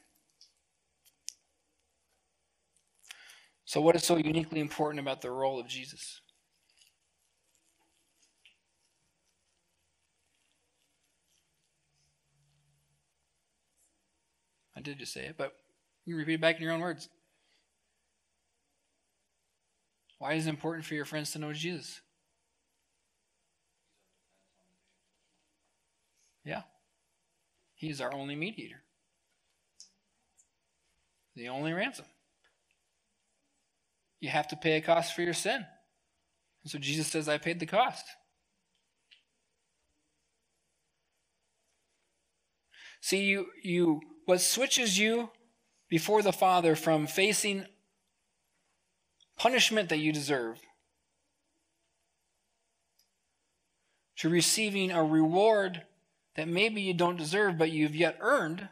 So, 3.64 3.80
what 3.80 3.94
is 3.94 4.02
so 4.02 4.16
uniquely 4.16 4.58
important 4.58 4.98
about 4.98 5.22
the 5.22 5.30
role 5.30 5.60
of 5.60 5.68
Jesus? 5.68 6.21
I 14.82 14.84
did 14.84 14.98
just 14.98 15.12
say 15.12 15.26
it, 15.26 15.36
but 15.38 15.52
you 16.04 16.16
repeat 16.16 16.34
it 16.34 16.40
back 16.40 16.56
in 16.56 16.62
your 16.62 16.72
own 16.72 16.80
words. 16.80 17.08
Why 20.18 20.32
is 20.32 20.48
it 20.48 20.50
important 20.50 20.84
for 20.84 20.94
your 20.94 21.04
friends 21.04 21.30
to 21.32 21.38
know 21.38 21.52
Jesus? 21.52 22.00
Yeah. 26.44 26.62
He 27.76 27.90
is 27.90 28.00
our 28.00 28.12
only 28.12 28.34
mediator, 28.34 28.82
the 31.36 31.48
only 31.48 31.72
ransom. 31.72 32.06
You 34.18 34.30
have 34.30 34.48
to 34.48 34.56
pay 34.56 34.78
a 34.78 34.80
cost 34.80 35.14
for 35.14 35.22
your 35.22 35.32
sin. 35.32 35.64
And 36.64 36.70
so 36.72 36.78
Jesus 36.78 37.06
says, 37.06 37.28
I 37.28 37.38
paid 37.38 37.60
the 37.60 37.66
cost. 37.66 38.04
See, 43.00 43.24
you, 43.24 43.46
you, 43.62 44.00
what 44.24 44.40
switches 44.40 44.98
you 44.98 45.30
before 45.88 46.22
the 46.22 46.32
Father 46.32 46.74
from 46.74 47.06
facing 47.06 47.66
punishment 49.36 49.88
that 49.88 49.98
you 49.98 50.12
deserve 50.12 50.60
to 54.16 54.28
receiving 54.28 54.90
a 54.90 55.02
reward 55.02 55.82
that 56.36 56.48
maybe 56.48 56.80
you 56.80 56.94
don't 56.94 57.16
deserve 57.16 57.58
but 57.58 57.70
you've 57.70 57.96
yet 57.96 58.16
earned 58.20 58.68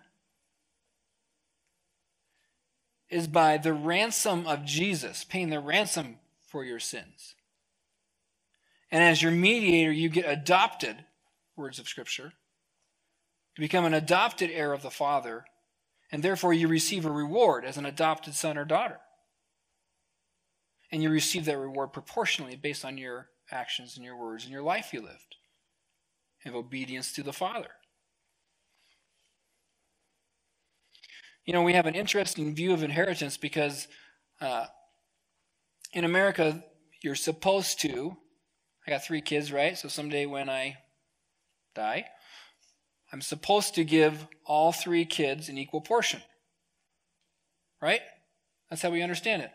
is 3.11 3.27
by 3.27 3.59
the 3.59 3.73
ransom 3.73 4.47
of 4.47 4.65
Jesus, 4.65 5.25
paying 5.25 5.51
the 5.51 5.59
ransom 5.59 6.17
for 6.47 6.65
your 6.65 6.79
sins. 6.79 7.35
And 8.91 9.03
as 9.03 9.21
your 9.21 9.33
mediator, 9.33 9.91
you 9.91 10.09
get 10.09 10.29
adopted, 10.29 11.05
words 11.57 11.79
of 11.79 11.89
Scripture, 11.89 12.33
to 13.61 13.65
become 13.67 13.85
an 13.85 13.93
adopted 13.93 14.51
heir 14.51 14.73
of 14.73 14.81
the 14.81 14.91
Father, 14.91 15.45
and 16.11 16.23
therefore 16.23 16.55
you 16.55 16.67
receive 16.67 17.05
a 17.05 17.11
reward 17.11 17.63
as 17.63 17.77
an 17.77 17.85
adopted 17.85 18.35
son 18.35 18.57
or 18.57 18.65
daughter. 18.65 19.01
And 20.91 21.03
you 21.03 21.11
receive 21.11 21.45
that 21.45 21.59
reward 21.59 21.93
proportionally 21.93 22.57
based 22.57 22.87
on 22.87 22.97
your 22.97 23.29
actions 23.53 23.97
and 23.97 24.05
your 24.05 24.17
words 24.17 24.45
and 24.45 24.53
your 24.53 24.63
life 24.63 24.95
you 24.95 25.03
lived 25.03 25.37
of 26.47 26.55
obedience 26.55 27.13
to 27.13 27.23
the 27.23 27.35
Father. 27.35 27.69
You 31.45 31.53
know, 31.53 31.63
we 31.63 31.75
have 31.75 31.85
an 31.85 31.95
interesting 31.95 32.55
view 32.55 32.73
of 32.73 32.83
inheritance 32.83 33.37
because 33.37 33.89
uh, 34.41 34.67
in 35.93 36.05
America, 36.05 36.65
you're 37.03 37.15
supposed 37.15 37.79
to. 37.83 38.17
I 38.87 38.91
got 38.91 39.05
three 39.05 39.21
kids, 39.21 39.53
right? 39.53 39.77
So 39.77 39.89
someday 39.89 40.25
when 40.25 40.49
I 40.49 40.79
die, 41.75 42.07
I'm 43.13 43.21
supposed 43.21 43.75
to 43.75 43.85
give 43.85 44.27
all 44.45 44.73
three 44.73 45.05
kids 45.05 45.49
an 45.49 45.59
equal 45.59 45.81
portion. 45.81 46.23
Right? 47.83 48.01
That's 48.69 48.83
how 48.83 48.91
we 48.91 49.03
understand 49.03 49.43
it. 49.43 49.51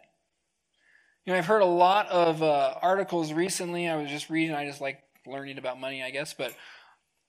You 1.25 1.33
know, 1.33 1.39
I've 1.39 1.45
heard 1.45 1.61
a 1.61 1.65
lot 1.65 2.07
of 2.09 2.43
uh, 2.43 2.75
articles 2.81 3.33
recently. 3.33 3.87
I 3.87 3.95
was 3.95 4.09
just 4.09 4.29
reading, 4.29 4.55
I 4.55 4.65
just 4.65 4.81
like 4.81 4.99
learning 5.25 5.57
about 5.57 5.79
money, 5.79 6.03
I 6.03 6.11
guess, 6.11 6.33
but 6.33 6.53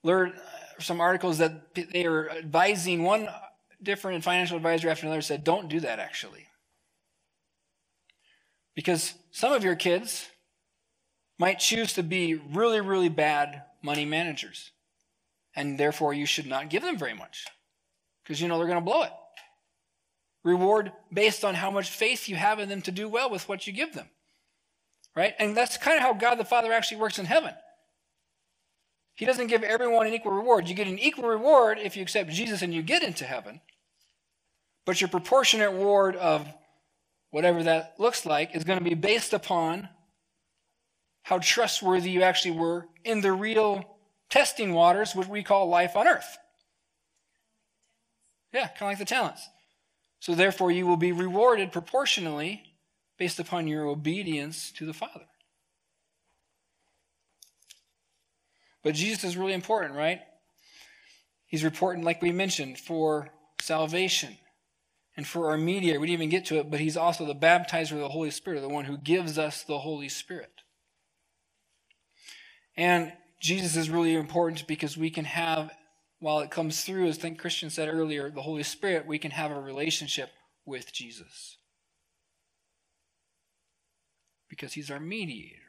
learned 0.03 0.33
some 0.79 1.01
articles 1.01 1.39
that 1.39 1.73
they 1.73 2.05
are 2.05 2.29
advising 2.29 3.03
one 3.03 3.27
different 3.81 4.23
financial 4.23 4.57
advisor 4.57 4.89
after 4.89 5.05
another 5.05 5.21
said, 5.21 5.43
don't 5.43 5.69
do 5.69 5.79
that 5.79 5.99
actually. 5.99 6.45
Because 8.75 9.15
some 9.31 9.53
of 9.53 9.63
your 9.63 9.75
kids 9.75 10.27
might 11.39 11.59
choose 11.59 11.93
to 11.93 12.03
be 12.03 12.35
really, 12.35 12.81
really 12.81 13.09
bad 13.09 13.63
money 13.81 14.05
managers. 14.05 14.71
And 15.57 15.77
therefore, 15.77 16.13
you 16.13 16.27
should 16.27 16.45
not 16.45 16.69
give 16.69 16.83
them 16.83 16.97
very 16.97 17.15
much 17.15 17.47
because 18.23 18.39
you 18.39 18.47
know 18.47 18.59
they're 18.59 18.67
going 18.67 18.77
to 18.77 18.85
blow 18.85 19.01
it. 19.01 19.11
Reward 20.43 20.91
based 21.11 21.43
on 21.43 21.55
how 21.55 21.71
much 21.71 21.89
faith 21.89 22.29
you 22.29 22.35
have 22.35 22.59
in 22.59 22.69
them 22.69 22.83
to 22.83 22.91
do 22.91 23.09
well 23.09 23.31
with 23.31 23.49
what 23.49 23.65
you 23.65 23.73
give 23.73 23.93
them. 23.93 24.07
Right? 25.15 25.33
And 25.39 25.57
that's 25.57 25.77
kind 25.77 25.97
of 25.97 26.03
how 26.03 26.13
God 26.13 26.35
the 26.35 26.45
Father 26.45 26.71
actually 26.71 27.01
works 27.01 27.17
in 27.17 27.25
heaven. 27.25 27.55
He 29.15 29.25
doesn't 29.25 29.47
give 29.47 29.63
everyone 29.63 30.05
an 30.05 30.13
equal 30.13 30.31
reward. 30.31 30.69
You 30.69 30.75
get 30.75 30.85
an 30.85 30.99
equal 30.99 31.27
reward 31.27 31.79
if 31.79 31.97
you 31.97 32.03
accept 32.03 32.29
Jesus 32.29 32.61
and 32.61 32.71
you 32.71 32.83
get 32.83 33.01
into 33.01 33.25
heaven. 33.25 33.59
But 34.85 35.01
your 35.01 35.07
proportionate 35.07 35.71
reward 35.71 36.15
of 36.15 36.47
whatever 37.31 37.63
that 37.63 37.95
looks 37.97 38.27
like 38.27 38.55
is 38.55 38.63
going 38.63 38.77
to 38.77 38.85
be 38.85 38.93
based 38.93 39.33
upon 39.33 39.89
how 41.23 41.39
trustworthy 41.39 42.11
you 42.11 42.21
actually 42.21 42.57
were 42.57 42.85
in 43.03 43.21
the 43.21 43.33
real 43.33 43.96
testing 44.29 44.73
waters, 44.73 45.15
which 45.15 45.27
we 45.27 45.43
call 45.43 45.67
life 45.67 45.95
on 45.95 46.07
earth. 46.07 46.37
Yeah, 48.53 48.67
kind 48.67 48.81
of 48.81 48.87
like 48.87 48.97
the 48.99 49.05
talents. 49.05 49.47
So 50.19 50.35
therefore, 50.35 50.71
you 50.71 50.87
will 50.87 50.97
be 50.97 51.11
rewarded 51.11 51.71
proportionally 51.71 52.63
based 53.17 53.39
upon 53.39 53.67
your 53.67 53.85
obedience 53.85 54.71
to 54.73 54.85
the 54.85 54.93
Father. 54.93 55.25
But 58.83 58.95
Jesus 58.95 59.23
is 59.23 59.37
really 59.37 59.53
important, 59.53 59.95
right? 59.95 60.21
He's 61.45 61.63
important, 61.63 62.05
like 62.05 62.21
we 62.21 62.31
mentioned, 62.31 62.77
for 62.77 63.29
salvation 63.59 64.37
and 65.15 65.27
for 65.27 65.49
our 65.49 65.57
mediator. 65.57 65.99
We 65.99 66.07
didn't 66.07 66.21
even 66.21 66.29
get 66.29 66.45
to 66.45 66.59
it, 66.59 66.69
but 66.69 66.79
he's 66.79 66.97
also 66.97 67.25
the 67.25 67.35
baptizer 67.35 67.93
of 67.93 67.99
the 67.99 68.09
Holy 68.09 68.31
Spirit, 68.31 68.61
the 68.61 68.69
one 68.69 68.85
who 68.85 68.97
gives 68.97 69.37
us 69.37 69.63
the 69.63 69.79
Holy 69.79 70.09
Spirit. 70.09 70.51
And 72.75 73.11
Jesus 73.39 73.75
is 73.75 73.89
really 73.89 74.15
important 74.15 74.65
because 74.67 74.97
we 74.97 75.09
can 75.09 75.25
have, 75.25 75.71
while 76.19 76.39
it 76.39 76.51
comes 76.51 76.83
through, 76.83 77.07
as 77.07 77.17
I 77.17 77.21
think 77.21 77.39
Christian 77.39 77.69
said 77.69 77.87
earlier, 77.87 78.29
the 78.29 78.41
Holy 78.41 78.63
Spirit, 78.63 79.05
we 79.05 79.19
can 79.19 79.31
have 79.31 79.51
a 79.51 79.59
relationship 79.59 80.29
with 80.65 80.91
Jesus. 80.91 81.57
Because 84.49 84.73
he's 84.73 84.89
our 84.89 84.99
mediator. 84.99 85.61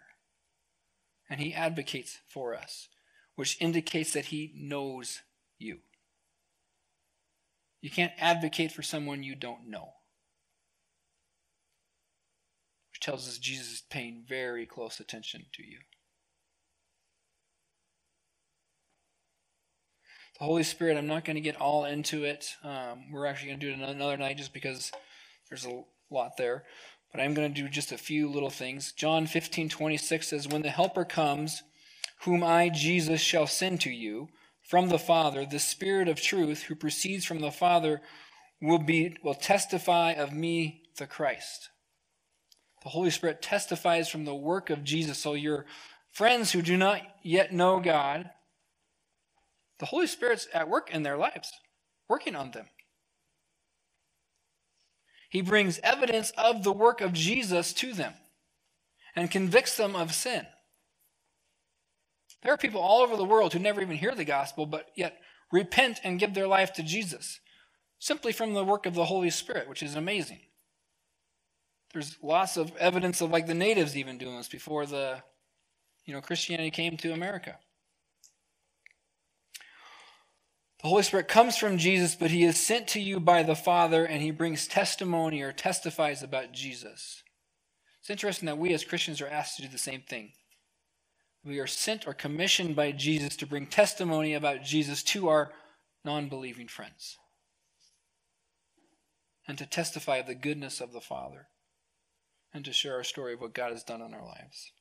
And 1.29 1.41
he 1.41 1.53
advocates 1.53 2.19
for 2.27 2.55
us 2.55 2.89
which 3.39 3.57
indicates 3.61 4.15
that 4.15 4.25
he 4.25 4.53
knows 4.57 5.21
you. 5.61 5.79
You 7.81 7.89
can't 7.89 8.11
advocate 8.19 8.73
for 8.73 8.83
someone 8.83 9.23
you 9.23 9.37
don't 9.37 9.71
know. 9.71 9.93
Which 12.91 12.99
tells 12.99 13.29
us 13.29 13.39
Jesus 13.39 13.75
is 13.75 13.83
paying 13.89 14.25
very 14.29 14.67
close 14.67 14.99
attention 14.99 15.47
to 15.53 15.63
you. 15.63 15.79
The 20.39 20.45
Holy 20.45 20.63
Spirit, 20.63 20.97
I'm 20.97 21.09
not 21.09 21.25
going 21.25 21.35
to 21.35 21.41
get 21.41 21.61
all 21.61 21.85
into 21.85 22.23
it. 22.23 22.55
Um, 22.63 23.11
we're 23.11 23.27
actually 23.27 23.49
going 23.49 23.61
to 23.61 23.67
do 23.67 23.73
it 23.73 23.89
another 23.89 24.17
night 24.17 24.37
just 24.37 24.55
because 24.55 24.93
there's 25.49 25.67
a 25.67 25.83
lot 26.11 26.37
there. 26.37 26.63
But 27.11 27.21
I'm 27.21 27.35
going 27.35 27.53
to 27.53 27.63
do 27.63 27.69
just 27.69 27.91
a 27.91 27.99
few 27.99 28.31
little 28.31 28.51
things. 28.51 28.93
John 28.93 29.27
15, 29.27 29.69
26 29.69 30.29
says, 30.29 30.47
When 30.47 30.63
the 30.63 30.71
Helper 30.71 31.05
comes, 31.05 31.65
whom 32.23 32.45
I, 32.45 32.69
Jesus, 32.69 33.21
shall 33.21 33.49
send 33.49 33.81
to 33.81 33.91
you 33.91 34.29
from 34.63 34.91
the 34.91 34.99
Father, 34.99 35.45
the 35.45 35.59
Spirit 35.59 36.07
of 36.07 36.21
truth, 36.21 36.65
who 36.65 36.77
proceeds 36.77 37.25
from 37.25 37.41
the 37.41 37.51
Father, 37.51 38.01
will, 38.61 38.79
be, 38.79 39.17
will 39.25 39.35
testify 39.35 40.13
of 40.13 40.33
me, 40.33 40.83
the 40.99 41.07
Christ. 41.07 41.71
The 42.85 42.91
Holy 42.91 43.11
Spirit 43.11 43.43
testifies 43.43 44.09
from 44.09 44.25
the 44.25 44.35
work 44.35 44.71
of 44.71 44.85
Jesus. 44.85 45.19
So 45.19 45.35
your 45.35 45.67
friends 46.13 46.53
who 46.53 46.63
do 46.63 46.77
not 46.77 47.03
yet 47.25 47.53
know 47.53 47.81
God, 47.81 48.31
the 49.79 49.87
Holy 49.87 50.07
Spirit's 50.07 50.49
at 50.53 50.69
work 50.69 50.91
in 50.91 51.03
their 51.03 51.17
lives, 51.17 51.53
working 52.09 52.35
on 52.35 52.51
them. 52.51 52.67
He 55.31 55.43
brings 55.43 55.79
evidence 55.83 56.33
of 56.37 56.65
the 56.65 56.73
work 56.73 57.01
of 57.01 57.13
Jesus 57.13 57.73
to 57.75 57.93
them 57.93 58.15
and 59.15 59.31
convicts 59.31 59.77
them 59.77 59.95
of 59.95 60.15
sin. 60.15 60.47
There 62.43 62.53
are 62.53 62.59
people 62.59 62.81
all 62.81 63.03
over 63.03 63.17
the 63.17 63.25
world 63.25 63.53
who 63.53 63.59
never 63.59 63.81
even 63.83 63.97
hear 63.97 64.15
the 64.15 64.25
gospel, 64.25 64.65
but 64.65 64.87
yet 64.97 65.19
repent 65.53 66.01
and 66.05 66.21
give 66.21 66.35
their 66.35 66.47
life 66.47 66.73
to 66.75 66.83
Jesus 66.83 67.41
simply 67.99 68.33
from 68.33 68.55
the 68.55 68.65
work 68.65 68.87
of 68.87 68.95
the 68.95 69.07
Holy 69.07 69.31
Spirit, 69.31 69.69
which 69.69 69.83
is 69.83 69.97
amazing. 69.97 70.41
There's 71.93 72.17
lots 72.23 72.57
of 72.57 72.77
evidence 72.77 73.21
of 73.21 73.31
like 73.31 73.47
the 73.47 73.55
natives 73.55 73.97
even 73.97 74.19
doing 74.19 74.37
this 74.37 74.49
before 74.49 74.87
the 74.87 75.23
you 76.05 76.15
know 76.15 76.21
Christianity 76.21 76.71
came 76.71 76.97
to 76.99 77.13
America. 77.13 77.57
The 80.83 80.89
Holy 80.89 81.03
Spirit 81.03 81.27
comes 81.27 81.57
from 81.57 81.79
Jesus, 81.79 82.15
but 82.15 82.31
he 82.31 82.45
is 82.45 82.57
sent 82.59 82.87
to 82.89 83.01
you 83.01 83.19
by 83.19 83.43
the 83.43 83.57
Father, 83.57 84.05
and 84.05 84.23
he 84.23 84.31
brings 84.31 84.69
testimony 84.69 85.43
or 85.43 85.53
testifies 85.53 86.23
about 86.23 86.53
Jesus. 86.53 87.23
It's 88.01 88.11
interesting 88.11 88.47
that 88.47 88.59
we 88.59 88.73
as 88.73 88.85
Christians 88.85 89.21
are 89.21 89.27
asked 89.27 89.57
to 89.57 89.63
do 89.63 89.69
the 89.69 89.77
same 89.79 90.03
thing. 90.03 90.33
We 91.45 91.59
are 91.59 91.67
sent 91.67 92.07
or 92.07 92.15
commissioned 92.15 92.77
by 92.77 92.93
Jesus 92.93 93.37
to 93.37 93.47
bring 93.47 93.67
testimony 93.67 94.35
about 94.35 94.63
Jesus 94.63 95.03
to 95.05 95.29
our 95.29 95.53
non 96.05 96.29
believing 96.29 96.69
friends 96.69 97.19
and 99.47 99.59
to 99.59 99.67
testify 99.67 100.19
of 100.19 100.27
the 100.27 100.35
goodness 100.35 100.81
of 100.81 100.93
the 100.93 101.01
Father 101.01 101.49
and 102.55 102.65
to 102.65 102.73
share 102.73 102.95
our 102.95 103.05
story 103.05 103.35
of 103.35 103.41
what 103.41 103.55
God 103.55 103.73
has 103.73 103.83
done 103.83 104.01
in 104.01 104.15
our 104.15 104.25
lives. 104.25 104.73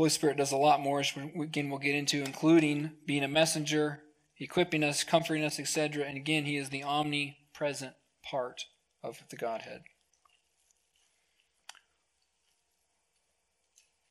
Holy 0.00 0.08
Spirit 0.08 0.38
does 0.38 0.50
a 0.50 0.56
lot 0.56 0.80
more, 0.80 1.02
which 1.02 1.14
again 1.14 1.68
we'll 1.68 1.78
get 1.78 1.94
into, 1.94 2.22
including 2.22 2.92
being 3.04 3.22
a 3.22 3.28
messenger, 3.28 4.00
equipping 4.38 4.82
us, 4.82 5.04
comforting 5.04 5.44
us, 5.44 5.60
etc. 5.60 6.06
And 6.06 6.16
again, 6.16 6.46
He 6.46 6.56
is 6.56 6.70
the 6.70 6.82
omnipresent 6.82 7.92
part 8.24 8.64
of 9.04 9.22
the 9.28 9.36
Godhead. 9.36 9.82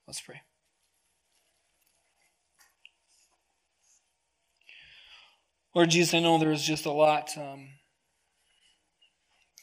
Let's 0.05 0.21
pray. 0.21 0.41
Lord 5.73 5.89
Jesus, 5.89 6.13
I 6.13 6.19
know 6.19 6.37
there's 6.37 6.61
just 6.61 6.85
a 6.85 6.91
lot 6.91 7.35
um, 7.35 7.67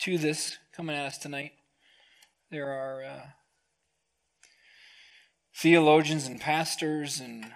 to 0.00 0.18
this 0.18 0.58
coming 0.76 0.96
at 0.96 1.06
us 1.06 1.18
tonight. 1.18 1.52
There 2.50 2.68
are 2.68 3.04
uh, 3.04 3.26
theologians 5.56 6.26
and 6.26 6.38
pastors 6.38 7.18
and 7.18 7.52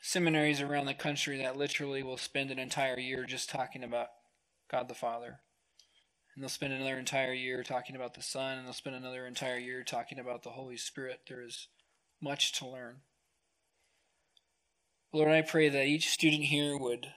seminaries 0.00 0.62
around 0.62 0.86
the 0.86 0.94
country 0.94 1.36
that 1.36 1.56
literally 1.56 2.02
will 2.02 2.16
spend 2.16 2.50
an 2.50 2.58
entire 2.58 2.98
year 2.98 3.26
just 3.26 3.50
talking 3.50 3.84
about 3.84 4.08
God 4.70 4.88
the 4.88 4.94
Father. 4.94 5.40
And 6.34 6.42
they'll 6.42 6.48
spend 6.48 6.72
another 6.72 6.98
entire 6.98 7.34
year 7.34 7.62
talking 7.62 7.96
about 7.96 8.14
the 8.14 8.22
Son, 8.22 8.56
and 8.56 8.66
they'll 8.66 8.72
spend 8.72 8.96
another 8.96 9.26
entire 9.26 9.58
year 9.58 9.84
talking 9.84 10.18
about 10.18 10.42
the 10.42 10.50
Holy 10.50 10.76
Spirit. 10.78 11.20
There 11.28 11.42
is 11.42 11.68
much 12.20 12.52
to 12.58 12.66
learn. 12.66 13.00
Lord, 15.12 15.30
I 15.30 15.42
pray 15.42 15.68
that 15.68 15.86
each 15.86 16.08
student 16.08 16.44
here 16.44 16.78
would 16.78 17.08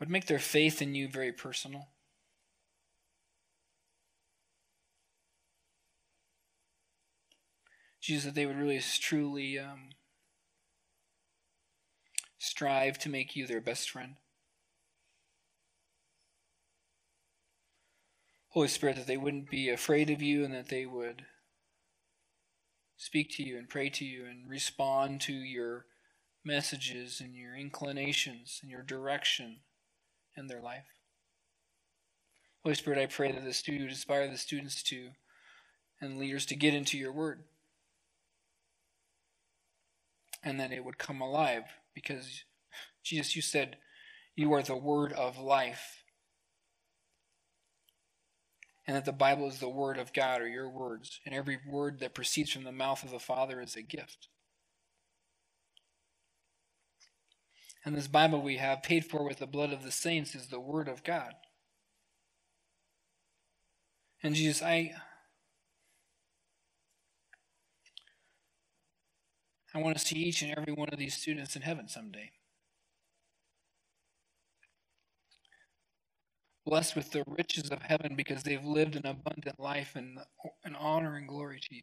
would 0.00 0.10
make 0.10 0.26
their 0.26 0.40
faith 0.40 0.82
in 0.82 0.96
you 0.96 1.08
very 1.08 1.32
personal. 1.32 1.91
Jesus, 8.02 8.24
that 8.24 8.34
they 8.34 8.46
would 8.46 8.58
really 8.58 8.80
truly 8.80 9.58
um, 9.58 9.90
strive 12.38 12.98
to 12.98 13.08
make 13.08 13.36
you 13.36 13.46
their 13.46 13.60
best 13.60 13.88
friend. 13.88 14.16
Holy 18.48 18.68
Spirit, 18.68 18.96
that 18.96 19.06
they 19.06 19.16
wouldn't 19.16 19.48
be 19.48 19.70
afraid 19.70 20.10
of 20.10 20.20
you 20.20 20.44
and 20.44 20.52
that 20.52 20.68
they 20.68 20.84
would 20.84 21.24
speak 22.96 23.30
to 23.36 23.42
you 23.42 23.56
and 23.56 23.68
pray 23.68 23.88
to 23.88 24.04
you 24.04 24.26
and 24.26 24.50
respond 24.50 25.20
to 25.22 25.32
your 25.32 25.86
messages 26.44 27.20
and 27.20 27.34
your 27.34 27.54
inclinations 27.54 28.58
and 28.60 28.70
your 28.70 28.82
direction 28.82 29.60
in 30.36 30.48
their 30.48 30.60
life. 30.60 30.86
Holy 32.62 32.74
Spirit, 32.74 32.98
I 32.98 33.06
pray 33.06 33.32
that 33.32 33.54
student 33.54 33.84
would 33.84 33.90
inspire 33.90 34.28
the 34.28 34.36
students 34.36 34.82
to 34.84 35.10
and 36.00 36.18
leaders 36.18 36.44
to 36.46 36.56
get 36.56 36.74
into 36.74 36.98
your 36.98 37.12
word. 37.12 37.44
And 40.42 40.58
then 40.58 40.72
it 40.72 40.84
would 40.84 40.98
come 40.98 41.20
alive 41.20 41.64
because 41.94 42.44
Jesus, 43.02 43.36
you 43.36 43.42
said 43.42 43.76
you 44.34 44.52
are 44.52 44.62
the 44.62 44.76
word 44.76 45.12
of 45.12 45.38
life. 45.38 46.02
And 48.86 48.96
that 48.96 49.04
the 49.04 49.12
Bible 49.12 49.46
is 49.46 49.58
the 49.58 49.68
word 49.68 49.98
of 49.98 50.12
God 50.12 50.40
or 50.40 50.48
your 50.48 50.68
words. 50.68 51.20
And 51.24 51.34
every 51.34 51.58
word 51.68 52.00
that 52.00 52.14
proceeds 52.14 52.50
from 52.50 52.64
the 52.64 52.72
mouth 52.72 53.04
of 53.04 53.10
the 53.10 53.20
Father 53.20 53.60
is 53.60 53.76
a 53.76 53.82
gift. 53.82 54.28
And 57.84 57.96
this 57.96 58.08
Bible 58.08 58.40
we 58.40 58.58
have, 58.58 58.82
paid 58.82 59.04
for 59.04 59.24
with 59.24 59.38
the 59.38 59.46
blood 59.46 59.72
of 59.72 59.82
the 59.82 59.90
saints, 59.90 60.34
is 60.34 60.48
the 60.48 60.60
Word 60.60 60.88
of 60.88 61.02
God. 61.02 61.34
And 64.22 64.34
Jesus, 64.34 64.62
I. 64.62 64.92
I 69.74 69.78
want 69.78 69.96
to 69.96 70.04
see 70.04 70.16
each 70.16 70.42
and 70.42 70.52
every 70.56 70.72
one 70.72 70.88
of 70.92 70.98
these 70.98 71.14
students 71.14 71.56
in 71.56 71.62
heaven 71.62 71.88
someday. 71.88 72.32
Blessed 76.66 76.94
with 76.94 77.10
the 77.10 77.24
riches 77.26 77.70
of 77.70 77.82
heaven 77.82 78.14
because 78.14 78.42
they've 78.42 78.64
lived 78.64 78.96
an 78.96 79.06
abundant 79.06 79.58
life 79.58 79.96
in, 79.96 80.18
in 80.64 80.76
honor 80.76 81.16
and 81.16 81.26
glory 81.26 81.60
to 81.60 81.74
you. 81.74 81.82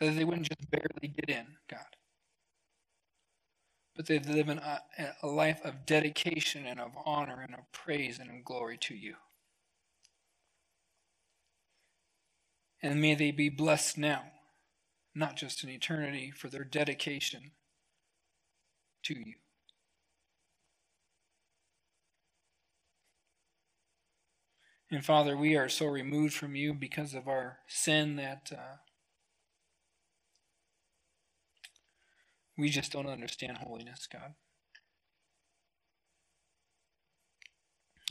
that 0.00 0.16
they 0.16 0.24
wouldn't 0.24 0.48
just 0.48 0.70
barely 0.70 1.08
get 1.14 1.28
in, 1.28 1.46
God, 1.68 1.96
but 3.94 4.06
they 4.06 4.18
live 4.18 4.48
in 4.48 4.58
a, 4.58 4.80
a 5.22 5.26
life 5.26 5.60
of 5.62 5.84
dedication 5.86 6.66
and 6.66 6.80
of 6.80 6.92
honor 7.04 7.42
and 7.42 7.54
of 7.54 7.70
praise 7.72 8.18
and 8.18 8.30
of 8.30 8.44
glory 8.44 8.78
to 8.78 8.94
you. 8.94 9.14
And 12.82 13.00
may 13.00 13.14
they 13.14 13.30
be 13.30 13.48
blessed 13.48 13.98
now, 13.98 14.24
not 15.14 15.36
just 15.36 15.62
in 15.62 15.70
eternity, 15.70 16.30
for 16.30 16.48
their 16.48 16.64
dedication 16.64 17.52
to 19.04 19.14
you. 19.14 19.34
And 24.90 25.04
Father, 25.04 25.36
we 25.36 25.56
are 25.56 25.68
so 25.68 25.86
removed 25.86 26.34
from 26.34 26.56
you 26.56 26.74
because 26.74 27.14
of 27.14 27.28
our 27.28 27.58
sin 27.68 28.16
that 28.16 28.50
uh, 28.52 28.76
We 32.60 32.68
just 32.68 32.92
don't 32.92 33.06
understand 33.06 33.56
holiness, 33.56 34.06
God. 34.06 34.34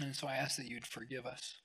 And 0.01 0.15
so 0.15 0.27
I 0.27 0.37
ask 0.37 0.57
that 0.57 0.65
you'd 0.65 0.87
forgive 0.87 1.27
us. 1.27 1.57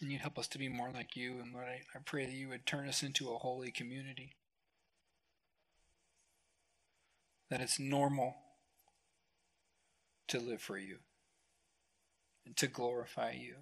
And 0.00 0.12
you'd 0.12 0.20
help 0.20 0.38
us 0.38 0.48
to 0.48 0.58
be 0.58 0.68
more 0.68 0.90
like 0.92 1.16
you. 1.16 1.38
And 1.42 1.52
Lord, 1.52 1.66
I, 1.66 1.80
I 1.94 2.00
pray 2.04 2.26
that 2.26 2.34
you 2.34 2.48
would 2.48 2.66
turn 2.66 2.88
us 2.88 3.02
into 3.02 3.30
a 3.30 3.38
holy 3.38 3.70
community. 3.70 4.36
That 7.50 7.60
it's 7.60 7.78
normal 7.78 8.34
to 10.28 10.38
live 10.38 10.60
for 10.60 10.76
you. 10.76 10.98
And 12.44 12.56
to 12.58 12.66
glorify 12.66 13.32
you 13.32 13.56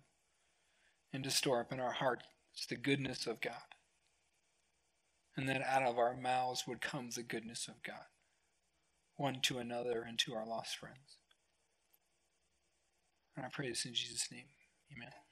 and 1.15 1.23
to 1.23 1.31
store 1.31 1.61
up 1.61 1.73
in 1.73 1.81
our 1.81 1.93
hearts 1.93 2.27
the 2.69 2.77
goodness 2.77 3.27
of 3.27 3.41
God. 3.41 3.55
And 5.37 5.49
that 5.49 5.63
out 5.63 5.83
of 5.83 5.99
our 5.99 6.17
mouths 6.17 6.65
would 6.67 6.81
come 6.81 7.11
the 7.11 7.23
goodness 7.23 7.67
of 7.69 7.83
God, 7.83 8.07
one 9.17 9.41
to 9.43 9.59
another 9.59 10.05
and 10.07 10.19
to 10.21 10.35
our 10.35 10.47
lost 10.47 10.77
friends. 10.77 11.19
And 13.37 13.45
I 13.45 13.49
pray 13.49 13.69
this 13.69 13.85
in 13.85 13.95
Jesus' 13.95 14.29
name. 14.31 14.47
Amen. 14.95 15.24